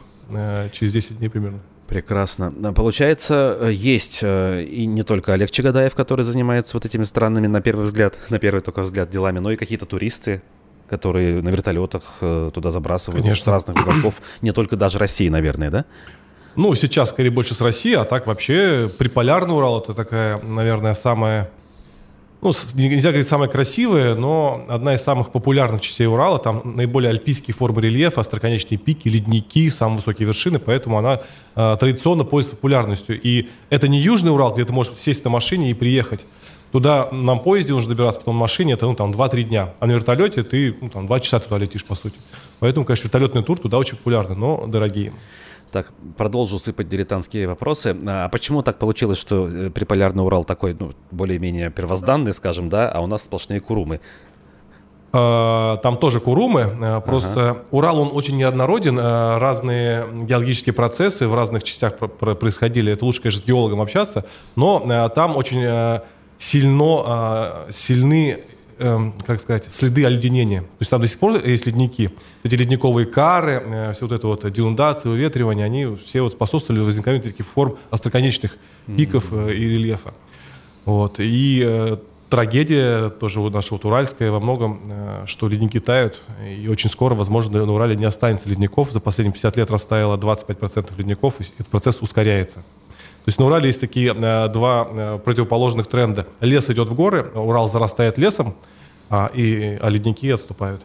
через 0.72 0.92
10 0.92 1.18
дней 1.18 1.28
примерно. 1.28 1.60
Прекрасно. 1.86 2.52
А, 2.64 2.72
Получается, 2.72 3.70
есть 3.70 4.22
и 4.22 4.86
не 4.86 5.02
только 5.02 5.32
Олег 5.32 5.50
Чагадаев, 5.50 5.94
который 5.94 6.24
занимается 6.24 6.76
вот 6.76 6.84
этими 6.84 7.04
странными, 7.04 7.46
на 7.46 7.60
первый 7.60 7.84
взгляд, 7.84 8.16
на 8.30 8.38
первый 8.38 8.60
только 8.60 8.82
взгляд 8.82 9.10
делами, 9.10 9.38
но 9.38 9.52
и 9.52 9.56
какие-то 9.56 9.86
туристы, 9.86 10.42
которые 10.96 11.42
на 11.42 11.48
вертолетах 11.48 12.02
э, 12.20 12.50
туда 12.54 12.70
забрасывают 12.70 13.22
Конечно. 13.22 13.44
с 13.44 13.46
разных 13.48 13.82
уголков, 13.82 14.14
не 14.42 14.52
только 14.52 14.76
даже 14.76 14.98
России, 14.98 15.28
наверное, 15.28 15.70
да? 15.70 15.84
Ну, 16.56 16.74
сейчас 16.74 17.10
скорее 17.10 17.30
больше 17.30 17.54
с 17.54 17.60
России, 17.60 17.94
а 17.94 18.04
так 18.04 18.26
вообще 18.26 18.90
приполярный 18.96 19.54
Урал 19.54 19.80
это 19.80 19.92
такая, 19.92 20.40
наверное, 20.40 20.94
самая, 20.94 21.50
ну, 22.42 22.52
нельзя 22.74 23.08
говорить 23.08 23.26
самая 23.26 23.48
красивая, 23.48 24.14
но 24.14 24.64
одна 24.68 24.94
из 24.94 25.02
самых 25.02 25.32
популярных 25.32 25.80
частей 25.80 26.06
Урала. 26.06 26.38
Там 26.38 26.62
наиболее 26.76 27.10
альпийские 27.10 27.56
формы 27.56 27.82
рельефа, 27.82 28.20
остроконечные 28.20 28.78
пики, 28.78 29.08
ледники, 29.08 29.68
самые 29.70 29.96
высокие 29.96 30.28
вершины, 30.28 30.60
поэтому 30.60 30.98
она 30.98 31.22
э, 31.56 31.76
традиционно 31.80 32.22
пользуется 32.24 32.56
популярностью. 32.56 33.20
И 33.20 33.48
это 33.68 33.88
не 33.88 33.98
Южный 33.98 34.32
Урал, 34.32 34.54
где 34.54 34.64
ты 34.64 34.72
можешь 34.72 34.92
сесть 34.98 35.24
на 35.24 35.30
машине 35.30 35.72
и 35.72 35.74
приехать. 35.74 36.24
Туда 36.74 37.06
на 37.12 37.36
поезде 37.36 37.72
нужно 37.72 37.90
добираться, 37.90 38.18
потом 38.18 38.34
на 38.34 38.40
машине, 38.40 38.72
это 38.72 38.86
ну, 38.86 38.96
там 38.96 39.12
2-3 39.12 39.44
дня. 39.44 39.74
А 39.78 39.86
на 39.86 39.92
вертолете 39.92 40.42
ты 40.42 40.76
ну, 40.80 40.88
там, 40.90 41.06
2 41.06 41.20
часа 41.20 41.38
туда 41.38 41.56
летишь, 41.56 41.84
по 41.84 41.94
сути. 41.94 42.16
Поэтому, 42.58 42.84
конечно, 42.84 43.04
вертолетный 43.06 43.44
тур 43.44 43.60
туда 43.60 43.78
очень 43.78 43.96
популярный, 43.96 44.34
но 44.34 44.66
дорогие. 44.66 45.12
Так, 45.70 45.92
продолжу 46.16 46.58
сыпать 46.58 46.88
дилетантские 46.88 47.46
вопросы. 47.46 47.96
А 48.04 48.28
почему 48.28 48.64
так 48.64 48.80
получилось, 48.80 49.18
что 49.20 49.46
э, 49.46 49.70
приполярный 49.70 50.24
Урал 50.24 50.42
такой, 50.44 50.76
ну, 50.76 50.90
более-менее 51.12 51.70
первозданный, 51.70 52.32
скажем, 52.32 52.68
да, 52.68 52.90
а 52.90 53.02
у 53.02 53.06
нас 53.06 53.22
сплошные 53.22 53.60
курумы? 53.60 54.00
Э, 55.12 55.76
Там 55.80 55.96
тоже 55.96 56.18
курумы, 56.18 56.76
э, 56.80 57.00
просто 57.02 57.58
Урал, 57.70 58.00
он 58.00 58.10
очень 58.12 58.36
неоднороден, 58.36 58.98
э, 58.98 59.38
разные 59.38 60.08
геологические 60.22 60.72
процессы 60.72 61.28
в 61.28 61.34
разных 61.36 61.62
частях 61.62 61.98
про- 61.98 62.08
про- 62.08 62.34
происходили, 62.34 62.90
это 62.92 63.04
лучше, 63.04 63.22
конечно, 63.22 63.42
с 63.42 63.46
геологом 63.46 63.80
общаться, 63.80 64.24
но 64.56 65.08
там 65.14 65.36
очень 65.36 66.00
сильно, 66.38 67.66
э, 67.66 67.72
сильны, 67.72 68.40
э, 68.78 69.12
как 69.26 69.40
сказать, 69.40 69.68
следы 69.70 70.04
оледенения. 70.04 70.60
То 70.60 70.66
есть 70.80 70.90
там 70.90 71.00
до 71.00 71.08
сих 71.08 71.18
пор 71.18 71.44
есть 71.44 71.66
ледники. 71.66 72.10
Эти 72.42 72.54
ледниковые 72.54 73.06
кары, 73.06 73.62
э, 73.64 73.92
все 73.94 74.06
вот 74.06 74.12
это 74.12 74.26
вот 74.26 74.52
денудации, 74.52 75.08
выветривание, 75.08 75.64
они 75.64 75.96
все 76.04 76.22
вот 76.22 76.32
способствовали 76.32 76.82
возникновению 76.82 77.30
таких 77.30 77.46
форм 77.46 77.76
остроконечных 77.90 78.56
пиков 78.96 79.32
э, 79.32 79.54
и 79.54 79.68
рельефа. 79.68 80.14
Вот. 80.84 81.16
И 81.18 81.62
э, 81.64 81.96
трагедия 82.28 83.08
тоже 83.08 83.40
вот 83.40 83.52
наша 83.52 83.74
вот 83.74 83.84
уральская 83.84 84.30
во 84.30 84.40
многом, 84.40 84.80
что 85.26 85.48
ледники 85.48 85.78
тают, 85.78 86.20
и 86.44 86.68
очень 86.68 86.90
скоро, 86.90 87.14
возможно, 87.14 87.64
на 87.64 87.72
Урале 87.72 87.96
не 87.96 88.04
останется 88.04 88.48
ледников. 88.48 88.90
За 88.90 89.00
последние 89.00 89.32
50 89.32 89.56
лет 89.56 89.70
растаяло 89.70 90.16
25% 90.16 90.90
ледников, 90.98 91.40
и 91.40 91.44
этот 91.44 91.68
процесс 91.68 91.98
ускоряется. 92.00 92.64
То 93.24 93.28
есть 93.30 93.38
на 93.38 93.46
Урале 93.46 93.68
есть 93.68 93.80
такие 93.80 94.12
э, 94.14 94.48
два 94.48 94.86
э, 94.90 95.18
противоположных 95.24 95.86
тренда. 95.86 96.26
Лес 96.40 96.68
идет 96.68 96.90
в 96.90 96.94
горы, 96.94 97.30
Урал 97.34 97.68
зарастает 97.68 98.18
лесом, 98.18 98.54
а, 99.08 99.30
и, 99.32 99.78
а 99.80 99.88
ледники 99.88 100.30
отступают. 100.30 100.82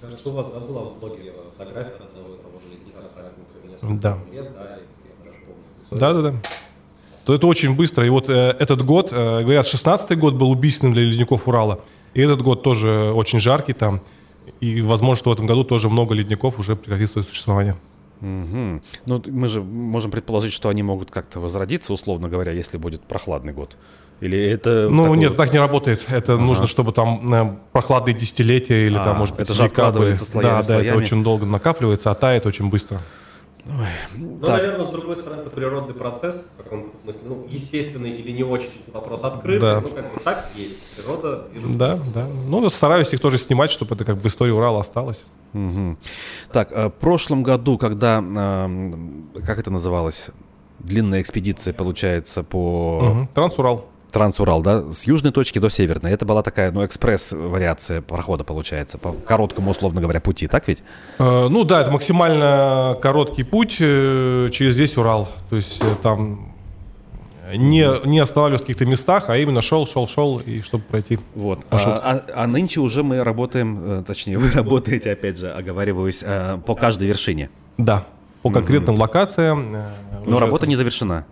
Кажется, 0.00 0.28
у 0.30 0.32
вас 0.32 0.46
была 0.46 0.84
в 0.84 0.98
блоге 0.98 1.32
фотография 1.58 2.04
одного 2.04 2.34
и 2.34 2.38
того 2.38 2.58
же 2.58 2.68
ледника 2.70 3.02
с 3.02 3.16
разницей 3.16 3.70
несколько 3.70 3.94
Да. 4.02 4.18
лет, 4.32 4.52
да, 4.54 4.62
я 4.62 4.76
даже 5.24 5.38
помню. 5.46 6.00
Да-да-да. 6.00 6.34
То 7.26 7.34
это 7.34 7.46
очень 7.46 7.76
быстро. 7.76 8.06
И 8.06 8.08
вот 8.08 8.30
э, 8.30 8.56
этот 8.58 8.82
год, 8.86 9.10
э, 9.12 9.42
говорят, 9.42 9.66
16-й 9.66 10.16
год 10.16 10.34
был 10.34 10.50
убийственным 10.50 10.94
для 10.94 11.02
ледников 11.02 11.46
Урала. 11.46 11.80
И 12.14 12.22
этот 12.22 12.40
год 12.40 12.62
тоже 12.62 13.12
очень 13.14 13.40
жаркий 13.40 13.74
там. 13.74 14.00
И 14.60 14.80
возможно, 14.80 15.16
что 15.16 15.30
в 15.30 15.32
этом 15.34 15.44
году 15.44 15.64
тоже 15.64 15.90
много 15.90 16.14
ледников 16.14 16.58
уже 16.58 16.76
прекратит 16.76 17.10
свое 17.10 17.26
существование. 17.26 17.76
Мгм. 18.20 18.82
Ну, 19.06 19.22
мы 19.28 19.48
же 19.48 19.62
можем 19.62 20.10
предположить, 20.10 20.52
что 20.52 20.68
они 20.68 20.82
могут 20.82 21.10
как-то 21.10 21.40
возродиться, 21.40 21.92
условно 21.92 22.28
говоря, 22.28 22.52
если 22.52 22.78
будет 22.78 23.02
прохладный 23.02 23.52
год. 23.52 23.76
Или 24.20 24.36
это... 24.38 24.88
Ну, 24.90 25.04
такой- 25.04 25.18
нет, 25.18 25.36
так 25.36 25.52
не 25.52 25.60
работает. 25.60 26.04
Это 26.08 26.36
нужно, 26.36 26.66
чтобы 26.66 26.90
там 26.92 27.32
э, 27.32 27.56
прохладные 27.72 28.14
десятилетия 28.14 28.86
или 28.86 28.96
А, 28.98 29.04
там, 29.04 29.18
может 29.18 29.36
быть, 29.36 29.44
это 29.44 29.54
же 29.54 29.62
откладывается 29.62 30.24
слоями, 30.24 30.50
Да, 30.50 30.54
да, 30.56 30.74
это 30.74 30.82
слоями. 30.82 30.96
очень 30.96 31.22
долго 31.22 31.46
накапливается, 31.46 32.10
а 32.10 32.14
тает 32.16 32.44
очень 32.44 32.68
быстро. 32.68 33.00
Ну, 34.16 34.38
наверное, 34.40 34.86
с 34.86 34.88
другой 34.88 35.16
стороны, 35.16 35.42
это 35.42 35.50
природный 35.50 35.94
процесс, 35.94 36.50
в 36.56 36.62
каком-то 36.62 36.96
смысле, 36.96 37.20
ну, 37.26 37.46
естественный 37.48 38.10
или 38.10 38.30
не 38.32 38.42
очень, 38.42 38.70
вопрос 38.92 39.22
открытый, 39.24 39.60
Да. 39.60 39.80
ну, 39.80 39.88
как 39.88 40.14
бы 40.14 40.20
так 40.24 40.50
есть, 40.54 40.82
природа 40.96 41.48
движется 41.50 41.78
Да, 41.78 41.98
да. 42.14 42.26
Ну, 42.26 42.68
стараюсь 42.70 43.12
их 43.12 43.20
тоже 43.20 43.38
снимать, 43.38 43.70
чтобы 43.70 43.94
это 43.94 44.04
как 44.04 44.16
в 44.16 44.26
истории 44.26 44.52
Урала 44.52 44.80
осталось. 44.80 45.22
Мгм. 45.52 45.98
Так, 46.52 46.72
э, 46.72 46.88
в 46.88 46.92
прошлом 46.92 47.42
году, 47.42 47.78
когда, 47.78 48.18
эм, 48.18 49.30
как 49.44 49.58
это 49.58 49.70
называлось, 49.70 50.28
длинная 50.78 51.20
экспедиция, 51.20 51.74
получается, 51.74 52.42
по 52.42 53.00
Мгм. 53.02 53.26
Трансурал. 53.28 53.86
Трансурал, 54.12 54.62
да, 54.62 54.90
с 54.92 55.04
южной 55.06 55.32
точки 55.32 55.58
до 55.58 55.68
северной. 55.68 56.12
Это 56.12 56.24
была 56.24 56.42
такая, 56.42 56.72
ну, 56.72 56.84
экспресс-вариация 56.86 58.00
прохода, 58.00 58.42
получается, 58.42 58.96
по 58.96 59.12
короткому, 59.12 59.70
условно 59.70 60.00
говоря, 60.00 60.20
пути, 60.20 60.46
так 60.46 60.66
ведь? 60.66 60.82
Э, 61.18 61.48
Ну 61.50 61.64
да, 61.64 61.82
это 61.82 61.90
максимально 61.90 62.96
короткий 63.02 63.42
путь 63.42 63.76
э, 63.80 64.48
через 64.50 64.76
весь 64.76 64.96
Урал. 64.96 65.28
То 65.50 65.56
есть 65.56 65.82
э, 65.82 65.94
там 66.02 66.52
не, 67.54 67.86
не 68.06 68.18
останавливаясь 68.18 68.60
в 68.62 68.64
каких-то 68.64 68.86
местах, 68.86 69.28
а 69.28 69.36
именно 69.36 69.60
шел, 69.62 69.86
шел, 69.86 70.08
шел, 70.08 70.38
и 70.38 70.62
чтобы 70.62 70.84
пройти. 70.84 71.18
Вот. 71.34 71.64
Пошел. 71.66 71.92
А, 71.92 72.22
а- 72.26 72.42
а 72.42 72.46
нынче 72.46 72.80
уже 72.80 73.02
мы 73.02 73.22
работаем, 73.22 73.78
э, 74.00 74.04
точнее, 74.06 74.38
вы 74.38 74.50
работаете, 74.52 75.12
опять 75.12 75.38
же, 75.38 75.50
оговариваюсь, 75.50 76.22
э, 76.24 76.58
по 76.64 76.74
каждой 76.74 77.08
вершине. 77.08 77.50
Да, 77.76 78.04
по 78.42 78.50
конкретным 78.50 78.96
локациям. 78.98 79.68
э, 79.74 79.90
Но 80.26 80.38
работа 80.38 80.62
там- 80.62 80.70
не 80.70 80.76
завершена. 80.76 81.24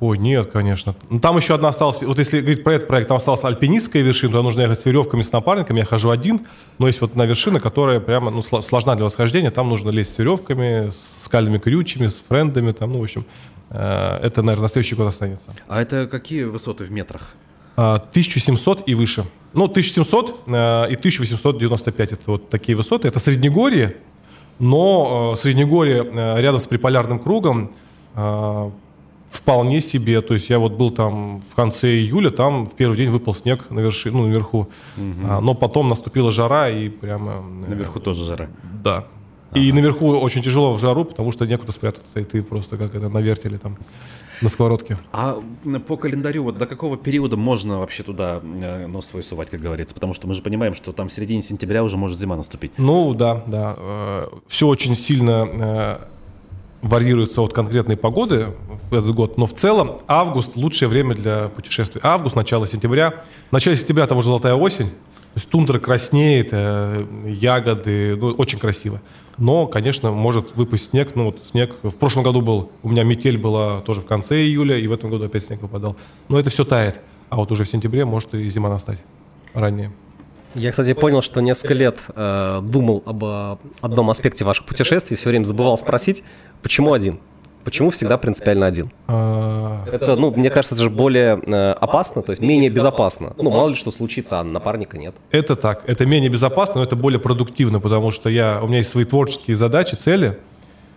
Ой, 0.00 0.18
нет, 0.18 0.50
конечно. 0.50 0.96
Ну, 1.08 1.20
там 1.20 1.36
еще 1.36 1.54
одна 1.54 1.68
осталась. 1.68 2.02
Вот 2.02 2.18
если 2.18 2.40
говорить 2.40 2.64
про 2.64 2.74
этот 2.74 2.88
проект, 2.88 3.08
там 3.08 3.16
осталась 3.16 3.44
альпинистская 3.44 4.02
вершина, 4.02 4.32
туда 4.32 4.42
нужно 4.42 4.62
ехать 4.62 4.80
с 4.80 4.84
веревками, 4.84 5.22
с 5.22 5.30
напарниками. 5.30 5.78
Я 5.78 5.84
хожу 5.84 6.10
один. 6.10 6.40
Но 6.78 6.88
есть 6.88 7.00
вот 7.00 7.14
на 7.14 7.24
вершина, 7.26 7.60
которая 7.60 8.00
прямо 8.00 8.30
ну, 8.30 8.40
сло- 8.40 8.62
сложна 8.62 8.96
для 8.96 9.04
восхождения. 9.04 9.52
Там 9.52 9.68
нужно 9.68 9.90
лезть 9.90 10.14
с 10.14 10.18
веревками, 10.18 10.90
с 10.90 11.24
скальными 11.24 11.58
крючьями, 11.58 12.08
с 12.08 12.20
френдами. 12.28 12.72
Там, 12.72 12.92
ну, 12.92 12.98
в 12.98 13.02
общем, 13.04 13.24
э, 13.70 14.18
это, 14.20 14.42
наверное, 14.42 14.62
на 14.62 14.68
следующий 14.68 14.96
год 14.96 15.08
останется. 15.08 15.52
А 15.68 15.80
это 15.80 16.08
какие 16.08 16.42
высоты 16.42 16.82
в 16.82 16.90
метрах? 16.90 17.34
А, 17.76 17.94
1700 17.94 18.88
и 18.88 18.94
выше. 18.94 19.24
Ну, 19.52 19.64
1700 19.64 20.40
э, 20.48 20.90
и 20.90 20.96
1895 20.96 22.12
это 22.12 22.22
вот 22.26 22.50
такие 22.50 22.76
высоты. 22.76 23.06
Это 23.06 23.20
Среднегорье, 23.20 23.96
но 24.58 25.34
э, 25.36 25.40
Среднегорье 25.40 26.04
рядом 26.40 26.58
с 26.58 26.66
приполярным 26.66 27.20
кругом 27.20 27.70
вполне 29.34 29.80
себе. 29.80 30.20
То 30.20 30.34
есть 30.34 30.50
я 30.50 30.58
вот 30.58 30.72
был 30.72 30.90
там 30.90 31.42
в 31.42 31.54
конце 31.54 31.88
июля, 31.88 32.30
там 32.30 32.66
в 32.66 32.74
первый 32.74 32.96
день 32.96 33.10
выпал 33.10 33.34
снег 33.34 33.70
на 33.70 33.80
верши, 33.80 34.10
ну, 34.10 34.26
наверху. 34.26 34.68
А, 34.96 35.40
но 35.40 35.54
потом 35.54 35.88
наступила 35.88 36.30
жара 36.30 36.70
и 36.70 36.88
прямо... 36.88 37.44
э, 37.64 37.70
Наверху 37.70 38.00
тоже 38.00 38.24
жара. 38.24 38.48
Да. 38.84 39.04
И 39.54 39.72
наверху 39.72 40.08
очень 40.08 40.42
тяжело 40.42 40.74
в 40.74 40.80
жару, 40.80 41.04
потому 41.04 41.32
что 41.32 41.46
некуда 41.46 41.72
спрятаться, 41.72 42.20
и 42.20 42.24
ты 42.24 42.42
просто 42.42 42.76
как 42.76 42.94
это 42.94 43.08
на 43.08 43.18
вертеле 43.18 43.58
там 43.58 43.76
на 44.42 44.48
сковородке. 44.48 44.98
А 45.12 45.40
по 45.86 45.96
календарю, 45.96 46.42
вот 46.42 46.58
до 46.58 46.66
какого 46.66 46.96
периода 46.96 47.36
можно 47.36 47.78
вообще 47.78 48.02
туда 48.02 48.40
э, 48.42 48.86
нос 48.86 49.06
свой 49.06 49.22
сувать, 49.22 49.50
как 49.50 49.60
говорится? 49.60 49.94
Потому 49.94 50.12
что 50.12 50.26
мы 50.26 50.34
же 50.34 50.42
понимаем, 50.42 50.74
что 50.74 50.92
там 50.92 51.08
в 51.08 51.12
середине 51.12 51.40
сентября 51.42 51.84
уже 51.84 51.96
может 51.96 52.18
зима 52.18 52.36
наступить. 52.36 52.72
Ну 52.76 53.14
да, 53.14 53.44
да. 53.46 53.76
Все 54.48 54.66
очень 54.66 54.96
сильно 54.96 55.48
э, 55.52 55.98
варьируется 56.84 57.40
от 57.40 57.52
конкретной 57.54 57.96
погоды 57.96 58.48
в 58.90 58.94
этот 58.94 59.14
год, 59.14 59.38
но 59.38 59.46
в 59.46 59.54
целом 59.54 59.98
август 60.06 60.54
лучшее 60.54 60.88
время 60.88 61.14
для 61.14 61.48
путешествий. 61.48 62.00
Август, 62.04 62.36
начало 62.36 62.66
сентября. 62.66 63.22
В 63.48 63.52
начале 63.52 63.74
сентября 63.74 64.06
там 64.06 64.18
уже 64.18 64.28
золотая 64.28 64.54
осень. 64.54 64.88
То 64.88 65.40
есть 65.40 65.48
тундра 65.48 65.78
краснеет, 65.80 66.50
э, 66.52 67.06
ягоды, 67.26 68.16
ну, 68.16 68.32
очень 68.32 68.58
красиво. 68.58 69.00
Но, 69.38 69.66
конечно, 69.66 70.12
может 70.12 70.54
выпасть 70.54 70.90
снег. 70.90 71.16
Ну, 71.16 71.24
вот 71.24 71.40
снег 71.50 71.74
в 71.82 71.96
прошлом 71.96 72.22
году 72.22 72.40
был, 72.40 72.70
у 72.82 72.90
меня 72.90 73.02
метель 73.02 73.38
была 73.38 73.80
тоже 73.80 74.00
в 74.00 74.06
конце 74.06 74.42
июля, 74.44 74.78
и 74.78 74.86
в 74.86 74.92
этом 74.92 75.10
году 75.10 75.24
опять 75.24 75.44
снег 75.44 75.62
выпадал. 75.62 75.96
Но 76.28 76.38
это 76.38 76.50
все 76.50 76.64
тает. 76.64 77.00
А 77.30 77.36
вот 77.36 77.50
уже 77.50 77.64
в 77.64 77.68
сентябре 77.68 78.04
может 78.04 78.34
и 78.34 78.48
зима 78.50 78.68
настать 78.68 78.98
ранее. 79.54 79.90
Я, 80.54 80.70
кстати, 80.70 80.92
понял, 80.92 81.20
что 81.20 81.40
несколько 81.40 81.74
лет 81.74 82.00
э, 82.14 82.60
думал 82.62 83.02
об 83.06 83.24
э, 83.24 83.56
одном 83.80 84.10
аспекте 84.10 84.44
ваших 84.44 84.66
путешествий, 84.66 85.16
все 85.16 85.30
время 85.30 85.44
забывал 85.44 85.76
спросить, 85.76 86.22
почему 86.62 86.92
один? 86.92 87.18
Почему 87.64 87.90
всегда 87.90 88.18
принципиально 88.18 88.66
один? 88.66 88.92
А, 89.08 89.84
Это, 89.90 90.16
ну, 90.16 90.30
мне 90.30 90.50
кажется, 90.50 90.74
это 90.74 90.84
же 90.84 90.90
более 90.90 91.40
э, 91.44 91.72
опасно, 91.72 92.22
то 92.22 92.30
есть 92.30 92.42
менее 92.42 92.70
безопасно. 92.70 93.32
Ну, 93.38 93.50
мало 93.50 93.70
ли 93.70 93.74
что 93.74 93.90
случится, 93.90 94.40
а 94.40 94.44
напарника 94.44 94.98
нет. 94.98 95.14
Это 95.30 95.56
так. 95.56 95.82
Это 95.86 96.06
менее 96.06 96.30
безопасно, 96.30 96.76
но 96.76 96.82
это 96.84 96.94
более 96.94 97.18
продуктивно, 97.20 97.80
потому 97.80 98.10
что 98.10 98.28
я, 98.28 98.60
у 98.62 98.68
меня 98.68 98.78
есть 98.78 98.90
свои 98.90 99.04
творческие 99.04 99.56
задачи, 99.56 99.94
цели, 99.94 100.38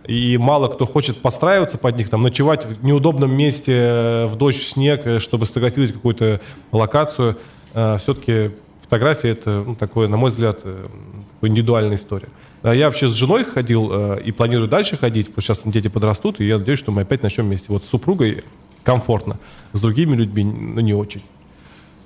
и 0.06 0.38
мало 0.38 0.68
кто 0.68 0.86
хочет 0.86 1.16
подстраиваться 1.16 1.78
под 1.78 1.96
них, 1.96 2.10
там, 2.10 2.22
ночевать 2.22 2.64
в 2.64 2.84
неудобном 2.84 3.32
месте 3.32 3.72
э, 3.74 4.26
в 4.26 4.36
дождь, 4.36 4.58
в 4.58 4.64
снег, 4.64 5.06
э, 5.06 5.18
чтобы 5.18 5.46
сфотографировать 5.46 5.94
какую-то 5.94 6.40
локацию. 6.70 7.38
Все-таки 7.74 8.52
фотография 8.88 9.30
это, 9.30 9.64
ну, 9.66 9.74
такое, 9.74 10.08
на 10.08 10.16
мой 10.16 10.30
взгляд, 10.30 10.60
э, 10.64 10.86
такая 11.34 11.50
индивидуальная 11.50 11.96
история. 11.96 12.28
А 12.62 12.74
Я 12.74 12.86
вообще 12.86 13.06
с 13.06 13.12
женой 13.12 13.44
ходил 13.44 13.90
э, 13.92 14.22
и 14.24 14.32
планирую 14.32 14.68
дальше 14.68 14.96
ходить, 14.96 15.28
потому 15.28 15.42
что 15.42 15.54
сейчас 15.54 15.72
дети 15.72 15.88
подрастут, 15.88 16.40
и 16.40 16.46
я 16.46 16.58
надеюсь, 16.58 16.78
что 16.78 16.90
мы 16.90 17.02
опять 17.02 17.22
начнем 17.22 17.44
вместе. 17.46 17.66
Вот 17.68 17.84
с 17.84 17.88
супругой 17.88 18.44
комфортно, 18.82 19.38
с 19.72 19.80
другими 19.80 20.16
людьми 20.16 20.42
ну, 20.44 20.80
не 20.80 20.94
очень. 20.94 21.22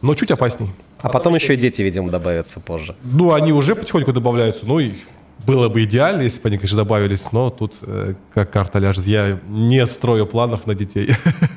Но 0.02 0.14
чуть 0.14 0.32
опасней. 0.32 0.70
А 1.00 1.08
потом 1.08 1.36
еще 1.36 1.54
и 1.54 1.56
дети, 1.56 1.82
видимо, 1.82 2.10
добавятся 2.10 2.58
позже. 2.58 2.96
Ну, 3.04 3.32
они 3.32 3.52
уже 3.52 3.74
потихоньку 3.76 4.12
добавляются. 4.12 4.66
Ну, 4.66 4.80
и 4.80 4.94
было 5.46 5.68
бы 5.68 5.84
идеально, 5.84 6.22
если 6.22 6.40
бы 6.40 6.48
они, 6.48 6.58
конечно, 6.58 6.76
добавились, 6.76 7.30
но 7.32 7.50
тут 7.50 7.74
э, 7.82 8.14
как 8.34 8.50
карта 8.52 8.78
ляжет. 8.80 9.06
Я 9.06 9.40
не 9.48 9.86
строю 9.86 10.26
планов 10.26 10.66
на 10.66 10.74
детей. 10.74 11.14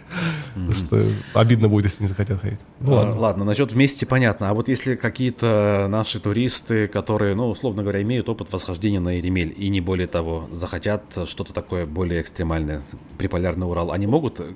Потому 0.56 0.74
что 0.74 1.04
обидно 1.34 1.68
будет, 1.68 1.86
если 1.86 2.04
не 2.04 2.08
захотят 2.08 2.42
ходить. 2.42 2.60
Ну, 2.80 2.94
А, 2.94 2.96
ладно. 2.96 3.20
Ладно, 3.20 3.46
насчет 3.46 3.74
вместе 3.74 4.06
понятно. 4.06 4.50
А 4.50 4.54
вот 4.54 4.70
если 4.70 4.96
какие-то 4.96 5.88
наши 5.90 6.20
туристы, 6.20 6.88
которые, 6.88 7.36
ну, 7.36 7.50
условно 7.50 7.82
говоря, 7.82 8.02
имеют 8.02 8.30
опыт 8.30 8.52
восхождения 8.52 9.00
на 9.00 9.18
Еремель 9.18 9.54
и 9.58 9.68
не 9.70 9.82
более 9.82 10.08
того, 10.08 10.48
захотят 10.52 11.04
что-то 11.28 11.54
такое 11.54 11.86
более 11.86 12.22
экстремальное, 12.22 12.82
приполярный 13.18 13.68
Урал, 13.68 13.92
они 13.92 14.08
могут 14.08 14.40
э, 14.40 14.54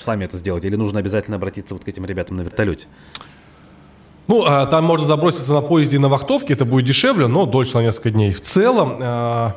сами 0.00 0.24
это 0.24 0.38
сделать? 0.38 0.64
Или 0.64 0.76
нужно 0.76 0.98
обязательно 1.00 1.36
обратиться 1.36 1.74
вот 1.74 1.84
к 1.84 1.88
этим 1.88 2.06
ребятам 2.06 2.38
на 2.38 2.42
вертолете? 2.42 2.86
Ну, 4.26 4.44
а, 4.46 4.64
там 4.66 4.84
можно 4.84 5.06
заброситься 5.06 5.52
на 5.52 5.60
поезде 5.60 5.96
и 5.96 5.98
на 5.98 6.08
вахтовке, 6.08 6.54
это 6.54 6.64
будет 6.64 6.86
дешевле, 6.86 7.26
но 7.26 7.44
дольше 7.44 7.76
на 7.76 7.82
несколько 7.82 8.10
дней. 8.10 8.32
В 8.32 8.40
целом, 8.40 8.96
а, 9.00 9.56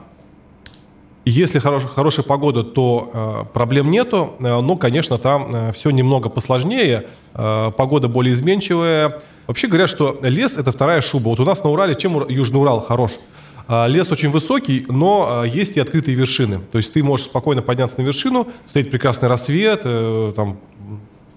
если 1.29 1.59
хорош, 1.59 1.83
хорошая 1.83 2.25
погода, 2.25 2.63
то 2.63 3.11
а, 3.13 3.43
проблем 3.45 3.91
нету, 3.91 4.35
а, 4.39 4.61
но, 4.61 4.75
конечно, 4.75 5.17
там 5.17 5.73
все 5.73 5.89
немного 5.89 6.29
посложнее, 6.29 7.05
а, 7.33 7.71
погода 7.71 8.07
более 8.07 8.33
изменчивая. 8.33 9.19
Вообще 9.47 9.67
говорят, 9.67 9.89
что 9.89 10.19
лес– 10.23 10.57
это 10.57 10.71
вторая 10.71 11.01
шуба. 11.01 11.29
Вот 11.29 11.39
у 11.39 11.45
нас 11.45 11.63
на 11.63 11.69
Урале, 11.69 11.95
чем 11.95 12.27
Южный 12.29 12.59
Урал 12.59 12.81
хорош? 12.81 13.13
А, 13.67 13.85
Лес 13.85 14.09
очень 14.11 14.29
высокий, 14.29 14.85
но 14.87 15.27
а, 15.29 15.43
есть 15.43 15.75
и 15.75 15.79
открытые 15.79 16.15
вершины. 16.15 16.59
То 16.71 16.77
есть 16.77 16.93
ты 16.93 17.03
можешь 17.03 17.25
спокойно 17.25 17.61
подняться 17.61 17.99
на 18.01 18.05
вершину, 18.05 18.47
встретить 18.65 18.91
прекрасный 18.91 19.27
рассвет, 19.27 19.81
э, 19.83 20.31
там, 20.35 20.57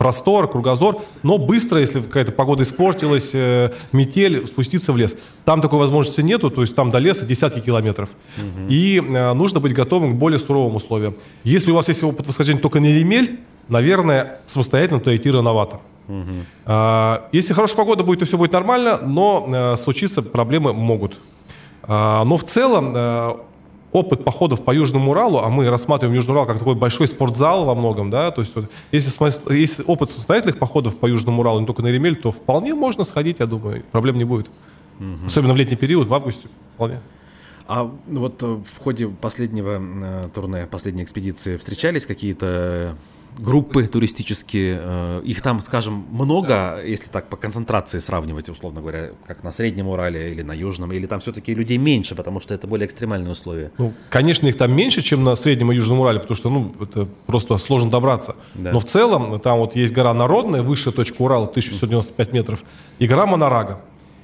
простор, 0.00 0.48
кругозор, 0.50 1.02
но 1.22 1.36
быстро, 1.36 1.78
если 1.78 2.00
какая-то 2.00 2.32
погода 2.32 2.62
испортилась, 2.62 3.32
э, 3.34 3.70
метель, 3.92 4.46
спуститься 4.46 4.94
в 4.94 4.96
лес. 4.96 5.14
Там 5.44 5.60
такой 5.60 5.78
возможности 5.78 6.22
нету, 6.22 6.50
то 6.50 6.62
есть 6.62 6.74
там 6.74 6.90
до 6.90 6.96
леса 6.96 7.26
десятки 7.26 7.60
километров. 7.60 8.08
И 8.70 8.96
э, 8.96 9.32
нужно 9.34 9.60
быть 9.60 9.74
готовым 9.74 10.12
к 10.12 10.14
более 10.14 10.38
суровым 10.38 10.76
условиям. 10.76 11.16
Если 11.44 11.70
у 11.70 11.74
вас 11.74 11.88
есть 11.88 12.02
опыт 12.02 12.26
восхождения 12.26 12.62
только 12.62 12.80
на 12.80 12.86
Еремель, 12.86 13.40
наверное, 13.68 14.40
самостоятельно 14.46 15.00
туда 15.00 15.14
идти 15.14 15.30
рановато. 15.30 15.80
А, 16.64 17.28
Если 17.32 17.52
хорошая 17.52 17.76
погода 17.76 18.02
будет, 18.02 18.20
то 18.20 18.24
все 18.24 18.38
будет 18.38 18.52
нормально, 18.52 19.00
но 19.04 19.46
э, 19.52 19.76
случиться 19.76 20.22
проблемы 20.22 20.72
могут. 20.72 21.20
А, 21.82 22.24
Но 22.24 22.38
в 22.38 22.44
целом 22.44 22.94
опыт 23.92 24.24
походов 24.24 24.64
по 24.64 24.72
Южному 24.72 25.10
Уралу, 25.10 25.38
а 25.38 25.48
мы 25.48 25.68
рассматриваем 25.68 26.16
Южный 26.16 26.32
Урал 26.32 26.46
как 26.46 26.58
такой 26.58 26.74
большой 26.74 27.08
спортзал 27.08 27.64
во 27.64 27.74
многом, 27.74 28.10
да, 28.10 28.30
то 28.30 28.40
есть 28.40 28.54
вот, 28.54 28.70
если, 28.92 29.54
если 29.54 29.82
опыт 29.86 30.10
самостоятельных 30.10 30.58
походов 30.58 30.96
по 30.96 31.06
Южному 31.06 31.40
Уралу, 31.40 31.60
не 31.60 31.66
только 31.66 31.82
на 31.82 31.88
Еремель, 31.88 32.16
то 32.16 32.30
вполне 32.30 32.74
можно 32.74 33.04
сходить, 33.04 33.40
я 33.40 33.46
думаю, 33.46 33.82
проблем 33.90 34.18
не 34.18 34.24
будет. 34.24 34.48
Особенно 35.24 35.54
в 35.54 35.56
летний 35.56 35.76
период, 35.76 36.08
в 36.08 36.14
августе 36.14 36.48
вполне. 36.74 37.00
А 37.66 37.90
вот 38.08 38.42
э, 38.42 38.46
в 38.46 38.78
ходе 38.82 39.06
последнего 39.06 39.80
э, 39.80 40.28
турне, 40.34 40.66
последней 40.66 41.04
экспедиции 41.04 41.56
встречались 41.56 42.04
какие-то 42.04 42.96
группы 43.38 43.86
туристические? 43.86 44.80
э, 44.82 45.22
Их 45.24 45.42
там, 45.42 45.60
скажем, 45.60 46.06
много, 46.10 46.80
если 46.84 47.10
так 47.10 47.28
по 47.28 47.36
концентрации 47.36 47.98
сравнивать, 47.98 48.48
условно 48.48 48.80
говоря, 48.80 49.10
как 49.26 49.42
на 49.42 49.52
Среднем 49.52 49.88
Урале 49.88 50.32
или 50.32 50.42
на 50.42 50.52
Южном, 50.52 50.92
или 50.92 51.06
там 51.06 51.20
все-таки 51.20 51.54
людей 51.54 51.78
меньше, 51.78 52.14
потому 52.14 52.40
что 52.40 52.54
это 52.54 52.66
более 52.66 52.86
экстремальные 52.86 53.32
условия? 53.32 53.72
Ну, 53.78 53.92
конечно, 54.08 54.46
их 54.46 54.56
там 54.56 54.72
меньше, 54.72 55.02
чем 55.02 55.24
на 55.24 55.34
Среднем 55.34 55.72
и 55.72 55.76
Южном 55.76 56.00
Урале, 56.00 56.20
потому 56.20 56.36
что, 56.36 56.50
ну, 56.50 56.74
это 56.80 57.08
просто 57.26 57.56
сложно 57.58 57.90
добраться. 57.90 58.36
Да. 58.54 58.72
Но 58.72 58.80
в 58.80 58.84
целом 58.84 59.38
там 59.40 59.58
вот 59.58 59.76
есть 59.76 59.92
гора 59.92 60.14
Народная, 60.14 60.62
высшая 60.62 60.92
точка 60.92 61.22
Урала, 61.22 61.46
1195 61.46 62.32
метров, 62.32 62.62
и 62.98 63.06
гора 63.06 63.26
Монорага. 63.26 63.80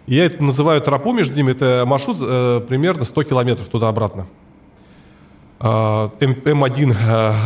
И 0.07 0.15
я 0.15 0.27
это 0.27 0.43
называю 0.43 0.81
тропу 0.81 1.13
между 1.13 1.35
ними, 1.35 1.51
это 1.51 1.83
маршрут 1.87 2.19
э, 2.21 2.61
примерно 2.69 3.05
100 3.05 3.25
километров 3.25 3.69
туда-обратно. 3.69 4.27
А, 5.59 6.11
М1, 6.21 6.95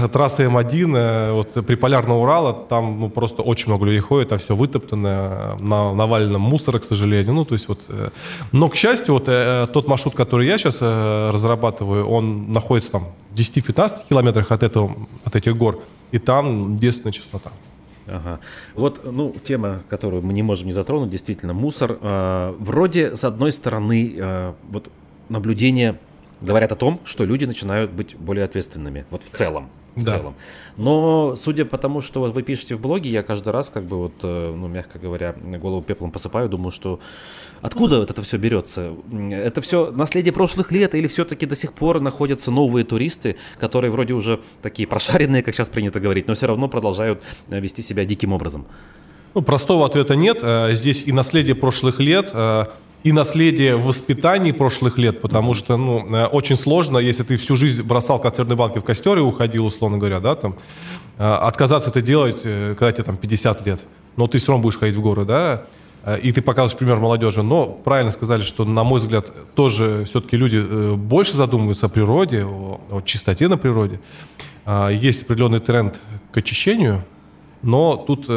э, 0.05 0.09
трасса 0.09 0.43
М1, 0.45 0.97
э, 0.97 1.33
вот 1.33 1.67
при 1.67 1.77
Полярного 1.77 2.19
Урала, 2.19 2.53
там 2.53 3.01
ну, 3.01 3.09
просто 3.09 3.43
очень 3.43 3.69
много 3.69 3.87
людей 3.87 4.01
ходит, 4.01 4.31
там 4.31 4.39
все 4.39 4.57
вытоптано, 4.57 5.57
на, 5.61 5.95
навалено 5.95 6.39
мусора, 6.39 6.79
к 6.79 6.85
сожалению. 6.85 7.35
Ну, 7.35 7.45
то 7.45 7.55
есть 7.55 7.69
вот, 7.69 7.85
э, 7.89 8.11
но, 8.53 8.69
к 8.69 8.75
счастью, 8.75 9.15
вот 9.15 9.27
тот 9.73 9.89
маршрут, 9.89 10.15
который 10.15 10.47
я 10.47 10.59
сейчас 10.59 10.81
разрабатываю, 10.81 12.07
он 12.07 12.53
находится 12.53 12.91
там 12.91 13.09
в 13.31 13.35
10-15 13.35 14.09
километрах 14.09 14.51
от, 14.51 14.63
этого, 14.63 14.97
от 15.25 15.37
этих 15.37 15.57
гор, 15.57 15.81
и 16.11 16.19
там 16.19 16.77
девственная 16.77 17.13
чистота. 17.13 17.53
Ага. 18.11 18.41
Вот, 18.75 19.01
ну, 19.05 19.35
тема, 19.45 19.83
которую 19.89 20.23
мы 20.23 20.33
не 20.33 20.43
можем 20.43 20.67
не 20.67 20.73
затронуть, 20.73 21.11
действительно, 21.11 21.53
мусор. 21.53 21.99
Э, 22.01 22.55
вроде, 22.59 23.17
с 23.17 23.25
одной 23.25 23.53
стороны, 23.53 24.15
э, 24.17 24.53
вот 24.71 24.91
наблюдение 25.29 25.99
говорят 26.41 26.72
о 26.72 26.76
том, 26.76 27.01
что 27.05 27.24
люди 27.24 27.45
начинают 27.45 27.91
быть 27.91 28.16
более 28.16 28.45
ответственными, 28.45 29.05
вот 29.11 29.22
в 29.22 29.30
целом. 29.30 29.70
В 29.97 30.05
да. 30.05 30.18
целом. 30.18 30.34
Но 30.76 31.34
судя 31.36 31.64
по 31.64 31.76
тому, 31.76 32.01
что 32.01 32.20
вот 32.20 32.32
вы 32.32 32.43
пишете 32.43 32.76
в 32.76 32.80
блоге, 32.80 33.11
я 33.11 33.22
каждый 33.22 33.49
раз, 33.49 33.70
как 33.70 33.84
бы 33.84 33.99
вот, 33.99 34.12
э, 34.22 34.55
ну, 34.57 34.68
мягко 34.68 34.99
говоря, 34.99 35.34
голову 35.34 35.82
пеплом 35.82 36.12
посыпаю, 36.12 36.49
думаю, 36.49 36.70
что 36.70 37.01
откуда 37.61 37.99
вот 37.99 38.11
это 38.11 38.22
все 38.22 38.36
берется? 38.36 38.93
Это 39.32 39.61
все 39.61 39.91
наследие 39.91 40.32
прошлых 40.32 40.70
лет 40.70 40.95
или 40.95 41.09
все-таки 41.09 41.45
до 41.45 41.57
сих 41.57 41.72
пор 41.72 42.01
находятся 42.01 42.53
новые 42.53 42.84
туристы, 42.84 43.36
которые 43.59 43.91
вроде 43.91 44.14
уже 44.14 44.41
такие 44.62 44.86
прошаренные, 44.86 45.43
как 45.43 45.55
сейчас 45.55 45.68
принято 45.68 45.99
говорить, 45.99 46.28
но 46.28 46.34
все 46.34 46.47
равно 46.47 46.68
продолжают 46.68 47.20
э, 47.51 47.59
вести 47.59 47.82
себя 47.82 48.05
диким 48.05 48.32
образом? 48.32 48.66
Ну, 49.34 49.43
простого 49.43 49.84
ответа 49.86 50.14
нет. 50.14 50.38
Э, 50.41 50.72
здесь 50.72 51.03
и 51.07 51.12
наследие 51.12 51.57
прошлых 51.57 51.99
лет, 51.99 52.30
и 53.03 53.13
наследие 53.13 53.77
в 53.77 53.87
воспитании 53.87 54.53
прошлых 54.53 54.99
лет, 54.99 55.21
потому 55.21 55.55
что, 55.55 55.77
ну, 55.77 56.07
э, 56.15 56.27
очень 56.27 56.57
сложно, 56.57 56.99
если 56.99 57.23
ты 57.23 57.37
всю 57.37 57.57
жизнь 57.57 57.83
бросал 57.83 58.19
консервные 58.19 58.57
банки 58.57 58.79
в 58.79 58.85
костер 58.85 59.17
и 59.19 59.21
уходил, 59.21 59.67
условно 59.67 59.99
говоря, 59.99 60.21
да, 60.21 60.35
там, 60.35 60.55
э, 61.19 61.25
отказаться 61.25 61.91
это 61.91 62.03
делать, 62.03 62.41
э, 62.45 62.75
когда 62.79 62.93
тебе 62.93 63.05
там 63.05 63.17
50 63.17 63.67
лет, 63.67 63.83
но 64.17 64.27
ты 64.27 64.39
все 64.39 64.49
равно 64.49 64.63
будешь 64.63 64.79
ходить 64.79 64.97
в 64.97 65.01
горы, 65.01 65.25
да, 65.25 65.65
и 66.23 66.33
ты 66.33 66.41
показываешь 66.41 66.79
пример 66.79 66.97
молодежи. 66.97 67.43
Но 67.43 67.67
правильно 67.67 68.11
сказали, 68.11 68.41
что, 68.41 68.65
на 68.65 68.85
мой 68.85 69.01
взгляд, 69.01 69.31
тоже 69.55 70.05
все-таки 70.07 70.35
люди 70.39 70.95
больше 70.97 71.37
задумываются 71.37 71.87
о 71.87 71.89
природе, 71.91 72.47
о, 72.47 72.81
о 72.91 73.01
чистоте 73.03 73.49
на 73.49 73.59
природе. 73.59 74.01
Есть 74.91 75.25
определенный 75.25 75.61
тренд 75.61 76.01
к 76.33 76.39
очищению, 76.39 77.05
но 77.61 77.97
тут 77.97 78.31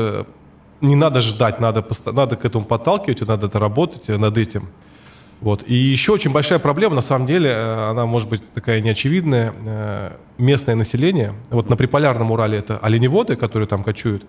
не 0.83 0.95
надо 0.95 1.21
ждать, 1.21 1.59
надо, 1.59 1.83
надо 2.05 2.35
к 2.35 2.45
этому 2.45 2.65
подталкивать, 2.65 3.21
надо 3.21 3.47
это 3.47 3.59
работать 3.59 4.09
э, 4.09 4.17
над 4.17 4.37
этим. 4.37 4.67
Вот. 5.41 5.63
И 5.65 5.73
еще 5.73 6.11
очень 6.11 6.31
большая 6.31 6.59
проблема, 6.59 6.95
на 6.95 7.01
самом 7.01 7.25
деле, 7.25 7.49
э, 7.49 7.89
она 7.89 8.05
может 8.05 8.29
быть 8.29 8.53
такая 8.53 8.81
неочевидная, 8.81 9.53
э, 9.65 10.11
местное 10.37 10.75
население. 10.75 11.33
Вот 11.49 11.69
на 11.69 11.77
Приполярном 11.77 12.31
Урале 12.31 12.57
это 12.57 12.77
оленеводы, 12.77 13.37
которые 13.37 13.67
там 13.67 13.83
кочуют. 13.83 14.25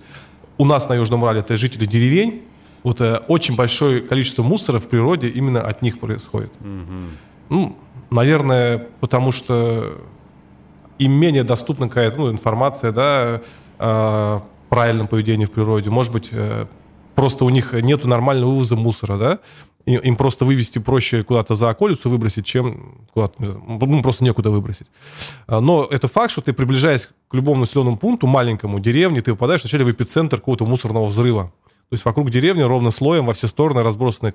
У 0.56 0.64
нас 0.64 0.88
на 0.88 0.94
Южном 0.94 1.24
Урале 1.24 1.40
это 1.40 1.56
жители 1.56 1.86
деревень. 1.86 2.42
Вот 2.84 3.00
очень 3.28 3.56
большое 3.56 4.00
количество 4.00 4.42
мусора 4.42 4.78
в 4.78 4.86
природе 4.86 5.28
именно 5.28 5.60
от 5.60 5.82
них 5.82 5.98
происходит. 5.98 6.52
Mm-hmm. 6.60 7.08
Ну, 7.48 7.76
наверное, 8.10 8.86
потому 9.00 9.32
что 9.32 9.96
им 10.98 11.12
менее 11.12 11.44
доступна 11.44 11.88
какая-то 11.88 12.18
ну, 12.18 12.30
информация, 12.30 12.92
да, 12.92 13.40
а, 13.78 14.42
правильном 14.74 15.06
поведении 15.06 15.44
в 15.44 15.52
природе. 15.52 15.90
Может 15.90 16.12
быть, 16.12 16.28
э, 16.32 16.66
просто 17.14 17.44
у 17.44 17.50
них 17.50 17.72
нет 17.72 18.04
нормального 18.04 18.50
вывоза 18.50 18.76
мусора, 18.76 19.18
да? 19.18 19.38
Им 19.86 20.16
просто 20.16 20.44
вывести 20.44 20.78
проще 20.78 21.22
куда-то 21.22 21.54
за 21.54 21.68
околицу 21.68 22.08
выбросить, 22.08 22.46
чем 22.46 23.06
куда-то, 23.12 23.34
ну, 23.38 24.02
просто 24.02 24.24
некуда 24.24 24.50
выбросить. 24.50 24.86
А, 25.46 25.60
но 25.60 25.86
это 25.90 26.08
факт, 26.08 26.32
что 26.32 26.40
ты, 26.40 26.52
приближаясь 26.52 27.08
к 27.28 27.34
любому 27.34 27.60
населенному 27.60 27.98
пункту, 27.98 28.26
маленькому, 28.26 28.80
деревне, 28.80 29.20
ты 29.20 29.32
попадаешь 29.32 29.60
вначале 29.60 29.84
в 29.84 29.90
эпицентр 29.90 30.38
какого-то 30.38 30.64
мусорного 30.66 31.04
взрыва. 31.06 31.52
То 31.90 31.94
есть 31.94 32.04
вокруг 32.04 32.30
деревни 32.30 32.62
ровно 32.62 32.90
слоем 32.90 33.26
во 33.26 33.32
все 33.34 33.46
стороны 33.46 33.82
разбросаны 33.82 34.34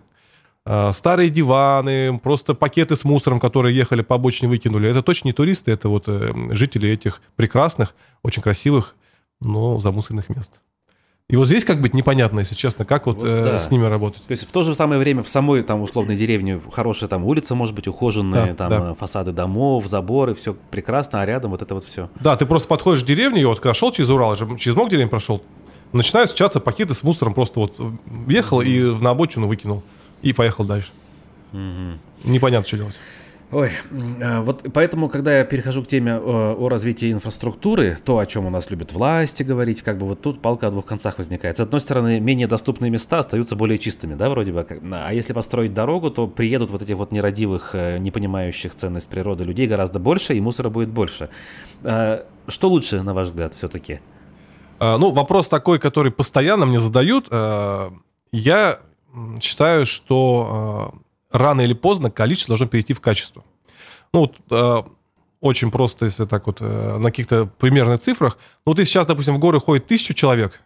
а, 0.66 0.94
старые 0.94 1.30
диваны, 1.30 2.20
просто 2.20 2.54
пакеты 2.54 2.96
с 2.96 3.04
мусором, 3.04 3.40
которые 3.40 3.76
ехали 3.76 4.04
по 4.04 4.16
обочине, 4.16 4.50
выкинули. 4.50 4.88
Это 4.88 5.02
точно 5.02 5.30
не 5.30 5.34
туристы, 5.34 5.72
это 5.72 5.90
вот 5.90 6.04
э, 6.08 6.32
жители 6.52 6.90
этих 6.90 7.22
прекрасных, 7.36 7.96
очень 8.24 8.44
красивых 8.44 8.96
но 9.42 9.80
замусоренных 9.80 10.30
мест. 10.30 10.60
И 11.30 11.36
вот 11.36 11.46
здесь 11.46 11.64
как 11.64 11.80
быть 11.80 11.94
непонятно, 11.94 12.40
если 12.40 12.56
честно, 12.56 12.86
как 12.86 13.06
вот, 13.06 13.18
вот 13.18 13.28
э, 13.28 13.44
да. 13.44 13.60
с 13.60 13.70
ними 13.70 13.86
работать. 13.86 14.24
То 14.26 14.32
есть 14.32 14.48
в 14.48 14.52
то 14.52 14.64
же 14.64 14.74
самое 14.74 15.00
время 15.00 15.22
в 15.22 15.30
самой 15.30 15.62
там 15.62 15.84
условной 15.84 16.16
деревне 16.16 16.60
хорошая 16.74 17.08
там 17.08 17.24
улица 17.24 17.54
может 17.54 17.76
быть 17.76 17.88
ухоженная, 17.88 18.48
да, 18.48 18.54
там 18.56 18.70
да. 18.70 18.92
Э, 18.92 18.96
фасады 18.96 19.32
домов, 19.32 19.86
заборы, 19.86 20.34
все 20.34 20.56
прекрасно, 20.72 21.22
а 21.22 21.26
рядом 21.28 21.52
вот 21.52 21.62
это 21.62 21.76
вот 21.76 21.84
все. 21.84 22.10
Да, 22.20 22.36
ты 22.36 22.48
просто 22.48 22.68
подходишь 22.68 23.04
к 23.04 23.06
деревне, 23.06 23.44
и 23.44 23.46
вот 23.46 23.60
когда 23.60 23.76
шел 23.76 23.92
через 23.92 24.10
Урал, 24.10 24.36
через 24.36 24.76
много 24.76 24.90
деревень 24.90 25.10
прошел, 25.10 25.44
начинают 25.94 26.30
встречаться 26.30 26.60
пакеты 26.60 26.96
с 26.96 27.04
мусором, 27.04 27.36
просто 27.36 27.60
вот 27.60 27.76
въехал 28.08 28.62
и 28.62 28.80
на 29.00 29.12
обочину 29.12 29.46
выкинул, 29.46 29.84
и 30.24 30.34
поехал 30.34 30.64
дальше. 30.64 30.90
Угу. 31.54 32.32
Непонятно, 32.32 32.68
что 32.68 32.78
делать. 32.78 32.96
Ой, 33.52 33.72
а, 34.22 34.42
вот 34.42 34.64
поэтому, 34.74 35.10
когда 35.10 35.40
я 35.40 35.44
перехожу 35.44 35.84
к 35.84 35.88
теме 35.88 36.14
о, 36.18 36.56
о 36.56 36.70
развитии 36.70 37.12
инфраструктуры, 37.12 37.98
то, 38.06 38.20
о 38.20 38.26
чем 38.28 38.46
у 38.46 38.52
нас 38.52 38.70
любят 38.70 38.92
власти 38.92 39.42
говорить, 39.42 39.82
как 39.82 39.98
бы 39.98 40.06
вот 40.06 40.22
тут 40.22 40.40
палка 40.40 40.68
о 40.68 40.72
двух 40.72 40.86
концах 40.86 41.18
возникает. 41.18 41.58
С 41.58 41.60
одной 41.62 41.82
стороны, 41.82 42.20
менее 42.20 42.46
доступные 42.46 42.92
места 42.92 43.20
остаются 43.20 43.56
более 43.56 43.80
чистыми, 43.80 44.14
да, 44.14 44.30
вроде 44.30 44.54
бы. 44.54 44.68
А 44.92 45.12
если 45.14 45.34
построить 45.34 45.74
дорогу, 45.74 46.12
то 46.12 46.28
приедут 46.28 46.70
вот 46.70 46.84
этих 46.84 46.96
вот 46.96 47.12
нерадивых, 47.12 47.72
э, 47.74 47.98
не 47.98 48.12
понимающих 48.12 48.76
ценность 48.76 49.10
природы 49.10 49.46
людей 49.46 49.66
гораздо 49.66 49.98
больше, 49.98 50.36
и 50.36 50.42
мусора 50.42 50.70
будет 50.70 50.90
больше. 50.90 51.30
А, 51.84 52.28
что 52.48 52.70
лучше, 52.70 53.02
на 53.02 53.16
ваш 53.16 53.30
взгляд, 53.30 53.56
все-таки? 53.56 54.00
А, 54.78 55.00
ну, 55.00 55.10
вопрос 55.10 55.50
такой, 55.50 55.80
который 55.80 56.12
постоянно 56.12 56.68
мне 56.68 56.80
задают. 56.80 57.30
Я 58.32 58.80
считаю, 59.42 59.88
что 59.88 60.94
рано 61.32 61.62
или 61.62 61.74
поздно 61.74 62.12
количество 62.12 62.54
должно 62.54 62.68
перейти 62.68 62.94
в 62.94 63.02
качество. 63.02 63.44
Ну, 64.14 64.22
вот, 64.22 64.36
э, 64.50 64.90
очень 65.42 65.72
просто, 65.72 66.06
если 66.06 66.26
так 66.26 66.48
вот, 66.48 66.58
э, 66.62 66.98
на 66.98 67.10
каких-то 67.10 67.46
примерных 67.46 68.00
цифрах. 68.00 68.38
Ну, 68.66 68.72
вот 68.72 68.80
если 68.80 68.92
сейчас, 68.92 69.08
допустим, 69.08 69.36
в 69.36 69.40
горы 69.40 69.60
ходит 69.60 69.88
тысячу 69.88 70.14
человек, 70.14 70.62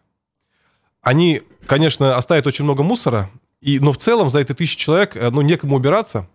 они, 1.02 1.42
конечно, 1.66 2.16
оставят 2.16 2.48
очень 2.48 2.64
много 2.64 2.84
мусора, 2.84 3.30
и, 3.62 3.80
но 3.80 3.92
в 3.92 3.98
целом 3.98 4.30
за 4.30 4.40
эти 4.40 4.54
тысячи 4.54 4.78
человек, 4.78 5.16
э, 5.16 5.30
ну, 5.30 5.42
некому 5.42 5.76
убираться. 5.76 6.28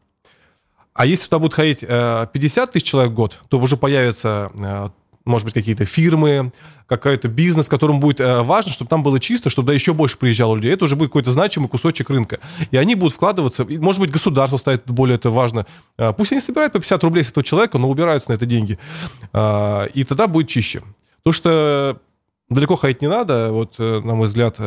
А 0.93 1.07
если 1.07 1.27
туда 1.27 1.39
будут 1.39 1.55
ходить 1.55 1.83
э, 1.83 2.27
50 2.33 2.73
тысяч 2.73 2.87
человек 2.87 3.13
в 3.13 3.15
год, 3.15 3.39
то 3.49 3.59
уже 3.59 3.77
появится 3.77 4.51
э, 4.59 4.89
может 5.29 5.45
быть, 5.45 5.55
какие-то 5.55 5.85
фирмы, 5.85 6.53
какой-то 6.87 7.29
бизнес, 7.29 7.69
которому 7.69 8.01
будет 8.01 8.21
э, 8.21 8.43
важно, 8.43 8.73
чтобы 8.73 8.89
там 8.89 9.03
было 9.03 9.21
чисто, 9.21 9.51
чтобы 9.51 9.69
да 9.69 9.75
еще 9.75 9.93
больше 9.93 10.17
приезжало 10.17 10.57
людей. 10.57 10.73
Это 10.73 10.85
уже 10.85 10.97
будет 10.97 11.11
какой-то 11.11 11.31
значимый 11.31 11.69
кусочек 11.69 12.11
рынка. 12.11 12.41
И 12.71 12.77
они 12.77 12.95
будут 12.95 13.15
вкладываться, 13.15 13.63
и, 13.63 13.79
может 13.79 14.01
быть, 14.01 14.11
государство 14.11 14.57
ставит 14.57 14.91
более 14.91 15.17
это 15.17 15.31
важно. 15.31 15.67
Э, 15.99 16.13
пусть 16.13 16.33
они 16.33 16.41
собирают 16.41 16.73
по 16.73 16.81
50 16.81 17.05
рублей 17.05 17.23
с 17.23 17.31
этого 17.31 17.45
человека, 17.45 17.79
но 17.79 17.89
убираются 17.89 18.31
на 18.31 18.35
это 18.35 18.47
деньги. 18.47 18.79
Э, 19.33 19.89
и 19.95 20.05
тогда 20.05 20.27
будет 20.27 20.49
чище. 20.49 20.83
Потому 21.19 21.35
что 21.35 22.01
далеко 22.49 22.77
ходить 22.77 23.03
не 23.03 23.09
надо. 23.09 23.53
Вот, 23.53 23.79
на 23.79 24.15
мой 24.15 24.27
взгляд, 24.27 24.59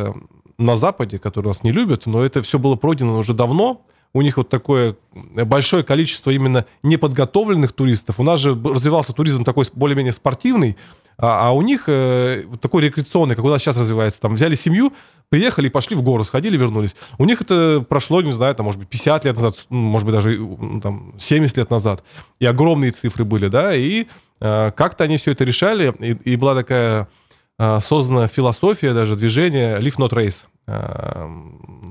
на 0.58 0.76
Западе, 0.76 1.18
который 1.18 1.48
нас 1.48 1.62
не 1.62 1.72
любят, 1.72 2.06
но 2.06 2.24
это 2.24 2.42
все 2.42 2.58
было 2.58 2.76
пройдено 2.76 3.18
уже 3.18 3.34
давно, 3.34 3.84
у 4.14 4.22
них 4.22 4.36
вот 4.36 4.48
такое 4.48 4.96
большое 5.14 5.82
количество 5.82 6.30
именно 6.30 6.66
неподготовленных 6.82 7.72
туристов. 7.72 8.20
У 8.20 8.22
нас 8.22 8.40
же 8.40 8.50
развивался 8.50 9.12
туризм 9.12 9.44
такой 9.44 9.66
более-менее 9.74 10.12
спортивный, 10.12 10.76
а, 11.18 11.48
а 11.48 11.52
у 11.52 11.62
них 11.62 11.84
э, 11.86 12.44
такой 12.60 12.82
рекреационный, 12.82 13.34
как 13.34 13.44
у 13.44 13.48
нас 13.48 13.62
сейчас 13.62 13.76
развивается. 13.76 14.20
Там 14.20 14.34
взяли 14.34 14.54
семью, 14.54 14.92
приехали 15.28 15.68
и 15.68 15.70
пошли 15.70 15.96
в 15.96 16.02
горы, 16.02 16.24
сходили, 16.24 16.56
вернулись. 16.56 16.94
У 17.18 17.24
них 17.24 17.40
это 17.40 17.84
прошло, 17.88 18.22
не 18.22 18.32
знаю, 18.32 18.54
там, 18.54 18.66
может 18.66 18.80
быть, 18.80 18.88
50 18.88 19.24
лет 19.24 19.36
назад, 19.36 19.66
может 19.70 20.04
быть, 20.06 20.14
даже 20.14 20.38
там, 20.82 21.14
70 21.18 21.56
лет 21.56 21.70
назад. 21.70 22.02
И 22.38 22.46
огромные 22.46 22.90
цифры 22.90 23.24
были, 23.24 23.48
да, 23.48 23.74
и 23.74 24.06
э, 24.40 24.72
как-то 24.74 25.04
они 25.04 25.16
все 25.16 25.32
это 25.32 25.44
решали, 25.44 25.94
и, 26.00 26.32
и 26.32 26.36
была 26.36 26.54
такая 26.54 27.08
э, 27.58 27.80
создана 27.80 28.26
философия, 28.26 28.92
даже 28.92 29.16
движение 29.16 29.78
Leave 29.78 29.96
Not 29.96 30.10
Race. 30.10 30.44
Э, 30.66 31.28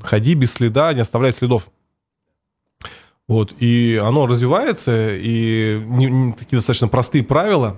ходи 0.03 0.35
без 0.35 0.53
следа, 0.53 0.93
не 0.93 1.01
оставляй 1.01 1.31
следов. 1.31 1.69
Вот, 3.31 3.53
и 3.59 3.95
оно 3.95 4.27
развивается, 4.27 5.15
и 5.15 5.81
не, 5.85 6.07
не, 6.07 6.33
такие 6.33 6.57
достаточно 6.57 6.89
простые 6.89 7.23
правила, 7.23 7.77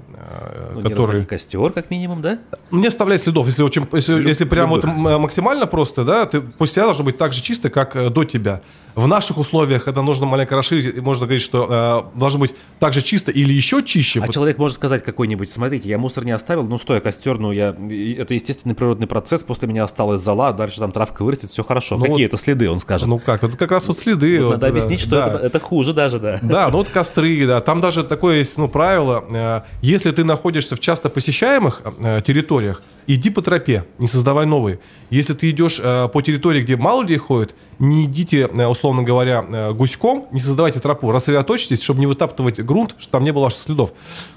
ну, 0.73 0.81
которые... 0.81 1.21
Не 1.21 1.25
костер, 1.25 1.71
как 1.71 1.89
минимум, 1.89 2.21
да? 2.21 2.39
Не 2.71 2.87
оставлять 2.87 3.21
следов. 3.21 3.47
Если, 3.47 3.63
очень, 3.63 3.87
если, 3.91 4.13
Люб, 4.13 4.27
если 4.27 4.45
прям 4.45 4.69
вот 4.69 4.83
максимально 4.83 5.65
просто, 5.65 6.03
да, 6.03 6.25
ты, 6.25 6.41
после 6.41 6.75
тебя 6.75 6.85
должно 6.85 7.03
быть 7.03 7.17
так 7.17 7.33
же 7.33 7.41
чисто, 7.41 7.69
как 7.69 7.95
э, 7.95 8.09
до 8.09 8.23
тебя. 8.23 8.61
В 8.95 9.07
наших 9.07 9.39
условиях, 9.39 9.85
когда 9.85 10.03
нужно 10.03 10.27
маленько 10.27 10.55
расширить, 10.55 10.97
можно 11.01 11.25
говорить, 11.25 11.41
что 11.41 12.11
э, 12.15 12.19
должно 12.19 12.39
быть 12.39 12.53
так 12.79 12.93
же 12.93 13.01
чисто 13.01 13.31
или 13.31 13.51
еще 13.51 13.81
чище. 13.83 14.21
А 14.21 14.27
человек 14.27 14.59
может 14.59 14.75
сказать 14.75 15.03
какой-нибудь, 15.03 15.51
смотрите, 15.51 15.89
я 15.89 15.97
мусор 15.97 16.25
не 16.25 16.31
оставил, 16.31 16.63
ну 16.63 16.77
что 16.77 16.93
я 16.93 17.01
костер, 17.01 17.39
ну 17.39 17.51
я, 17.51 17.69
это 17.69 18.35
естественный 18.35 18.75
природный 18.75 19.07
процесс, 19.07 19.41
после 19.41 19.67
меня 19.67 19.83
осталась 19.83 20.21
зола, 20.21 20.53
дальше 20.53 20.77
там 20.77 20.91
травка 20.91 21.23
вырастет, 21.23 21.49
все 21.49 21.63
хорошо. 21.63 21.97
Ну 21.97 22.05
Какие 22.05 22.25
вот, 22.25 22.33
это 22.33 22.37
следы, 22.37 22.69
он 22.69 22.79
скажет. 22.79 23.07
Ну 23.07 23.17
как, 23.17 23.43
это 23.43 23.57
как 23.57 23.71
раз 23.71 23.87
вот 23.87 23.97
следы. 23.97 24.37
Вот, 24.37 24.45
вот, 24.45 24.51
надо 24.53 24.65
да, 24.65 24.67
объяснить, 24.67 24.99
что 24.99 25.11
да. 25.11 25.27
это, 25.27 25.37
это 25.39 25.59
хуже 25.59 25.93
даже, 25.93 26.19
да. 26.19 26.39
Да, 26.43 26.69
ну 26.69 26.77
вот 26.77 26.89
костры, 26.89 27.47
да, 27.47 27.61
там 27.61 27.81
даже 27.81 28.03
такое 28.03 28.37
есть, 28.37 28.57
ну, 28.57 28.67
правило, 28.67 29.25
э, 29.29 29.61
если 29.81 30.11
ты 30.13 30.23
находишься 30.23 30.75
в 30.75 30.79
часто 30.79 31.09
посещаемых 31.09 31.81
э, 31.83 32.21
территориях, 32.25 32.81
иди 33.07 33.29
по 33.29 33.41
тропе, 33.41 33.85
не 33.99 34.07
создавай 34.07 34.45
новые. 34.45 34.79
Если 35.09 35.33
ты 35.33 35.49
идешь 35.49 35.79
э, 35.83 36.07
по 36.07 36.21
территории, 36.21 36.61
где 36.61 36.77
мало 36.77 37.01
людей 37.01 37.17
ходит, 37.17 37.55
не 37.79 38.05
идите, 38.05 38.49
э, 38.51 38.65
условно 38.65 39.03
говоря, 39.03 39.45
э, 39.47 39.73
гуськом, 39.73 40.27
не 40.31 40.39
создавайте 40.39 40.79
тропу, 40.79 41.11
рассредоточьтесь, 41.11 41.81
чтобы 41.81 41.99
не 41.99 42.07
вытаптывать 42.07 42.59
грунт, 42.61 42.95
чтобы 42.97 43.11
там 43.11 43.23
не 43.23 43.31
было 43.31 43.43
ваших 43.43 43.59
следов. 43.59 43.91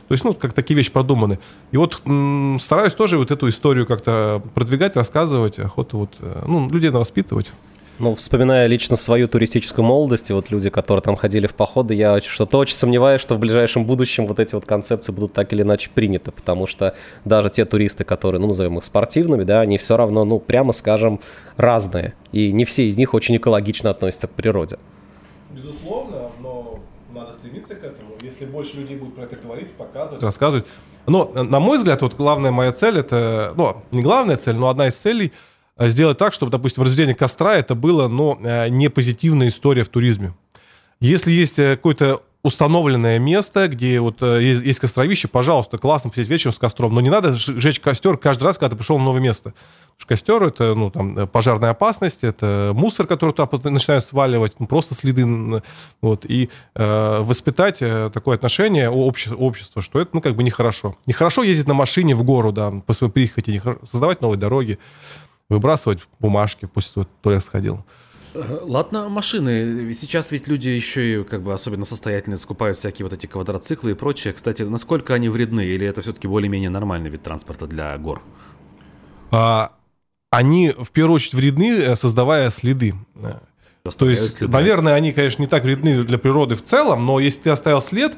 То 0.09 0.15
есть, 0.15 0.25
ну, 0.25 0.35
как 0.35 0.53
такие 0.53 0.77
вещи 0.77 0.91
продуманы. 0.91 1.39
И 1.73 1.77
вот 1.77 2.01
м- 2.05 2.59
стараюсь 2.61 2.95
тоже 2.95 3.19
вот 3.19 3.31
эту 3.31 3.49
историю 3.49 3.87
как-то 3.87 4.43
продвигать, 4.55 4.97
рассказывать, 4.97 5.59
охоту 5.59 5.99
вот, 5.99 6.17
э, 6.21 6.45
ну, 6.47 6.69
людей 6.71 6.91
воспитывать. 6.91 7.53
Ну, 7.99 8.15
вспоминая 8.15 8.67
лично 8.67 8.95
свою 8.97 9.27
туристическую 9.27 9.83
молодость, 9.83 10.29
и 10.29 10.35
вот 10.35 10.51
люди, 10.51 10.69
которые 10.69 11.03
там 11.03 11.17
ходили 11.17 11.47
в 11.47 11.55
походы, 11.55 11.95
я 11.95 12.21
что-то 12.21 12.59
очень 12.59 12.75
сомневаюсь, 12.75 13.23
что 13.23 13.37
в 13.37 13.39
ближайшем 13.39 13.87
будущем 13.87 14.27
вот 14.27 14.39
эти 14.39 14.55
вот 14.55 14.67
концепции 14.67 15.13
будут 15.13 15.33
так 15.33 15.51
или 15.55 15.63
иначе 15.63 15.89
приняты, 15.95 16.31
потому 16.31 16.67
что 16.67 16.95
даже 17.25 17.49
те 17.49 17.65
туристы, 17.65 18.05
которые, 18.05 18.39
ну, 18.39 18.49
назовем 18.49 18.77
их 18.77 18.85
спортивными, 18.85 19.45
да, 19.45 19.63
они 19.63 19.79
все 19.79 19.97
равно, 19.97 20.25
ну, 20.25 20.39
прямо 20.39 20.73
скажем, 20.73 21.21
разные, 21.57 22.13
и 22.33 22.53
не 22.53 22.67
все 22.67 22.87
из 22.87 22.99
них 22.99 23.15
очень 23.15 23.37
экологично 23.37 23.89
относятся 23.89 24.27
к 24.27 24.33
природе. 24.33 24.79
Безусловно, 25.53 26.31
но 26.43 26.81
надо 27.15 27.33
стремиться 27.33 27.77
к 27.77 27.83
этому. 27.83 28.11
Если 28.21 28.45
больше 28.45 28.77
людей 28.77 28.97
будет 28.97 29.15
про 29.15 29.25
это 29.25 29.37
говорить, 29.37 29.73
показывать, 29.73 30.23
рассказывать. 30.23 30.67
Но, 31.07 31.31
на 31.33 31.61
мой 31.61 31.79
взгляд, 31.79 32.03
вот 32.03 32.15
главная 32.15 32.51
моя 32.51 32.73
цель, 32.73 32.99
это, 32.99 33.55
ну, 33.57 33.79
не 33.91 34.03
главная 34.03 34.37
цель, 34.37 34.57
но 34.57 34.69
одна 34.69 34.89
из 34.89 34.97
целей– 34.97 35.33
Э, 35.43 35.56
сделать 35.79 36.19
так, 36.19 36.33
чтобы, 36.33 36.51
допустим, 36.51 36.83
разведение 36.83 37.15
костра 37.15 37.57
это 37.57 37.75
было, 37.75 38.09
но 38.09 38.39
э, 38.43 38.69
не 38.69 38.89
позитивная 38.89 39.49
история 39.49 39.83
в 39.83 39.89
туризме. 39.89 40.35
Если 41.01 41.31
есть 41.31 41.59
э, 41.59 41.77
какое-то 41.77 42.23
установленное 42.43 43.19
место, 43.19 43.67
где 43.67 43.99
вот 43.99 44.23
есть, 44.23 44.63
есть 44.63 44.79
костровище, 44.79 45.27
пожалуйста, 45.27 45.79
классно 45.79 46.11
посидеть 46.11 46.31
вечером 46.31 46.55
с 46.55 46.59
костром, 46.59 46.95
но 46.95 47.01
не 47.01 47.11
надо 47.11 47.35
жечь 47.35 47.81
костер 47.81 48.17
каждый 48.17 48.45
раз, 48.45 48.57
когда 48.57 48.71
ты 48.71 48.77
пришел 48.77 48.99
в 48.99 49.03
новое 49.03 49.21
место. 49.21 49.53
Потому 49.53 49.99
что 49.99 50.07
костер 50.07 50.43
это, 50.45 50.75
ну, 50.77 50.91
там, 50.91 51.27
пожарная 51.27 51.71
опасность, 51.71 52.23
это 52.23 52.71
мусор, 52.73 53.09
который 53.09 53.33
туда 53.33 53.49
начинают 53.69 54.05
сваливать, 54.05 54.61
ну, 54.61 54.69
просто 54.69 54.95
следы. 54.95 55.27
Вот, 56.01 56.25
и 56.25 56.49
э, 56.77 57.19
воспитать 57.23 57.81
такое 57.81 58.37
отношение 58.37 58.91
у 58.91 59.05
общества, 59.05 59.83
что 59.83 59.99
это, 59.99 60.11
ну, 60.13 60.21
как 60.21 60.37
бы 60.37 60.45
нехорошо. 60.45 60.97
Нехорошо 61.07 61.43
ездить 61.43 61.67
на 61.67 61.75
машине 61.75 62.15
в 62.15 62.23
гору, 62.23 62.53
да, 62.53 62.71
по 62.71 62.93
своей 62.93 63.13
прихоти, 63.13 63.61
создавать 63.83 64.21
новые 64.21 64.39
дороги 64.39 64.79
выбрасывать 65.49 66.01
бумажки, 66.19 66.67
пусть 66.67 66.97
в 66.97 67.05
туалет 67.23 67.45
сходил. 67.45 67.85
Э, 68.35 68.59
ладно, 68.63 69.09
машины. 69.09 69.93
Сейчас 69.95 70.31
ведь 70.31 70.49
люди 70.49 70.69
еще 70.69 71.21
и, 71.21 71.25
как 71.25 71.43
бы, 71.43 71.55
особенно 71.55 71.85
состоятельные, 71.85 72.37
скупают 72.37 72.79
всякие 72.79 73.05
вот 73.05 73.13
эти 73.13 73.27
квадроциклы 73.27 73.93
и 73.93 73.95
прочее. 73.95 74.35
Кстати, 74.35 74.63
насколько 74.63 75.15
они 75.15 75.29
вредны? 75.29 75.65
Или 75.65 75.87
это 75.87 76.03
все-таки 76.03 76.29
более-менее 76.29 76.71
нормальный 76.71 77.11
вид 77.11 77.23
транспорта 77.23 77.67
для 77.67 77.97
гор? 77.97 78.23
А, 79.31 79.73
они, 80.31 80.75
в 80.77 80.91
первую 80.91 81.17
очередь, 81.17 81.35
вредны, 81.35 81.79
э, 81.79 81.97
создавая 81.97 82.51
следы. 82.51 82.95
То 83.99 84.11
есть, 84.11 84.39
следы. 84.39 84.53
наверное, 84.53 84.95
они, 84.95 85.13
конечно, 85.13 85.43
не 85.43 85.49
так 85.49 85.63
вредны 85.65 86.03
для 86.03 86.19
природы 86.19 86.57
в 86.57 86.65
целом, 86.65 87.07
но 87.07 87.21
если 87.21 87.43
ты 87.43 87.51
оставил 87.51 87.81
след, 87.81 88.17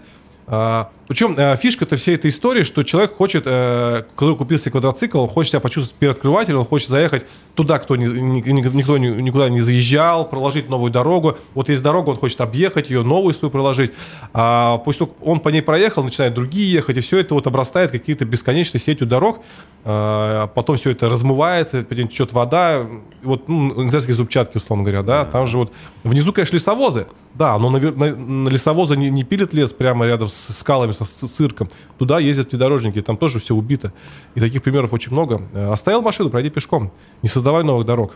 а, 0.51 0.89
Причем 1.09 1.35
э, 1.37 1.57
фишка-то 1.57 1.97
всей 1.97 2.15
этой 2.15 2.31
истории, 2.31 2.63
что 2.63 2.83
человек 2.83 3.15
хочет, 3.15 3.43
э, 3.45 4.05
когда 4.17 4.35
купил 4.35 4.59
себе 4.59 4.71
квадроцикл, 4.73 5.21
он 5.21 5.29
хочет 5.29 5.53
себя 5.53 5.61
почувствовать 5.61 5.99
первооткрывателем, 5.99 6.61
он 6.61 6.65
хочет 6.65 6.89
заехать 6.89 7.27
туда, 7.55 7.79
кто 7.79 7.97
ни, 7.97 8.07
ни, 8.07 8.41
никто 8.41 8.97
никуда 8.97 9.51
не 9.51 9.61
заезжал, 9.61 10.27
проложить 10.27 10.71
новую 10.71 10.91
дорогу. 10.91 11.37
Вот 11.53 11.69
есть 11.69 11.83
дорога, 11.83 12.11
он 12.11 12.17
хочет 12.17 12.41
объехать 12.41 12.89
ее, 12.89 13.03
новую 13.03 13.35
свою 13.35 13.51
проложить. 13.51 13.93
А 14.33 14.79
того, 14.79 15.11
он 15.21 15.41
по 15.41 15.51
ней 15.51 15.61
проехал, 15.61 16.03
начинает 16.03 16.33
другие 16.33 16.73
ехать, 16.73 16.97
и 16.97 17.01
все 17.01 17.19
это 17.19 17.35
вот 17.35 17.47
обрастает 17.47 17.91
какие-то 17.91 18.25
бесконечной 18.25 18.81
сетью 18.81 19.07
дорог. 19.07 19.41
А 19.85 20.49
потом 20.49 20.77
все 20.77 20.91
это 20.91 21.09
размывается, 21.09 21.83
течет 22.09 22.33
вода. 22.33 22.87
Вот, 23.23 23.49
ну, 23.49 23.83
нельзя 23.83 24.01
зубчатки, 24.15 24.57
условно 24.57 24.85
говоря, 24.85 25.03
да. 25.03 25.25
Там 25.25 25.47
же 25.47 25.59
вот 25.59 25.73
внизу, 26.05 26.33
конечно, 26.33 26.57
лесовозы. 26.57 27.07
Да, 27.35 27.57
но 27.59 27.71
на, 27.71 27.79
на, 27.79 28.17
на 28.17 28.49
лесовозы 28.49 28.97
не, 28.97 29.11
не 29.11 29.23
пилят 29.23 29.55
лес 29.55 29.73
прямо 29.73 30.05
рядом 30.07 30.29
с 30.29 30.38
скалами, 30.39 30.93
со, 30.93 31.05
с 31.05 31.31
цирком. 31.31 31.69
Туда 31.99 32.19
ездят 32.19 32.53
внедорожники, 32.53 33.01
там 33.03 33.17
тоже 33.17 33.39
все 33.39 33.55
убито. 33.55 33.93
И 34.35 34.41
таких 34.41 34.63
примеров 34.63 34.93
очень 34.93 35.13
много. 35.13 35.43
Э, 35.55 35.71
оставил 35.73 36.03
машину, 36.03 36.31
пройди 36.31 36.51
пешком. 36.51 36.93
Не 37.23 37.29
создавай 37.29 37.65
новых 37.65 37.87
дорог. 37.87 38.15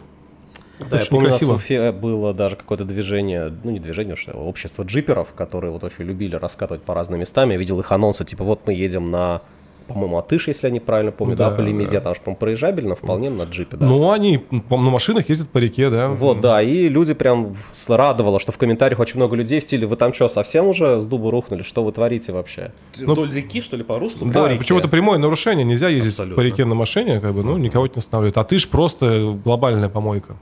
Да, 0.79 0.97
очень 0.97 1.05
я 1.05 1.11
помню, 1.11 1.31
нас 1.31 1.43
в 1.43 1.51
Уфе 1.51 1.93
было 1.93 2.35
даже 2.35 2.57
какое-то 2.57 2.85
движение, 2.85 3.53
ну 3.63 3.71
не 3.71 3.79
движение, 3.79 4.17
что 4.17 4.33
общество 4.33 4.83
джиперов, 4.83 5.33
которые 5.35 5.71
вот 5.71 5.85
очень 5.85 6.05
любили 6.05 6.37
раскатывать 6.37 6.83
по 6.83 6.95
разным 6.95 7.21
местам. 7.21 7.51
Я 7.51 7.57
видел 7.57 7.79
их 7.79 7.93
анонсы, 7.93 8.25
типа 8.25 8.45
вот 8.45 8.67
мы 8.67 8.75
едем 8.75 9.11
на 9.11 9.43
по-моему, 9.83 10.19
Атыш, 10.19 10.49
если 10.49 10.67
я 10.67 10.73
неправильно 10.73 11.13
помню, 11.13 11.37
да, 11.37 11.51
да 11.51 11.57
по 11.57 11.61
Лемезе, 11.61 11.99
да. 11.99 12.01
там 12.01 12.15
же, 12.15 12.21
по-моему, 12.21 12.39
проезжабельно 12.39 12.95
вполне 12.95 13.31
на 13.31 13.43
джипе, 13.43 13.77
да. 13.77 13.87
Ну, 13.87 14.11
они 14.11 14.45
на 14.51 14.77
машинах 14.77 15.29
ездят 15.29 15.49
по 15.51 15.59
реке, 15.59 15.91
да. 15.91 16.09
Вот, 16.09 16.41
да, 16.41 16.63
и 16.63 16.89
люди 16.89 17.15
прям 17.15 17.57
радовало, 17.89 18.41
что 18.41 18.53
в 18.53 18.59
комментариях 18.59 19.01
очень 19.01 19.17
много 19.17 19.37
людей 19.37 19.61
в 19.61 19.63
стиле, 19.63 19.87
вы 19.87 19.97
там 19.97 20.15
что, 20.15 20.29
совсем 20.29 20.67
уже 20.67 21.01
с 21.01 21.05
дуба 21.05 21.31
рухнули, 21.31 21.63
что 21.63 21.85
вы 21.85 21.93
творите 21.93 22.33
вообще? 22.33 22.73
Ну, 22.99 23.13
Вдоль 23.13 23.33
реки, 23.33 23.61
что 23.61 23.77
ли, 23.77 23.85
по 23.85 23.99
руслу? 23.99 24.27
Да, 24.29 24.45
причем 24.45 24.79
это 24.79 24.89
прямое 24.89 25.19
нарушение, 25.19 25.65
нельзя 25.65 25.89
ездить 25.89 26.13
Абсолютно. 26.13 26.37
по 26.37 26.47
реке 26.47 26.65
на 26.65 26.75
машине, 26.75 27.21
как 27.21 27.35
бы, 27.35 27.43
ну, 27.43 27.57
никого 27.57 27.87
не 27.87 27.93
останавливает. 27.97 28.37
Атыш 28.37 28.69
просто 28.69 29.37
глобальная 29.45 29.89
помойка. 29.89 30.37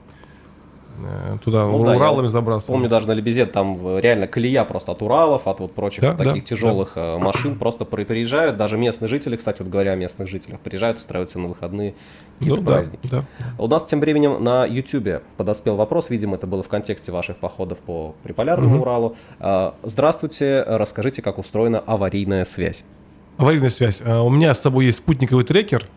Э, 1.05 1.37
туда 1.43 1.65
ну, 1.65 1.77
Уралами 1.77 2.23
да, 2.23 2.29
забрасывали. 2.29 2.73
Помню 2.73 2.89
даже 2.89 3.07
на 3.07 3.13
Лебезе 3.13 3.45
там 3.45 3.97
реально 3.99 4.27
колея 4.27 4.63
просто 4.63 4.91
от 4.91 5.01
Уралов, 5.01 5.47
от 5.47 5.59
вот 5.59 5.73
прочих 5.73 6.01
да, 6.01 6.15
таких 6.15 6.43
да, 6.43 6.49
тяжелых 6.49 6.93
да. 6.95 7.15
Э, 7.15 7.17
машин 7.17 7.55
просто 7.55 7.85
приезжают. 7.85 8.57
Даже 8.57 8.77
местные 8.77 9.07
жители, 9.09 9.35
кстати, 9.35 9.61
вот 9.61 9.71
говоря 9.71 9.93
о 9.93 9.95
местных 9.95 10.27
жителях, 10.27 10.59
приезжают, 10.59 10.99
устраиваются 10.99 11.39
на 11.39 11.47
выходные 11.47 11.93
какие-то 12.39 12.61
ну, 12.61 12.67
праздники. 12.67 13.07
Да, 13.09 13.23
да. 13.39 13.45
У 13.57 13.67
нас 13.67 13.85
тем 13.85 13.99
временем 13.99 14.43
на 14.43 14.65
YouTube 14.65 15.21
подоспел 15.37 15.75
вопрос, 15.75 16.09
видимо, 16.09 16.35
это 16.35 16.47
было 16.47 16.63
в 16.63 16.67
контексте 16.67 17.11
ваших 17.11 17.37
походов 17.37 17.79
по 17.79 18.15
Приполярному 18.23 18.75
угу. 18.75 18.81
Уралу. 18.81 19.15
Э, 19.39 19.71
здравствуйте, 19.83 20.63
расскажите, 20.65 21.21
как 21.21 21.37
устроена 21.37 21.79
аварийная 21.79 22.45
связь. 22.45 22.83
Аварийная 23.37 23.69
связь. 23.69 24.01
У 24.01 24.29
меня 24.29 24.53
с 24.53 24.61
собой 24.61 24.85
есть 24.85 24.99
спутниковый 24.99 25.45
трекер, 25.45 25.87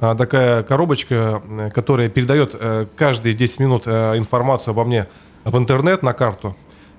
такая 0.00 0.62
коробочка, 0.62 1.42
э, 1.48 1.70
которая 1.70 2.08
передает 2.08 2.54
э, 2.58 2.86
каждые 2.96 3.34
10 3.34 3.60
минут 3.60 3.82
э, 3.86 4.16
информацию 4.16 4.72
обо 4.72 4.84
мне 4.84 5.06
в 5.44 5.56
интернет 5.58 6.02
на 6.02 6.14
карту. 6.14 6.56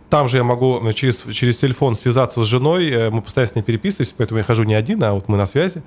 Там 0.10 0.28
же 0.28 0.38
я 0.38 0.44
могу 0.44 0.82
через, 0.94 1.24
через 1.32 1.58
телефон 1.58 1.96
связаться 1.96 2.44
с 2.44 2.46
женой, 2.46 3.10
мы 3.12 3.22
постоянно 3.22 3.52
с 3.52 3.56
ней 3.56 3.62
переписываемся, 3.62 4.14
поэтому 4.18 4.40
я 4.40 4.44
хожу 4.44 4.64
не 4.64 4.74
один, 4.74 5.02
а 5.04 5.14
вот 5.14 5.30
мы 5.30 5.38
на 5.38 5.46
связи. 5.46 5.84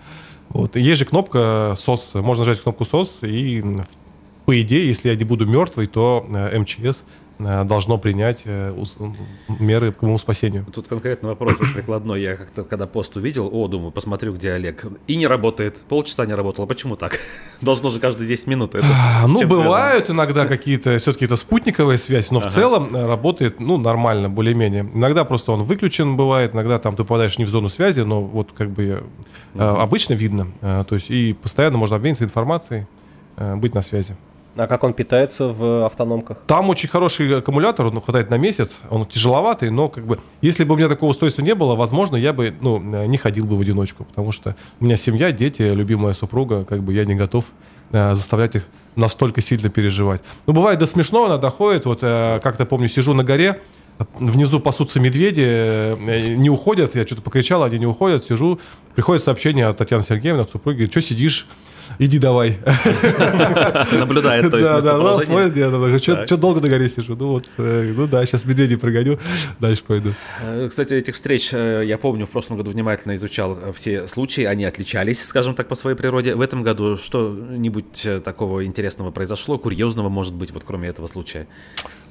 Вот. 0.49 0.77
есть 0.77 0.99
же 0.99 1.05
кнопка 1.05 1.75
SOS, 1.77 2.23
можно 2.23 2.45
нажать 2.45 2.63
кнопку 2.63 2.85
SOS, 2.85 3.29
и 3.29 3.63
по 4.47 4.59
идее, 4.61 4.89
если 4.89 5.11
я 5.11 5.17
не 5.17 5.25
буду 5.25 5.45
мертвый, 5.45 5.89
то 5.89 6.27
МЧС 6.29 7.05
должно 7.39 7.99
принять 7.99 8.43
э, 8.45 8.73
меры 9.49 9.93
к 9.93 10.03
моему 10.03 10.19
спасению. 10.19 10.67
Тут 10.73 10.87
конкретно 10.87 11.31
вопрос 11.31 11.57
прикладной. 11.75 12.23
Я 12.23 12.37
как-то, 12.37 12.63
когда 12.63 12.87
пост 12.87 13.17
увидел, 13.17 13.49
о, 13.53 13.67
думаю, 13.67 13.91
посмотрю, 13.91 14.35
где 14.35 14.53
Олег. 14.53 14.87
И 15.09 15.17
не 15.17 15.27
работает. 15.27 15.77
Полчаса 15.89 16.27
не 16.27 16.35
работало. 16.35 16.67
Почему 16.67 16.97
так? 16.97 17.19
Должно 17.61 17.91
же 17.91 17.99
каждые 17.99 18.29
10 18.29 18.47
минут. 18.47 18.75
Это 18.77 18.87
ну, 19.27 19.45
бывают 19.47 20.07
связано? 20.07 20.23
иногда 20.23 20.47
какие-то, 20.47 20.97
все-таки 20.99 21.25
это 21.25 21.37
спутниковая 21.37 21.99
связь, 21.99 22.31
но 22.31 22.39
ага. 22.39 22.49
в 22.49 22.53
целом 22.53 22.95
э, 22.95 23.05
работает, 23.05 23.59
ну, 23.59 23.79
нормально, 23.79 24.31
более-менее. 24.31 24.89
Иногда 24.95 25.25
просто 25.25 25.53
он 25.53 25.65
выключен 25.65 26.17
бывает, 26.17 26.55
иногда 26.55 26.79
там 26.79 26.95
ты 26.95 27.03
попадаешь 27.03 27.37
не 27.39 27.45
в 27.45 27.49
зону 27.49 27.69
связи, 27.69 28.01
но 28.01 28.23
вот 28.23 28.53
как 28.57 28.71
бы 28.71 29.03
угу. 29.55 29.65
обычно 29.65 30.15
видно. 30.15 30.47
То 30.61 30.95
есть 30.95 31.11
и 31.11 31.33
постоянно 31.33 31.79
можно 31.79 31.97
обмениться 31.97 32.25
информацией, 32.25 32.87
быть 33.37 33.75
на 33.75 33.83
связи. 33.83 34.17
А 34.57 34.67
как 34.69 34.85
он 34.85 34.95
питается 34.95 35.49
в 35.49 35.85
автономках? 35.85 36.39
Там 36.47 36.71
очень 36.71 36.89
хороший 36.89 37.39
аккумулятор, 37.39 37.87
он 37.87 38.01
хватает 38.01 38.31
на 38.31 38.39
месяц, 38.39 38.79
он 38.89 39.05
тяжеловатый, 39.07 39.71
но 39.71 39.89
как 39.89 40.07
бы, 40.07 40.19
если 40.43 40.65
бы 40.65 40.75
у 40.75 40.77
меня 40.77 40.89
такого 40.89 41.11
устройства 41.11 41.43
не 41.43 41.55
было, 41.55 41.75
возможно, 41.75 42.17
я 42.17 42.33
бы, 42.33 42.55
ну, 42.61 42.79
не 42.79 43.17
ходил 43.17 43.47
бы 43.47 43.57
в 43.57 43.61
одиночку, 43.61 44.05
потому 44.05 44.31
что 44.31 44.55
у 44.81 44.85
меня 44.85 44.97
семья, 44.97 45.33
дети, 45.33 45.63
любимая 45.63 46.15
супруга, 46.15 46.65
как 46.65 46.83
бы 46.83 46.93
я 46.93 47.05
не 47.05 47.17
готов 47.17 47.47
э, 47.93 48.15
заставлять 48.15 48.55
их 48.55 48.67
настолько 48.95 49.41
сильно 49.41 49.71
переживать. 49.71 50.23
Ну, 50.47 50.53
бывает 50.53 50.79
до 50.79 50.87
смешного 50.87 51.27
она 51.27 51.39
доходит, 51.39 51.85
вот 51.85 52.01
э, 52.03 52.39
как-то 52.41 52.65
помню, 52.65 52.87
сижу 52.89 53.13
на 53.13 53.25
горе, 53.25 53.61
внизу 54.15 54.61
пасутся 54.61 55.01
медведи, 55.01 55.45
э, 55.45 56.35
не 56.37 56.51
уходят, 56.51 56.95
я 56.95 57.05
что-то 57.05 57.23
покричал, 57.23 57.65
они 57.65 57.79
не 57.79 57.87
уходят, 57.87 58.23
сижу, 58.23 58.61
приходит 58.95 59.25
сообщение 59.25 59.67
от 59.67 59.79
Татьяны 59.79 60.05
Сергеевны, 60.05 60.43
от 60.43 60.51
супруги, 60.51 60.87
что 60.91 61.03
сидишь, 61.03 61.49
иди 61.99 62.19
давай. 62.19 62.59
Наблюдает, 63.99 64.51
то 64.51 64.57
есть, 64.57 64.69
Да, 64.69 64.81
да, 64.81 65.19
смотрит, 65.21 65.57
я 65.57 65.71
там, 65.71 65.99
что 65.99 66.37
долго 66.37 66.61
на 66.61 66.69
горе 66.69 66.89
сижу? 66.89 67.17
Ну 67.17 67.29
вот, 67.29 67.49
э, 67.59 67.93
ну 67.97 68.07
да, 68.07 68.25
сейчас 68.27 68.45
медведей 68.45 68.77
прогоню, 68.77 69.19
дальше 69.61 69.83
пойду. 69.85 70.11
Э, 70.43 70.69
Кстати, 70.69 70.95
этих 70.95 71.15
встреч 71.15 71.51
э, 71.53 71.83
я 71.87 71.99
помню, 71.99 72.27
в 72.27 72.31
прошлом 72.31 72.57
году 72.57 72.71
внимательно 72.71 73.15
изучал 73.15 73.59
все 73.75 74.07
случаи, 74.09 74.45
они 74.45 74.65
отличались, 74.65 75.25
скажем 75.25 75.55
так, 75.55 75.69
по 75.69 75.75
своей 75.75 75.97
природе. 75.97 76.35
В 76.35 76.41
этом 76.41 76.63
году 76.63 76.97
что-нибудь 76.97 78.07
такого 78.25 78.65
интересного 78.65 79.11
произошло, 79.11 79.59
курьезного, 79.59 80.09
может 80.09 80.35
быть, 80.35 80.53
вот 80.53 80.65
кроме 80.67 80.89
этого 80.89 81.07
случая? 81.07 81.47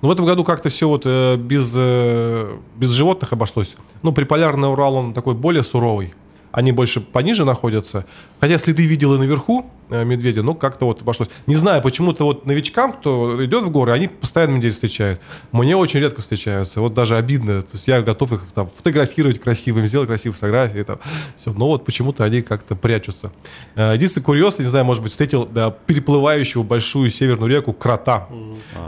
Ну, 0.01 0.09
в 0.09 0.11
этом 0.11 0.25
году 0.25 0.43
как-то 0.43 0.69
все 0.69 0.87
вот 0.87 1.05
без, 1.05 1.71
без 1.71 2.89
животных 2.89 3.31
обошлось. 3.33 3.75
Ну, 4.01 4.11
приполярный 4.11 4.69
Урал, 4.69 4.95
он 4.95 5.13
такой 5.13 5.33
более 5.33 5.63
суровый. 5.63 6.13
Они 6.53 6.71
больше 6.71 7.01
пониже 7.01 7.45
находятся. 7.45 8.05
Хотя 8.39 8.59
следы 8.59 8.85
видел 8.85 9.15
и 9.15 9.17
наверху 9.17 9.65
медведя, 9.89 10.43
но 10.43 10.53
как-то 10.55 10.85
вот 10.85 11.01
обошлось. 11.01 11.29
Не 11.47 11.55
знаю, 11.55 11.81
почему-то 11.81 12.25
вот 12.25 12.45
новичкам, 12.45 12.93
кто 12.93 13.43
идет 13.45 13.63
в 13.63 13.69
горы, 13.69 13.91
они 13.91 14.07
постоянно 14.07 14.51
медведей 14.51 14.73
встречают. 14.73 15.19
Мне 15.51 15.75
очень 15.75 15.99
редко 15.99 16.21
встречаются. 16.21 16.81
Вот 16.81 16.93
даже 16.93 17.15
обидно. 17.15 17.61
То 17.61 17.69
есть 17.73 17.87
я 17.87 18.01
готов 18.01 18.33
их 18.33 18.41
там 18.53 18.69
фотографировать 18.75 19.39
красивыми, 19.39 19.87
сделать 19.87 20.07
красивые 20.07 20.35
фотографии. 20.35 20.83
Там, 20.83 20.99
все. 21.39 21.53
Но 21.53 21.67
вот 21.67 21.85
почему-то 21.85 22.23
они 22.23 22.41
как-то 22.41 22.75
прячутся. 22.75 23.31
Э, 23.75 23.93
Единственный 23.93 24.23
курьез, 24.23 24.59
не 24.59 24.65
знаю, 24.65 24.85
может 24.85 25.03
быть, 25.03 25.11
встретил 25.11 25.45
да, 25.45 25.71
переплывающего 25.71 26.63
большую 26.63 27.09
северную 27.09 27.49
реку 27.49 27.73
крота. 27.73 28.27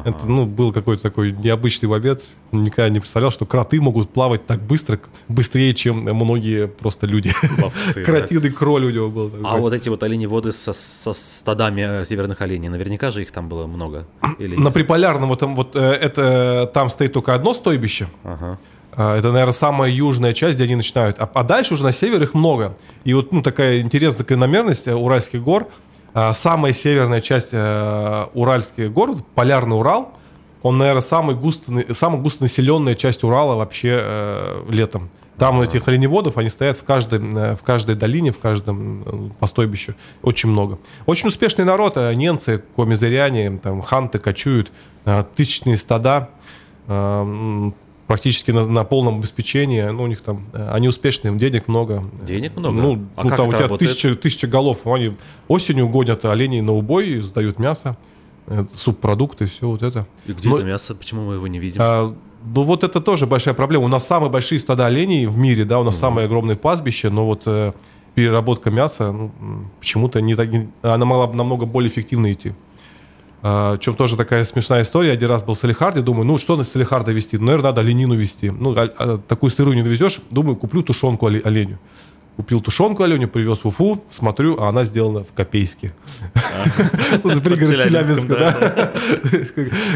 Это, 0.04 0.26
ну, 0.26 0.46
был 0.46 0.72
какой-то 0.74 1.04
такой 1.04 1.32
необычный 1.32 1.88
момент. 1.90 2.22
Никогда 2.52 2.90
не 2.90 3.00
представлял, 3.00 3.32
что 3.32 3.46
кроты 3.46 3.82
могут 3.82 4.12
плавать 4.12 4.46
так 4.46 4.62
быстро, 4.62 5.00
быстрее, 5.28 5.74
чем 5.74 5.98
многие 5.98 6.68
просто 6.68 7.06
люди. 7.08 7.32
Да. 7.58 8.04
Кротиный 8.04 8.50
кроль 8.52 8.86
у 8.86 8.90
него 8.90 9.10
был. 9.10 9.30
такой. 9.30 9.46
А 9.50 9.58
вот 9.58 9.74
эти 9.74 9.90
вот 9.90 10.04
оленеводы 10.04 10.52
со, 10.52 10.74
со 10.86 11.14
стадами 11.14 12.02
э, 12.02 12.06
северных 12.06 12.42
оленей, 12.42 12.70
наверняка 12.70 13.12
же 13.12 13.22
их 13.22 13.32
там 13.32 13.50
было 13.50 13.68
много? 13.68 14.08
Или 14.40 14.56
На 14.56 14.72
приполярном 14.72 15.30
вот, 15.30 15.40
там, 15.40 15.56
вот 15.56 15.76
э, 15.76 15.80
это 15.80 16.70
там 16.74 16.90
стоит 16.90 17.14
только 17.14 17.34
одно 17.34 17.54
стойбище. 17.54 18.08
Ага. 18.24 18.58
А, 18.92 19.18
Это, 19.18 19.32
наверное, 19.32 19.54
самая 19.54 19.92
южная 19.92 20.34
часть, 20.34 20.56
где 20.56 20.66
они 20.66 20.76
начинают. 20.76 21.18
А, 21.20 21.30
а 21.34 21.44
дальше 21.44 21.74
уже 21.74 21.84
на 21.84 21.92
север 21.92 22.22
их 22.24 22.34
много. 22.34 22.78
И 23.04 23.14
вот 23.14 23.32
ну, 23.32 23.42
такая 23.42 23.82
интересная 23.82 24.20
закономерность 24.20 24.88
э, 24.88 24.94
Уральских 24.94 25.42
гор. 25.44 25.68
А, 26.14 26.34
Самая 26.34 26.74
северная 26.74 27.22
часть 27.22 27.54
Уральских 27.54 28.92
гор, 28.94 29.16
полярный 29.36 29.78
Урал, 29.78 30.14
он, 30.66 30.80
наверное, 30.80 31.02
самый 31.02 31.36
густо, 31.36 31.94
самая 31.94 32.20
густонаселенная 32.20 32.96
часть 32.96 33.24
Урала 33.24 33.54
вообще 33.54 34.00
э, 34.02 34.64
летом. 34.68 35.12
Там 35.38 35.60
этих 35.62 35.88
оленеводов, 35.90 36.38
они 36.38 36.50
стоят 36.50 36.78
в 36.78 36.84
каждой, 36.84 37.20
э, 37.20 37.56
в 37.58 37.64
каждой 37.64 37.96
долине, 37.96 38.32
в 38.32 38.40
каждом 38.40 39.04
э, 39.06 39.30
постойбище. 39.40 39.96
Очень 40.22 40.50
много. 40.50 40.80
Очень 41.06 41.28
успешный 41.28 41.66
народ. 41.66 41.98
э, 41.98 42.14
Ненцы, 42.14 42.64
комизыряне, 42.76 43.60
там, 43.62 43.82
ханты 43.82 44.20
кочуют. 44.20 44.72
Тысячные 45.36 45.78
стада. 45.78 46.30
практически 48.08 48.52
на, 48.52 48.66
на 48.68 48.84
полном 48.84 49.18
обеспечении. 49.20 49.82
Ну, 49.82 50.04
у 50.04 50.08
них 50.08 50.22
там, 50.22 50.46
они 50.54 50.88
успешные, 50.88 51.32
им 51.32 51.38
денег 51.38 51.68
много. 51.68 52.04
Денег 52.26 52.56
много? 52.56 52.80
Ну, 52.82 53.06
А 53.16 53.24
ну, 53.24 53.30
там 53.36 53.48
у 53.48 53.52
тебя 53.52 53.62
работает? 53.64 53.92
тысяча, 53.92 54.16
тысяча 54.16 54.48
голов. 54.48 54.86
Они 54.88 55.16
осенью 55.48 55.90
гонят 55.90 56.24
оленей 56.26 56.62
на 56.62 56.74
убой, 56.74 57.20
сдают 57.22 57.60
мясо, 57.60 57.98
субпродукты, 58.76 59.48
все 59.48 59.68
вот 59.68 59.82
это. 59.82 60.06
И 60.28 60.34
где 60.34 60.50
Но- 60.50 60.58
это 60.58 60.66
мясо? 60.66 60.94
Почему 60.96 61.26
мы 61.26 61.34
его 61.36 61.48
не 61.48 61.60
видим? 61.60 61.82
а, 61.84 62.16
ну 62.46 62.64
вот 62.64 62.84
это 62.84 63.02
тоже 63.02 63.26
большая 63.28 63.54
проблема. 63.54 63.86
У 63.86 63.88
нас 63.88 64.06
самые 64.08 64.30
большие 64.30 64.60
стада 64.60 64.86
оленей 64.86 65.26
в 65.26 65.38
мире, 65.38 65.66
да, 65.66 65.80
у 65.80 65.84
нас 65.84 65.98
самое 65.98 66.26
огромное 66.26 66.56
пастбище, 66.56 67.10
но 67.10 67.26
вот 67.26 67.44
э, 67.46 67.74
переработка 68.14 68.70
мяса 68.72 69.12
ну, 69.12 69.32
почему-то 69.80 70.22
не 70.22 70.36
так, 70.36 70.50
не- 70.50 70.70
она 70.82 71.06
могла 71.06 71.28
бы 71.28 71.36
намного 71.36 71.66
более 71.66 71.90
эффективно 71.90 72.32
идти. 72.32 72.54
А, 73.42 73.76
в 73.76 73.80
чем 73.80 73.94
тоже 73.96 74.16
такая 74.18 74.44
смешная 74.44 74.82
история. 74.82 75.12
Один 75.12 75.30
раз 75.30 75.44
был 75.44 75.54
в 75.54 75.58
Салихарде, 75.58 76.02
думаю, 76.02 76.26
ну 76.26 76.38
что 76.38 76.56
на 76.56 76.64
Салихарда 76.64 77.12
вести? 77.12 77.38
Ну, 77.38 77.46
наверное, 77.46 77.70
надо 77.70 77.82
оленину 77.82 78.16
вести. 78.16 78.50
Ну, 78.50 78.74
а- 78.76 78.92
а 78.98 79.18
такую 79.18 79.50
сырую 79.52 79.76
не 79.76 79.84
довезешь. 79.84 80.20
Думаю, 80.32 80.56
куплю 80.56 80.82
тушенку 80.82 81.28
оле- 81.28 81.42
оленю. 81.44 81.78
Купил 82.36 82.60
тушенку 82.60 83.04
оленю, 83.04 83.30
привез 83.30 83.60
в 83.60 83.66
Уфу, 83.66 84.04
смотрю, 84.10 84.60
а 84.60 84.68
она 84.68 84.84
сделана 84.84 85.24
в 85.24 85.32
Копейске. 85.34 85.94
Вот 87.24 87.42
Пригород 87.42 87.84
Челябинска, 87.84 88.36
да. 88.36 88.92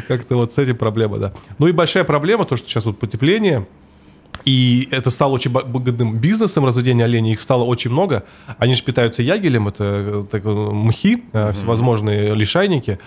Как-то 0.07 0.37
вот 0.37 0.53
с 0.53 0.57
этим 0.57 0.77
проблема, 0.77 1.17
да. 1.17 1.33
Ну 1.57 1.67
и 1.67 1.73
большая 1.73 2.05
проблема, 2.05 2.45
то, 2.45 2.55
что 2.55 2.67
сейчас 2.67 2.85
вот 2.85 2.97
потепление, 2.97 3.67
и 4.45 4.87
это 4.91 5.09
стало 5.09 5.33
очень 5.33 5.51
выгодным 5.51 6.17
бизнесом 6.17 6.65
разведения 6.65 7.03
оленей. 7.03 7.33
Их 7.33 7.41
стало 7.41 7.63
очень 7.63 7.91
много. 7.91 8.23
Они 8.57 8.73
же 8.73 8.83
питаются 8.83 9.21
ягелем, 9.21 9.67
это 9.67 9.83
э, 9.83 10.25
так, 10.31 10.45
э, 10.45 10.49
мхи, 10.49 11.23
э, 11.33 11.51
всевозможные 11.51 12.33
лишайники. 12.33 12.99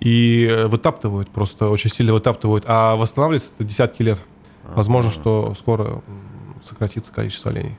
И 0.00 0.64
вытаптывают, 0.68 1.28
просто 1.30 1.70
очень 1.70 1.90
сильно 1.90 2.12
вытаптывают. 2.12 2.64
А 2.66 2.96
восстанавливается 2.96 3.50
это 3.58 3.68
десятки 3.68 4.02
лет. 4.02 4.22
Возможно, 4.64 5.10
что 5.10 5.54
скоро 5.58 6.02
сократится 6.62 7.12
количество 7.12 7.50
оленей. 7.50 7.76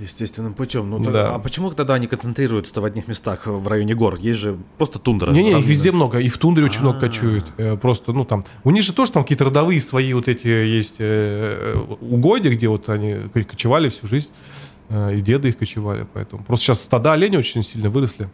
Естественным 0.00 0.54
путем. 0.54 0.88
Ну, 0.90 0.98
Да. 0.98 1.12
так- 1.12 1.32
А 1.34 1.38
почему 1.38 1.70
тогда 1.70 1.94
они 1.94 2.06
концентрируются 2.06 2.80
в 2.80 2.84
одних 2.84 3.06
местах 3.08 3.46
в 3.46 3.66
районе 3.68 3.94
гор? 3.94 4.16
Есть 4.18 4.38
же 4.40 4.56
просто 4.78 4.98
тундра. 4.98 5.30
Не-не, 5.30 5.58
их 5.60 5.66
везде 5.66 5.92
много. 5.92 6.18
И 6.18 6.28
в 6.28 6.38
тундре 6.38 6.64
очень 6.64 6.80
много 6.80 7.00
кочуют. 7.00 7.44
Э, 7.58 7.76
Просто, 7.76 8.12
ну 8.12 8.24
там... 8.24 8.44
У 8.64 8.70
них 8.70 8.82
же 8.82 8.92
тоже 8.94 9.12
там 9.12 9.22
какие-то 9.22 9.44
родовые 9.44 9.80
свои 9.80 10.12
вот 10.14 10.28
эти 10.28 10.46
есть 10.48 10.96
э, 10.98 11.76
угодья, 12.00 12.50
где 12.50 12.68
вот 12.68 12.88
они 12.88 13.16
ко- 13.34 13.44
кочевали 13.44 13.88
всю 13.90 14.06
жизнь. 14.06 14.30
Э, 14.88 15.14
И 15.14 15.20
деды 15.20 15.48
их 15.50 15.58
кочевали. 15.58 16.06
Поэтому 16.14 16.42
просто 16.44 16.64
сейчас 16.66 16.80
стада 16.80 17.12
оленей 17.12 17.38
очень 17.38 17.62
сильно 17.62 17.90
выросли. 17.90 18.28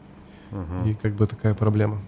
И 0.87 0.95
как 0.95 1.15
бы 1.17 1.27
такая 1.27 1.55
проблема. 1.55 2.01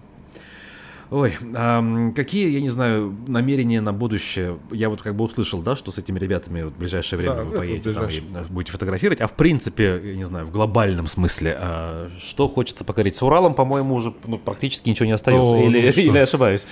Ой, 1.11 1.35
ам, 1.55 2.13
какие, 2.13 2.49
я 2.49 2.61
не 2.61 2.69
знаю, 2.69 3.15
намерения 3.27 3.81
на 3.81 3.93
будущее? 3.93 4.59
Я 4.71 4.89
вот 4.89 5.01
как 5.01 5.15
бы 5.15 5.25
услышал, 5.25 5.59
да, 5.61 5.75
что 5.75 5.91
с 5.91 5.97
этими 5.97 6.19
ребятами 6.19 6.61
в 6.61 6.77
ближайшее 6.77 7.17
время 7.17 7.35
Да, 7.35 7.43
вы 7.43 7.57
поедете 7.57 7.93
там 7.93 8.07
и 8.07 8.19
э, 8.19 8.43
будете 8.49 8.71
фотографировать. 8.71 9.19
А 9.19 9.27
в 9.27 9.33
принципе, 9.33 9.99
я 10.03 10.15
не 10.15 10.25
знаю, 10.25 10.45
в 10.45 10.51
глобальном 10.51 11.07
смысле, 11.07 11.57
а, 11.59 12.09
что 12.19 12.47
хочется 12.47 12.85
покорить? 12.85 13.15
С 13.15 13.23
Уралом, 13.23 13.55
по-моему, 13.55 13.95
уже 13.95 14.13
ну, 14.27 14.37
практически 14.37 14.87
ничего 14.89 15.07
не 15.07 15.13
остается. 15.13 15.51
О, 15.51 15.57
или, 15.57 15.87
ну 15.87 15.91
что? 15.91 16.01
или 16.01 16.17
ошибаюсь? 16.19 16.67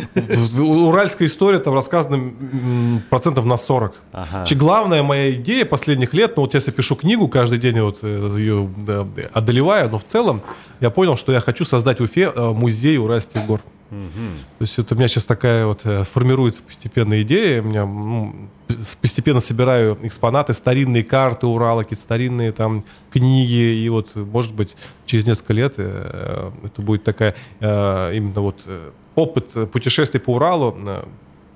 Уральская 0.59 1.27
история 1.27 1.57
там 1.57 1.73
рассказана 1.73 3.01
процентов 3.09 3.45
на 3.45 3.57
40. 3.57 3.95
Ага. 4.11 4.45
Че, 4.45 4.55
Главная 4.55 5.01
моя 5.01 5.31
идея 5.31 5.65
последних 5.65 6.13
лет, 6.13 6.35
ну 6.35 6.43
вот 6.43 6.53
я 6.53 6.59
пишу 6.59 6.95
книгу, 6.95 7.27
каждый 7.27 7.57
день 7.57 7.79
вот 7.79 7.99
э, 8.03 8.35
ее 8.37 8.69
да, 8.77 9.07
одолеваю, 9.33 9.89
но 9.89 9.97
в 9.97 10.03
целом 10.03 10.43
я 10.79 10.91
понял, 10.91 11.17
что 11.17 11.31
я 11.31 11.39
хочу 11.39 11.65
создать 11.65 11.99
в 11.99 12.03
Уфе 12.03 12.31
э, 12.35 12.51
музей 12.51 12.97
Уральских 12.97 13.43
гор. 13.47 13.61
То 13.89 14.61
есть 14.61 14.77
это 14.79 14.95
у 14.95 14.97
меня 14.97 15.07
сейчас 15.07 15.25
такая 15.25 15.65
вот 15.65 15.81
э, 15.85 16.03
формируется 16.03 16.61
постепенно 16.61 17.21
идея. 17.21 17.61
У 17.61 17.65
меня 17.65 18.33
с- 18.69 18.95
постепенно 18.95 19.39
собираю 19.39 19.97
экспонаты, 20.03 20.53
старинные 20.53 21.03
карты 21.03 21.47
Урала, 21.47 21.83
какие-то 21.83 22.03
старинные 22.03 22.51
там 22.51 22.83
книги. 23.11 23.75
И 23.83 23.89
вот, 23.89 24.15
может 24.15 24.53
быть, 24.53 24.75
через 25.05 25.25
несколько 25.25 25.53
лет 25.53 25.75
э, 25.77 26.51
это 26.63 26.81
будет 26.81 27.03
такая 27.03 27.35
э, 27.59 28.11
именно 28.15 28.41
вот 28.41 28.59
э, 28.65 28.91
опыт 29.15 29.51
э, 29.55 29.65
путешествий 29.67 30.19
по 30.19 30.35
Уралу 30.35 30.75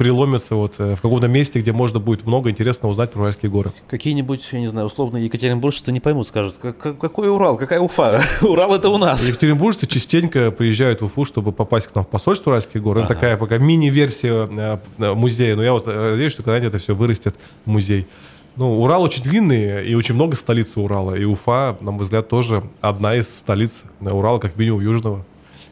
преломится 0.01 0.55
вот 0.55 0.75
э, 0.79 0.95
в 0.95 1.01
каком-то 1.01 1.27
месте, 1.27 1.59
где 1.59 1.71
можно 1.71 1.99
будет 1.99 2.25
много 2.25 2.49
интересного 2.49 2.91
узнать 2.91 3.11
про 3.11 3.21
Уральские 3.21 3.51
горы. 3.51 3.71
Какие-нибудь, 3.87 4.47
я 4.51 4.59
не 4.59 4.65
знаю, 4.65 4.87
условные 4.87 5.25
екатеринбуржцы 5.25 5.91
не 5.91 5.99
поймут, 5.99 6.27
скажут, 6.27 6.57
«Как- 6.57 6.75
как- 6.75 6.97
какой 6.97 7.29
Урал, 7.29 7.55
какая 7.55 7.79
Уфа? 7.79 8.19
Урал 8.41 8.73
это 8.73 8.89
у 8.89 8.97
нас. 8.97 9.27
Екатеринбуржцы 9.29 9.85
частенько 9.85 10.49
приезжают 10.49 11.01
в 11.01 11.05
Уфу, 11.05 11.23
чтобы 11.25 11.51
попасть 11.51 11.85
к 11.85 11.93
нам 11.93 12.03
в 12.03 12.07
посольство 12.07 12.49
Уральских 12.49 12.81
гор. 12.81 12.97
Это 12.97 13.09
такая 13.09 13.37
пока 13.37 13.59
мини-версия 13.59 14.47
э, 14.49 14.77
э, 14.97 15.13
музея. 15.13 15.55
Но 15.55 15.63
я 15.63 15.73
вот 15.73 15.85
надеюсь, 15.85 16.33
что 16.33 16.41
когда-нибудь 16.41 16.69
это 16.69 16.79
все 16.79 16.95
вырастет 16.95 17.35
в 17.65 17.69
музей. 17.69 18.07
Ну, 18.55 18.81
Урал 18.81 19.03
очень 19.03 19.21
длинный, 19.21 19.87
и 19.87 19.93
очень 19.93 20.15
много 20.15 20.35
столиц 20.35 20.69
Урала. 20.77 21.13
И 21.13 21.25
Уфа, 21.25 21.77
на 21.79 21.91
мой 21.91 22.05
взгляд, 22.05 22.27
тоже 22.27 22.63
одна 22.81 23.15
из 23.15 23.29
столиц 23.29 23.83
Урала, 23.99 24.39
как 24.39 24.57
минимум 24.57 24.81
южного. 24.81 25.23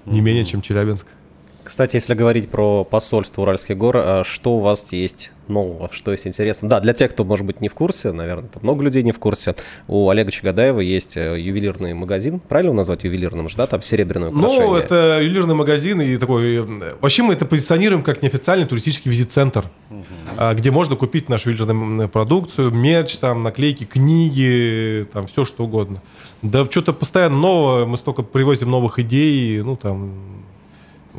Не 0.06 0.22
менее, 0.22 0.46
чем 0.46 0.62
Челябинск. 0.62 1.08
Кстати, 1.70 1.98
если 1.98 2.16
говорить 2.16 2.50
про 2.50 2.84
посольство 2.84 3.44
Уральских 3.44 3.78
гор, 3.78 3.98
а 3.98 4.24
что 4.26 4.54
у 4.56 4.60
вас 4.60 4.88
есть 4.90 5.32
нового, 5.48 5.92
что 5.94 6.12
есть 6.12 6.26
интересно? 6.26 6.68
Да, 6.68 6.80
для 6.80 6.94
тех, 6.94 7.12
кто, 7.12 7.24
может 7.24 7.46
быть, 7.46 7.62
не 7.62 7.70
в 7.70 7.76
курсе, 7.76 8.12
наверное, 8.12 8.50
там 8.50 8.64
много 8.64 8.84
людей 8.84 9.04
не 9.04 9.12
в 9.12 9.20
курсе, 9.20 9.54
у 9.88 10.10
Олега 10.10 10.32
Чагадаева 10.32 10.80
есть 10.80 11.16
э, 11.16 11.40
ювелирный 11.40 11.94
магазин, 11.94 12.40
правильно 12.40 12.70
его 12.70 12.78
назвать 12.78 13.04
ювелирным 13.04 13.50
же, 13.50 13.56
да, 13.56 13.68
там 13.68 13.84
серебряное 13.84 14.30
украшение? 14.30 14.68
Ну, 14.68 14.76
это 14.78 15.20
ювелирный 15.22 15.54
магазин 15.54 16.02
и 16.02 16.18
такой... 16.18 16.56
э, 16.56 16.94
Вообще 17.02 17.22
мы 17.22 17.34
это 17.34 17.46
позиционируем 17.46 18.02
как 18.02 18.24
неофициальный 18.24 18.66
туристический 18.66 19.12
визит-центр, 19.12 19.66
а, 20.38 20.56
где 20.56 20.72
можно 20.72 20.96
купить 20.96 21.30
нашу 21.30 21.52
ювелирную 21.52 22.10
продукцию, 22.10 22.72
мерч, 22.72 23.18
там, 23.18 23.44
наклейки, 23.44 23.84
книги, 23.84 25.08
там, 25.14 25.28
все 25.28 25.46
что 25.46 25.66
угодно. 25.66 26.02
Да 26.42 26.66
что-то 26.66 26.94
постоянно 26.94 27.38
новое, 27.38 27.86
мы 27.86 27.98
столько 27.98 28.24
привозим 28.24 28.72
новых 28.72 28.98
идей, 28.98 29.62
ну, 29.62 29.76
там, 29.76 30.40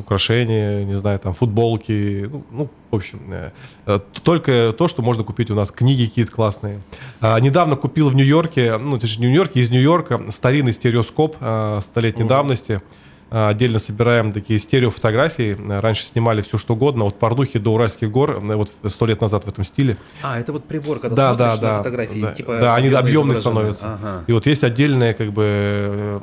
украшения, 0.01 0.85
не 0.85 0.97
знаю, 0.99 1.19
там, 1.19 1.33
футболки, 1.33 2.29
ну, 2.31 2.45
ну, 2.51 2.71
в 2.91 2.97
общем, 2.97 3.21
э, 3.31 3.51
э, 3.87 4.01
только 4.23 4.75
то, 4.77 4.89
что 4.89 5.03
можно 5.03 5.23
купить 5.25 5.51
у 5.51 5.55
нас, 5.55 5.71
книги 5.71 6.07
какие-то 6.07 6.33
классные. 6.33 6.81
А, 7.21 7.39
недавно 7.41 7.77
купил 7.77 8.11
в 8.11 8.15
Нью-Йорке, 8.15 8.77
ну, 8.79 8.97
это 8.97 9.07
же 9.07 9.21
Нью-Йорк, 9.21 9.53
из 9.55 9.71
Нью-Йорка 9.71 10.21
старинный 10.31 10.73
стереоскоп 10.73 11.37
а, 11.41 11.81
столетней 11.81 12.25
давности. 12.25 12.83
отдельно 13.31 13.79
собираем 13.79 14.33
такие 14.33 14.59
стереофотографии. 14.59 15.57
Раньше 15.81 16.05
снимали 16.05 16.43
все 16.43 16.59
что 16.59 16.75
угодно, 16.75 17.05
от 17.05 17.17
Порнухи 17.19 17.61
до 17.61 17.75
Уральских 17.75 18.11
гор, 18.11 18.41
вот 18.41 18.73
сто 18.89 19.07
лет 19.07 19.21
назад 19.21 19.45
в 19.45 19.49
этом 19.49 19.63
стиле. 19.63 19.97
А, 20.23 20.41
это 20.41 20.53
вот 20.53 20.65
прибор, 20.65 20.99
когда 20.99 21.15
да, 21.15 21.29
смотришь 21.29 21.61
да, 21.61 21.67
на 21.67 21.73
да, 21.73 21.79
фотографии, 21.79 22.21
да, 22.21 22.33
типа 22.33 22.59
да, 22.61 22.75
они 22.75 22.89
объемные 22.89 23.37
становятся. 23.37 23.95
Ага. 23.95 24.25
И 24.27 24.33
вот 24.33 24.47
есть 24.47 24.65
отдельные 24.65 25.15
как 25.15 25.33
бы 25.33 26.21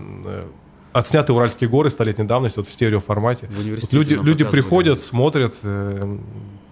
отснятые 0.98 1.36
Уральские 1.36 1.70
горы 1.70 1.90
столетней 1.90 2.26
давности 2.26 2.58
вот 2.58 2.68
в 2.68 2.72
стереоформате. 2.74 3.48
В 3.48 3.56
Вот 3.58 3.94
люди 3.94 4.14
люди 4.14 4.44
приходят, 4.44 5.02
смотрят, 5.02 5.56
э, 5.64 6.18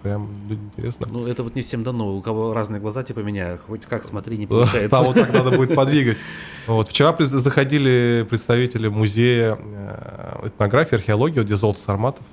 прям 0.02 0.32
людям 0.48 0.66
интересно. 0.66 1.06
Ну, 1.10 1.26
это 1.26 1.42
вот 1.42 1.54
не 1.54 1.62
всем 1.62 1.82
дано. 1.82 2.14
У 2.14 2.20
кого 2.20 2.52
разные 2.52 2.80
глаза, 2.80 3.02
типа 3.02 3.20
меня, 3.20 3.58
хоть 3.66 3.82
как 3.86 4.04
смотри, 4.04 4.36
не 4.36 4.46
получается. 4.48 5.02
вот 5.02 5.14
так 5.14 5.32
надо 5.32 5.50
будет 5.52 5.74
подвигать. 5.74 6.18
Вот. 6.66 6.88
Вчера 6.88 7.14
заходили 7.18 8.26
представители 8.28 8.88
музея 8.88 9.58
э, 9.58 10.46
этнографии, 10.46 10.96
археологии, 10.96 11.38
вот 11.38 11.46
где 11.46 11.56
Золото 11.56 11.80
Сарматов. 11.80 12.24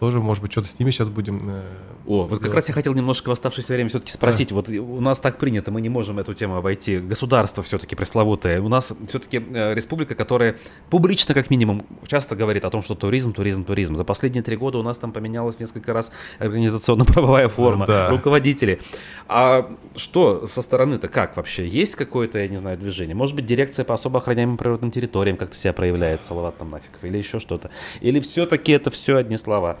Тоже, 0.00 0.20
может 0.20 0.42
быть, 0.42 0.52
что-то 0.52 0.68
с 0.68 0.78
ними 0.78 0.90
сейчас 0.90 1.08
будем... 1.08 1.40
э, 1.48 1.62
О, 2.06 2.22
вот 2.22 2.30
как 2.30 2.40
делать. 2.40 2.54
раз 2.56 2.68
я 2.68 2.74
хотел 2.74 2.92
немножко 2.92 3.30
в 3.30 3.32
оставшееся 3.32 3.72
время 3.72 3.88
все-таки 3.88 4.12
спросить. 4.12 4.52
Вот 4.52 4.68
у 4.68 5.00
нас 5.00 5.20
так 5.20 5.38
принято, 5.38 5.70
мы 5.70 5.80
не 5.80 5.88
можем 5.88 6.18
эту 6.18 6.34
тему 6.34 6.56
обойти. 6.56 6.98
Государство 6.98 7.62
все-таки 7.62 7.96
пресловутое. 7.96 8.60
У 8.60 8.68
нас 8.68 8.92
все-таки 9.08 9.38
республика, 9.38 10.14
которая 10.14 10.56
публично, 10.90 11.32
как 11.34 11.48
минимум, 11.48 11.86
часто 12.06 12.36
говорит 12.36 12.66
о 12.66 12.70
том, 12.70 12.82
что 12.82 12.94
туризм, 12.94 13.32
туризм, 13.32 13.64
туризм. 13.64 13.96
За 13.96 14.04
последние 14.04 14.42
три 14.42 14.56
года 14.56 14.76
у 14.78 14.82
нас 14.82 14.98
там 14.98 15.12
поменялась 15.12 15.60
несколько 15.60 15.94
раз 15.94 16.12
организационно-правовая 16.38 17.48
форма, 17.48 17.86
Да. 17.86 18.10
руководители. 18.10 18.80
А 19.28 19.74
что 19.96 20.46
со 20.46 20.62
стороны-то 20.62 21.08
как 21.08 21.36
вообще? 21.36 21.66
Есть 21.66 21.96
какое-то, 21.96 22.38
я 22.38 22.48
не 22.48 22.56
знаю, 22.58 22.76
движение? 22.78 23.14
Может 23.14 23.34
быть, 23.34 23.46
дирекция 23.46 23.84
по 23.84 23.94
особо 23.94 24.18
охраняемым 24.18 24.56
природным 24.56 24.90
территориям 24.90 25.36
как-то 25.36 25.56
себя 25.56 25.72
проявляет, 25.72 26.22
Салават 26.24 26.58
там 26.58 26.70
нафиг, 26.70 26.90
или 27.02 27.18
еще 27.18 27.40
что-то? 27.40 27.70
Или 28.00 28.20
все-таки 28.20 28.72
это 28.72 28.90
все 28.90 29.16
одни 29.16 29.36
слова? 29.36 29.78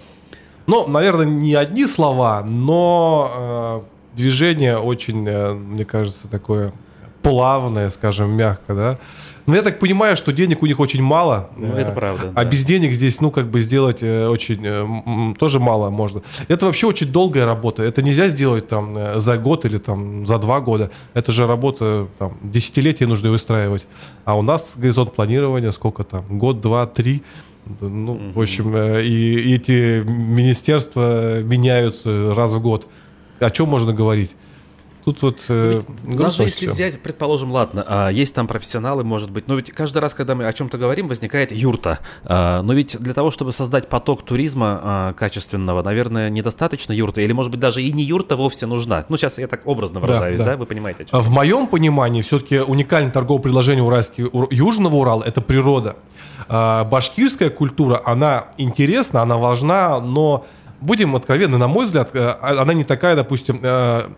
Ну, 0.66 0.86
наверное, 0.86 1.26
не 1.26 1.54
одни 1.54 1.86
слова, 1.86 2.42
но 2.42 3.82
э, 3.84 4.16
движение 4.16 4.78
очень, 4.78 5.26
э, 5.28 5.52
мне 5.52 5.84
кажется, 5.84 6.28
такое 6.28 6.72
плавное, 7.22 7.88
скажем, 7.90 8.30
мягко, 8.30 8.74
да. 8.74 8.98
Но 9.46 9.54
я 9.54 9.62
так 9.62 9.78
понимаю, 9.78 10.16
что 10.16 10.32
денег 10.32 10.62
у 10.62 10.66
них 10.66 10.80
очень 10.80 11.02
мало. 11.02 11.50
Ну, 11.56 11.74
это 11.74 11.92
правда, 11.92 12.32
А 12.34 12.42
да. 12.42 12.44
без 12.44 12.64
денег 12.64 12.92
здесь, 12.92 13.20
ну, 13.20 13.30
как 13.30 13.48
бы 13.48 13.60
сделать 13.60 14.02
э, 14.02 14.26
очень 14.26 14.60
э, 14.64 15.34
тоже 15.38 15.60
мало 15.60 15.88
можно. 15.88 16.22
Это 16.48 16.66
вообще 16.66 16.88
очень 16.88 17.12
долгая 17.12 17.46
работа. 17.46 17.84
Это 17.84 18.02
нельзя 18.02 18.26
сделать 18.26 18.66
там 18.66 18.96
э, 18.98 19.20
за 19.20 19.38
год 19.38 19.64
или 19.64 19.78
там 19.78 20.26
за 20.26 20.38
два 20.38 20.60
года. 20.60 20.90
Это 21.14 21.30
же 21.30 21.46
работа 21.46 22.08
там 22.18 22.36
десятилетия 22.42 23.06
нужно 23.06 23.30
выстраивать. 23.30 23.86
А 24.24 24.36
у 24.36 24.42
нас 24.42 24.72
горизонт 24.76 25.14
планирования 25.14 25.70
сколько 25.70 26.02
там? 26.02 26.24
Год, 26.28 26.60
два, 26.60 26.86
три. 26.86 27.22
Да, 27.66 27.88
Ну, 27.88 28.32
в 28.34 28.40
общем, 28.40 28.74
э, 28.76 29.04
и, 29.04 29.54
эти 29.54 30.02
министерства 30.04 31.42
меняются 31.42 32.34
раз 32.34 32.52
в 32.52 32.60
год. 32.60 32.86
О 33.40 33.50
чем 33.50 33.68
можно 33.68 33.92
говорить? 33.92 34.36
Тут 35.06 35.22
вот 35.22 35.44
э, 35.50 35.82
Даже 36.02 36.16
грустно 36.16 36.42
если 36.42 36.66
взять, 36.66 37.00
предположим, 37.00 37.52
ладно, 37.52 37.84
а, 37.86 38.08
есть 38.08 38.34
там 38.34 38.48
профессионалы, 38.48 39.04
может 39.04 39.30
быть, 39.30 39.46
но 39.46 39.54
ведь 39.54 39.70
каждый 39.70 39.98
раз, 39.98 40.14
когда 40.14 40.34
мы 40.34 40.48
о 40.48 40.52
чем-то 40.52 40.78
говорим, 40.78 41.06
возникает 41.06 41.52
юрта. 41.52 42.00
А, 42.24 42.60
Но 42.62 42.72
ведь 42.72 42.98
для 42.98 43.14
того, 43.14 43.30
чтобы 43.30 43.52
создать 43.52 43.88
поток 43.88 44.24
туризма 44.24 44.80
а, 44.82 45.12
качественного, 45.12 45.84
наверное, 45.84 46.28
недостаточно 46.28 46.92
юрта, 46.92 47.20
или, 47.20 47.30
может 47.30 47.52
быть, 47.52 47.60
даже 47.60 47.84
и 47.84 47.92
не 47.92 48.02
юрта 48.02 48.34
вовсе 48.34 48.66
нужна. 48.66 49.06
Ну, 49.08 49.16
сейчас 49.16 49.38
я 49.38 49.46
так 49.46 49.64
образно 49.64 50.00
выражаюсь, 50.00 50.38
да? 50.38 50.44
да. 50.44 50.56
Вы 50.56 50.66
понимаете, 50.66 51.04
о 51.04 51.06
чем? 51.06 51.18
А 51.20 51.22
В 51.22 51.30
моем 51.30 51.68
понимании 51.68 52.22
все-таки 52.22 52.58
уникальное 52.58 53.12
торговое 53.12 53.40
предложение 53.40 53.84
Уральский, 53.84 54.24
Ур- 54.24 54.48
Южного 54.50 54.96
Урала– 54.96 55.22
это 55.24 55.40
природа. 55.40 55.94
А, 56.48 56.84
Башкирская 56.84 57.50
культура, 57.50 58.00
она 58.04 58.46
интересна, 58.58 59.22
она 59.22 59.36
важна, 59.36 60.00
но, 60.00 60.46
будем 60.80 61.16
откровенны, 61.16 61.58
на 61.58 61.68
мой 61.68 61.86
взгляд, 61.86 62.10
э, 62.14 62.34
она 62.40 62.74
не 62.74 62.84
такая, 62.84 63.16
допустим, 63.16 63.60
э, 63.62 64.08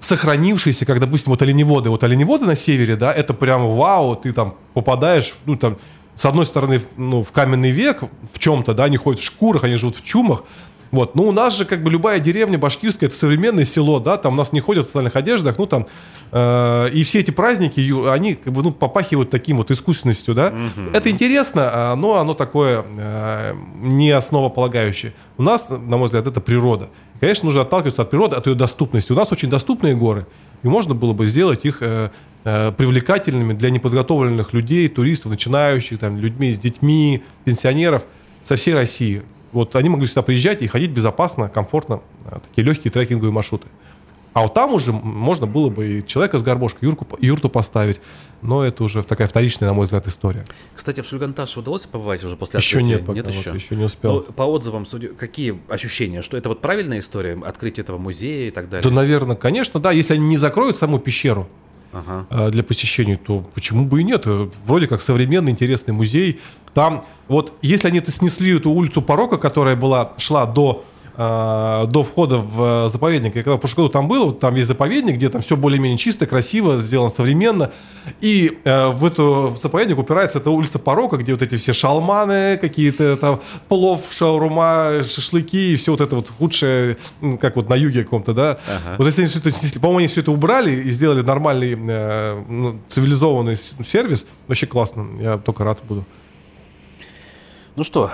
сохранившаяся, 0.00 0.86
как, 0.86 1.00
допустим, 1.00 1.32
вот 1.32 1.42
оленеводы. 1.42 1.90
Вот 1.90 2.04
оленеводы 2.04 2.46
на 2.46 2.56
севере, 2.56 2.96
да, 2.96 3.12
это 3.12 3.34
прям 3.34 3.70
вау, 3.70 4.16
ты 4.16 4.32
там 4.32 4.54
попадаешь, 4.74 5.34
ну, 5.44 5.56
там, 5.56 5.76
с 6.14 6.24
одной 6.24 6.46
стороны, 6.46 6.80
ну, 6.96 7.22
в 7.22 7.30
каменный 7.32 7.70
век 7.70 8.04
в 8.32 8.38
чем-то, 8.38 8.74
да, 8.74 8.84
они 8.84 8.96
ходят 8.96 9.20
в 9.20 9.24
шкурах, 9.24 9.64
они 9.64 9.76
живут 9.76 9.96
в 9.96 10.04
чумах, 10.04 10.44
вот, 10.90 11.14
ну 11.14 11.24
у 11.24 11.32
нас 11.32 11.56
же 11.56 11.64
как 11.64 11.82
бы 11.82 11.90
любая 11.90 12.18
деревня 12.18 12.58
башкирская, 12.58 13.08
это 13.08 13.18
современное 13.18 13.64
село, 13.64 14.00
да, 14.00 14.16
там 14.16 14.34
у 14.34 14.36
нас 14.36 14.52
не 14.52 14.60
ходят 14.60 14.84
в 14.84 14.86
социальных 14.88 15.16
одеждах, 15.16 15.58
ну 15.58 15.66
там, 15.66 15.86
и 16.30 17.02
все 17.04 17.20
эти 17.20 17.30
праздники, 17.30 17.80
они 18.08 18.34
как 18.34 18.52
бы, 18.52 18.62
ну, 18.62 18.72
попахивают 18.72 19.30
таким 19.30 19.56
вот 19.56 19.70
искусственностью, 19.70 20.34
да. 20.34 20.52
Это 20.92 21.10
интересно, 21.10 21.70
а, 21.72 21.96
но 21.96 22.16
оно 22.16 22.34
такое 22.34 22.84
э, 22.86 23.54
не 23.80 24.10
основополагающее. 24.10 25.12
У 25.36 25.42
нас, 25.42 25.68
на 25.70 25.96
мой 25.96 26.06
взгляд, 26.06 26.26
это 26.26 26.40
природа. 26.40 26.88
Конечно, 27.20 27.46
нужно 27.46 27.62
отталкиваться 27.62 28.02
от 28.02 28.10
природы, 28.10 28.36
от 28.36 28.46
ее 28.46 28.54
доступности. 28.54 29.12
У 29.12 29.16
нас 29.16 29.32
очень 29.32 29.48
доступные 29.48 29.96
горы, 29.96 30.26
и 30.62 30.68
можно 30.68 30.94
было 30.94 31.12
бы 31.14 31.26
сделать 31.26 31.64
их 31.64 31.78
э, 31.80 32.10
э, 32.44 32.72
привлекательными 32.72 33.54
для 33.54 33.70
неподготовленных 33.70 34.52
людей, 34.52 34.88
туристов, 34.88 35.32
начинающих, 35.32 35.98
там, 35.98 36.18
людьми 36.18 36.52
с 36.52 36.58
детьми, 36.58 37.22
пенсионеров 37.44 38.04
со 38.42 38.56
всей 38.56 38.74
России. 38.74 39.22
Вот 39.52 39.74
они 39.76 39.88
могли 39.88 40.06
сюда 40.06 40.22
приезжать 40.22 40.62
и 40.62 40.66
ходить 40.66 40.90
безопасно, 40.90 41.48
комфортно, 41.48 42.00
э, 42.26 42.38
такие 42.48 42.64
легкие 42.64 42.92
трекинговые 42.92 43.32
маршруты. 43.32 43.66
А 44.38 44.42
вот 44.42 44.54
там 44.54 44.72
уже 44.72 44.92
можно 44.92 45.48
было 45.48 45.68
бы 45.68 45.98
и 45.98 46.06
человека 46.06 46.38
с 46.38 46.42
гармошкой, 46.42 46.86
юрку, 46.88 47.08
юрту 47.20 47.48
поставить. 47.48 48.00
Но 48.40 48.62
это 48.64 48.84
уже 48.84 49.02
такая 49.02 49.26
вторичная, 49.26 49.68
на 49.68 49.74
мой 49.74 49.82
взгляд, 49.82 50.06
история. 50.06 50.44
Кстати, 50.76 51.00
в 51.00 51.08
Шульганташе 51.08 51.58
удалось 51.58 51.86
побывать 51.88 52.22
уже 52.22 52.36
после 52.36 52.58
Еще 52.58 52.76
открытия? 52.78 52.94
нет, 52.98 53.00
пока 53.06 53.16
нет 53.16 53.26
вот 53.26 53.34
еще? 53.34 53.50
еще 53.52 53.74
не 53.74 53.82
успел. 53.82 54.12
Ну, 54.28 54.32
по 54.32 54.42
отзывам, 54.44 54.86
судя- 54.86 55.08
какие 55.08 55.58
ощущения? 55.68 56.22
Что 56.22 56.36
это 56.36 56.48
вот 56.50 56.60
правильная 56.60 57.00
история, 57.00 57.36
открытие 57.44 57.82
этого 57.82 57.98
музея 57.98 58.46
и 58.46 58.50
так 58.52 58.68
далее? 58.68 58.88
Да, 58.88 58.94
наверное, 58.94 59.34
конечно, 59.34 59.80
да. 59.80 59.90
Если 59.90 60.14
они 60.14 60.28
не 60.28 60.36
закроют 60.36 60.76
саму 60.76 61.00
пещеру 61.00 61.48
Ага. 61.92 62.26
э, 62.30 62.50
для 62.52 62.62
посещений, 62.62 63.16
то 63.16 63.44
почему 63.56 63.86
бы 63.86 64.02
и 64.02 64.04
нет? 64.04 64.22
Э, 64.26 64.48
Вроде 64.66 64.86
как 64.86 65.02
современный, 65.02 65.50
интересный 65.50 65.92
музей. 65.94 66.38
Там, 66.74 67.04
вот, 67.26 67.54
если 67.60 67.88
они 67.88 67.98
это 67.98 68.12
снесли 68.12 68.56
эту 68.56 68.70
улицу 68.70 69.02
Порока, 69.02 69.36
которая 69.36 69.74
была, 69.74 70.12
шла 70.16 70.46
до 70.46 70.84
до 71.18 72.04
входа 72.04 72.38
в 72.38 72.86
э, 72.86 72.88
заповедник. 72.88 73.34
Я 73.34 73.42
когда 73.42 73.56
прошлом 73.56 73.84
году 73.84 73.92
там 73.92 74.06
был, 74.06 74.26
вот 74.26 74.38
там 74.38 74.54
есть 74.54 74.68
заповедник, 74.68 75.16
где 75.16 75.28
там 75.28 75.40
все 75.40 75.56
более-менее 75.56 75.98
чисто, 75.98 76.26
красиво, 76.26 76.78
сделано 76.78 77.10
современно. 77.10 77.72
И 78.20 78.60
э, 78.62 78.86
в 78.86 79.04
эту 79.04 79.48
в 79.48 79.60
заповедник 79.60 79.98
упирается 79.98 80.38
эта 80.38 80.50
улица 80.50 80.78
Порока, 80.78 81.16
где 81.16 81.32
вот 81.32 81.42
эти 81.42 81.56
все 81.56 81.72
шалманы, 81.72 82.56
какие-то 82.58 83.16
там 83.16 83.40
плов, 83.66 84.06
шаурма, 84.12 85.02
шашлыки 85.02 85.72
и 85.72 85.76
все 85.76 85.90
вот 85.90 86.00
это 86.00 86.14
вот 86.14 86.30
худшее, 86.30 86.96
как 87.40 87.56
вот 87.56 87.68
на 87.68 87.74
юге 87.74 88.04
каком-то, 88.04 88.32
да. 88.32 88.58
Ага. 88.68 88.94
Вот 88.98 89.06
если 89.06 89.22
они 89.22 89.28
все 89.28 89.40
это 89.40 89.50
снесли, 89.50 89.80
по-моему, 89.80 89.98
они 89.98 90.06
все 90.06 90.20
это 90.20 90.30
убрали 90.30 90.70
и 90.82 90.90
сделали 90.90 91.22
нормальный 91.22 91.76
э, 91.76 92.44
ну, 92.48 92.78
цивилизованный 92.88 93.56
сервис, 93.84 94.24
вообще 94.46 94.66
классно. 94.66 95.08
Я 95.18 95.38
только 95.38 95.64
рад 95.64 95.80
буду. 95.82 96.04
Ну 97.74 97.82
что, 97.82 98.10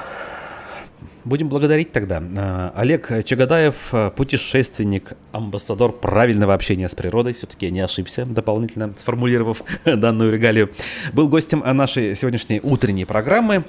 будем 1.24 1.48
благодарить 1.48 1.92
тогда. 1.92 2.22
А, 2.36 2.72
Олег 2.76 3.24
Чагадаев, 3.24 3.88
а, 3.92 4.10
путешественник, 4.10 5.12
амбассадор 5.34 5.92
правильного 5.92 6.54
общения 6.54 6.88
с 6.88 6.94
природой, 6.94 7.34
все-таки 7.34 7.66
я 7.66 7.72
не 7.72 7.80
ошибся, 7.80 8.24
дополнительно 8.24 8.94
сформулировав 8.96 9.62
данную 9.84 10.32
регалию, 10.32 10.70
был 11.12 11.28
гостем 11.28 11.62
нашей 11.64 12.14
сегодняшней 12.14 12.60
утренней 12.62 13.04
программы. 13.04 13.64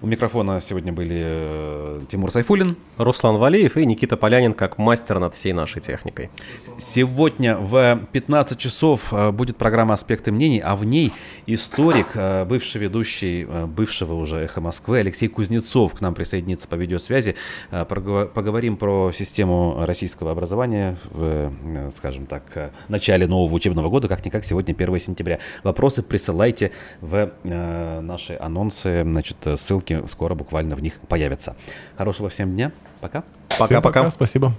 У 0.00 0.06
микрофона 0.06 0.60
сегодня 0.60 0.92
были 0.92 1.20
э, 1.20 2.00
Тимур 2.08 2.30
Сайфулин. 2.30 2.76
Руслан 2.98 3.36
Валеев 3.36 3.76
и 3.76 3.84
Никита 3.84 4.16
Полянин 4.16 4.52
как 4.52 4.78
мастер 4.78 5.18
над 5.18 5.34
всей 5.34 5.52
нашей 5.52 5.82
техникой. 5.82 6.30
Сегодня 6.78 7.56
в 7.56 8.00
15 8.12 8.56
часов 8.56 9.12
э, 9.12 9.32
будет 9.32 9.56
программа 9.56 9.94
«Аспекты 9.94 10.30
мнений», 10.30 10.60
а 10.64 10.76
в 10.76 10.84
ней 10.84 11.12
историк, 11.46 12.10
э, 12.14 12.44
бывший 12.44 12.80
ведущий 12.80 13.44
бывшего 13.66 14.14
уже 14.14 14.36
«Эхо 14.36 14.60
Москвы» 14.60 14.98
Алексей 14.98 15.26
Кузнецов 15.26 15.94
к 15.94 16.00
нам 16.00 16.14
присоединится 16.14 16.68
по 16.68 16.76
видеосвязи. 16.76 17.34
Поговорим 17.70 18.76
про 18.76 19.10
систему 19.12 19.84
российского 19.84 20.30
образования 20.30 20.96
в, 21.10 21.52
э, 21.62 21.90
скажем 21.92 22.26
так, 22.26 22.42
э, 22.54 22.70
начале 22.88 23.26
нового 23.26 23.54
учебного 23.54 23.88
года, 23.88 24.08
как-никак 24.08 24.44
сегодня 24.44 24.74
1 24.74 24.98
сентября. 24.98 25.38
Вопросы 25.62 26.02
присылайте 26.02 26.72
в 27.00 27.32
э, 27.44 28.00
наши 28.00 28.36
анонсы, 28.40 29.02
значит, 29.02 29.36
ссылки 29.56 30.02
скоро 30.06 30.34
буквально 30.34 30.76
в 30.76 30.82
них 30.82 31.00
появятся. 31.08 31.56
Хорошего 31.96 32.28
всем 32.28 32.54
дня, 32.54 32.72
пока. 33.00 33.24
Пока-пока. 33.58 34.10
Спасибо. 34.10 34.54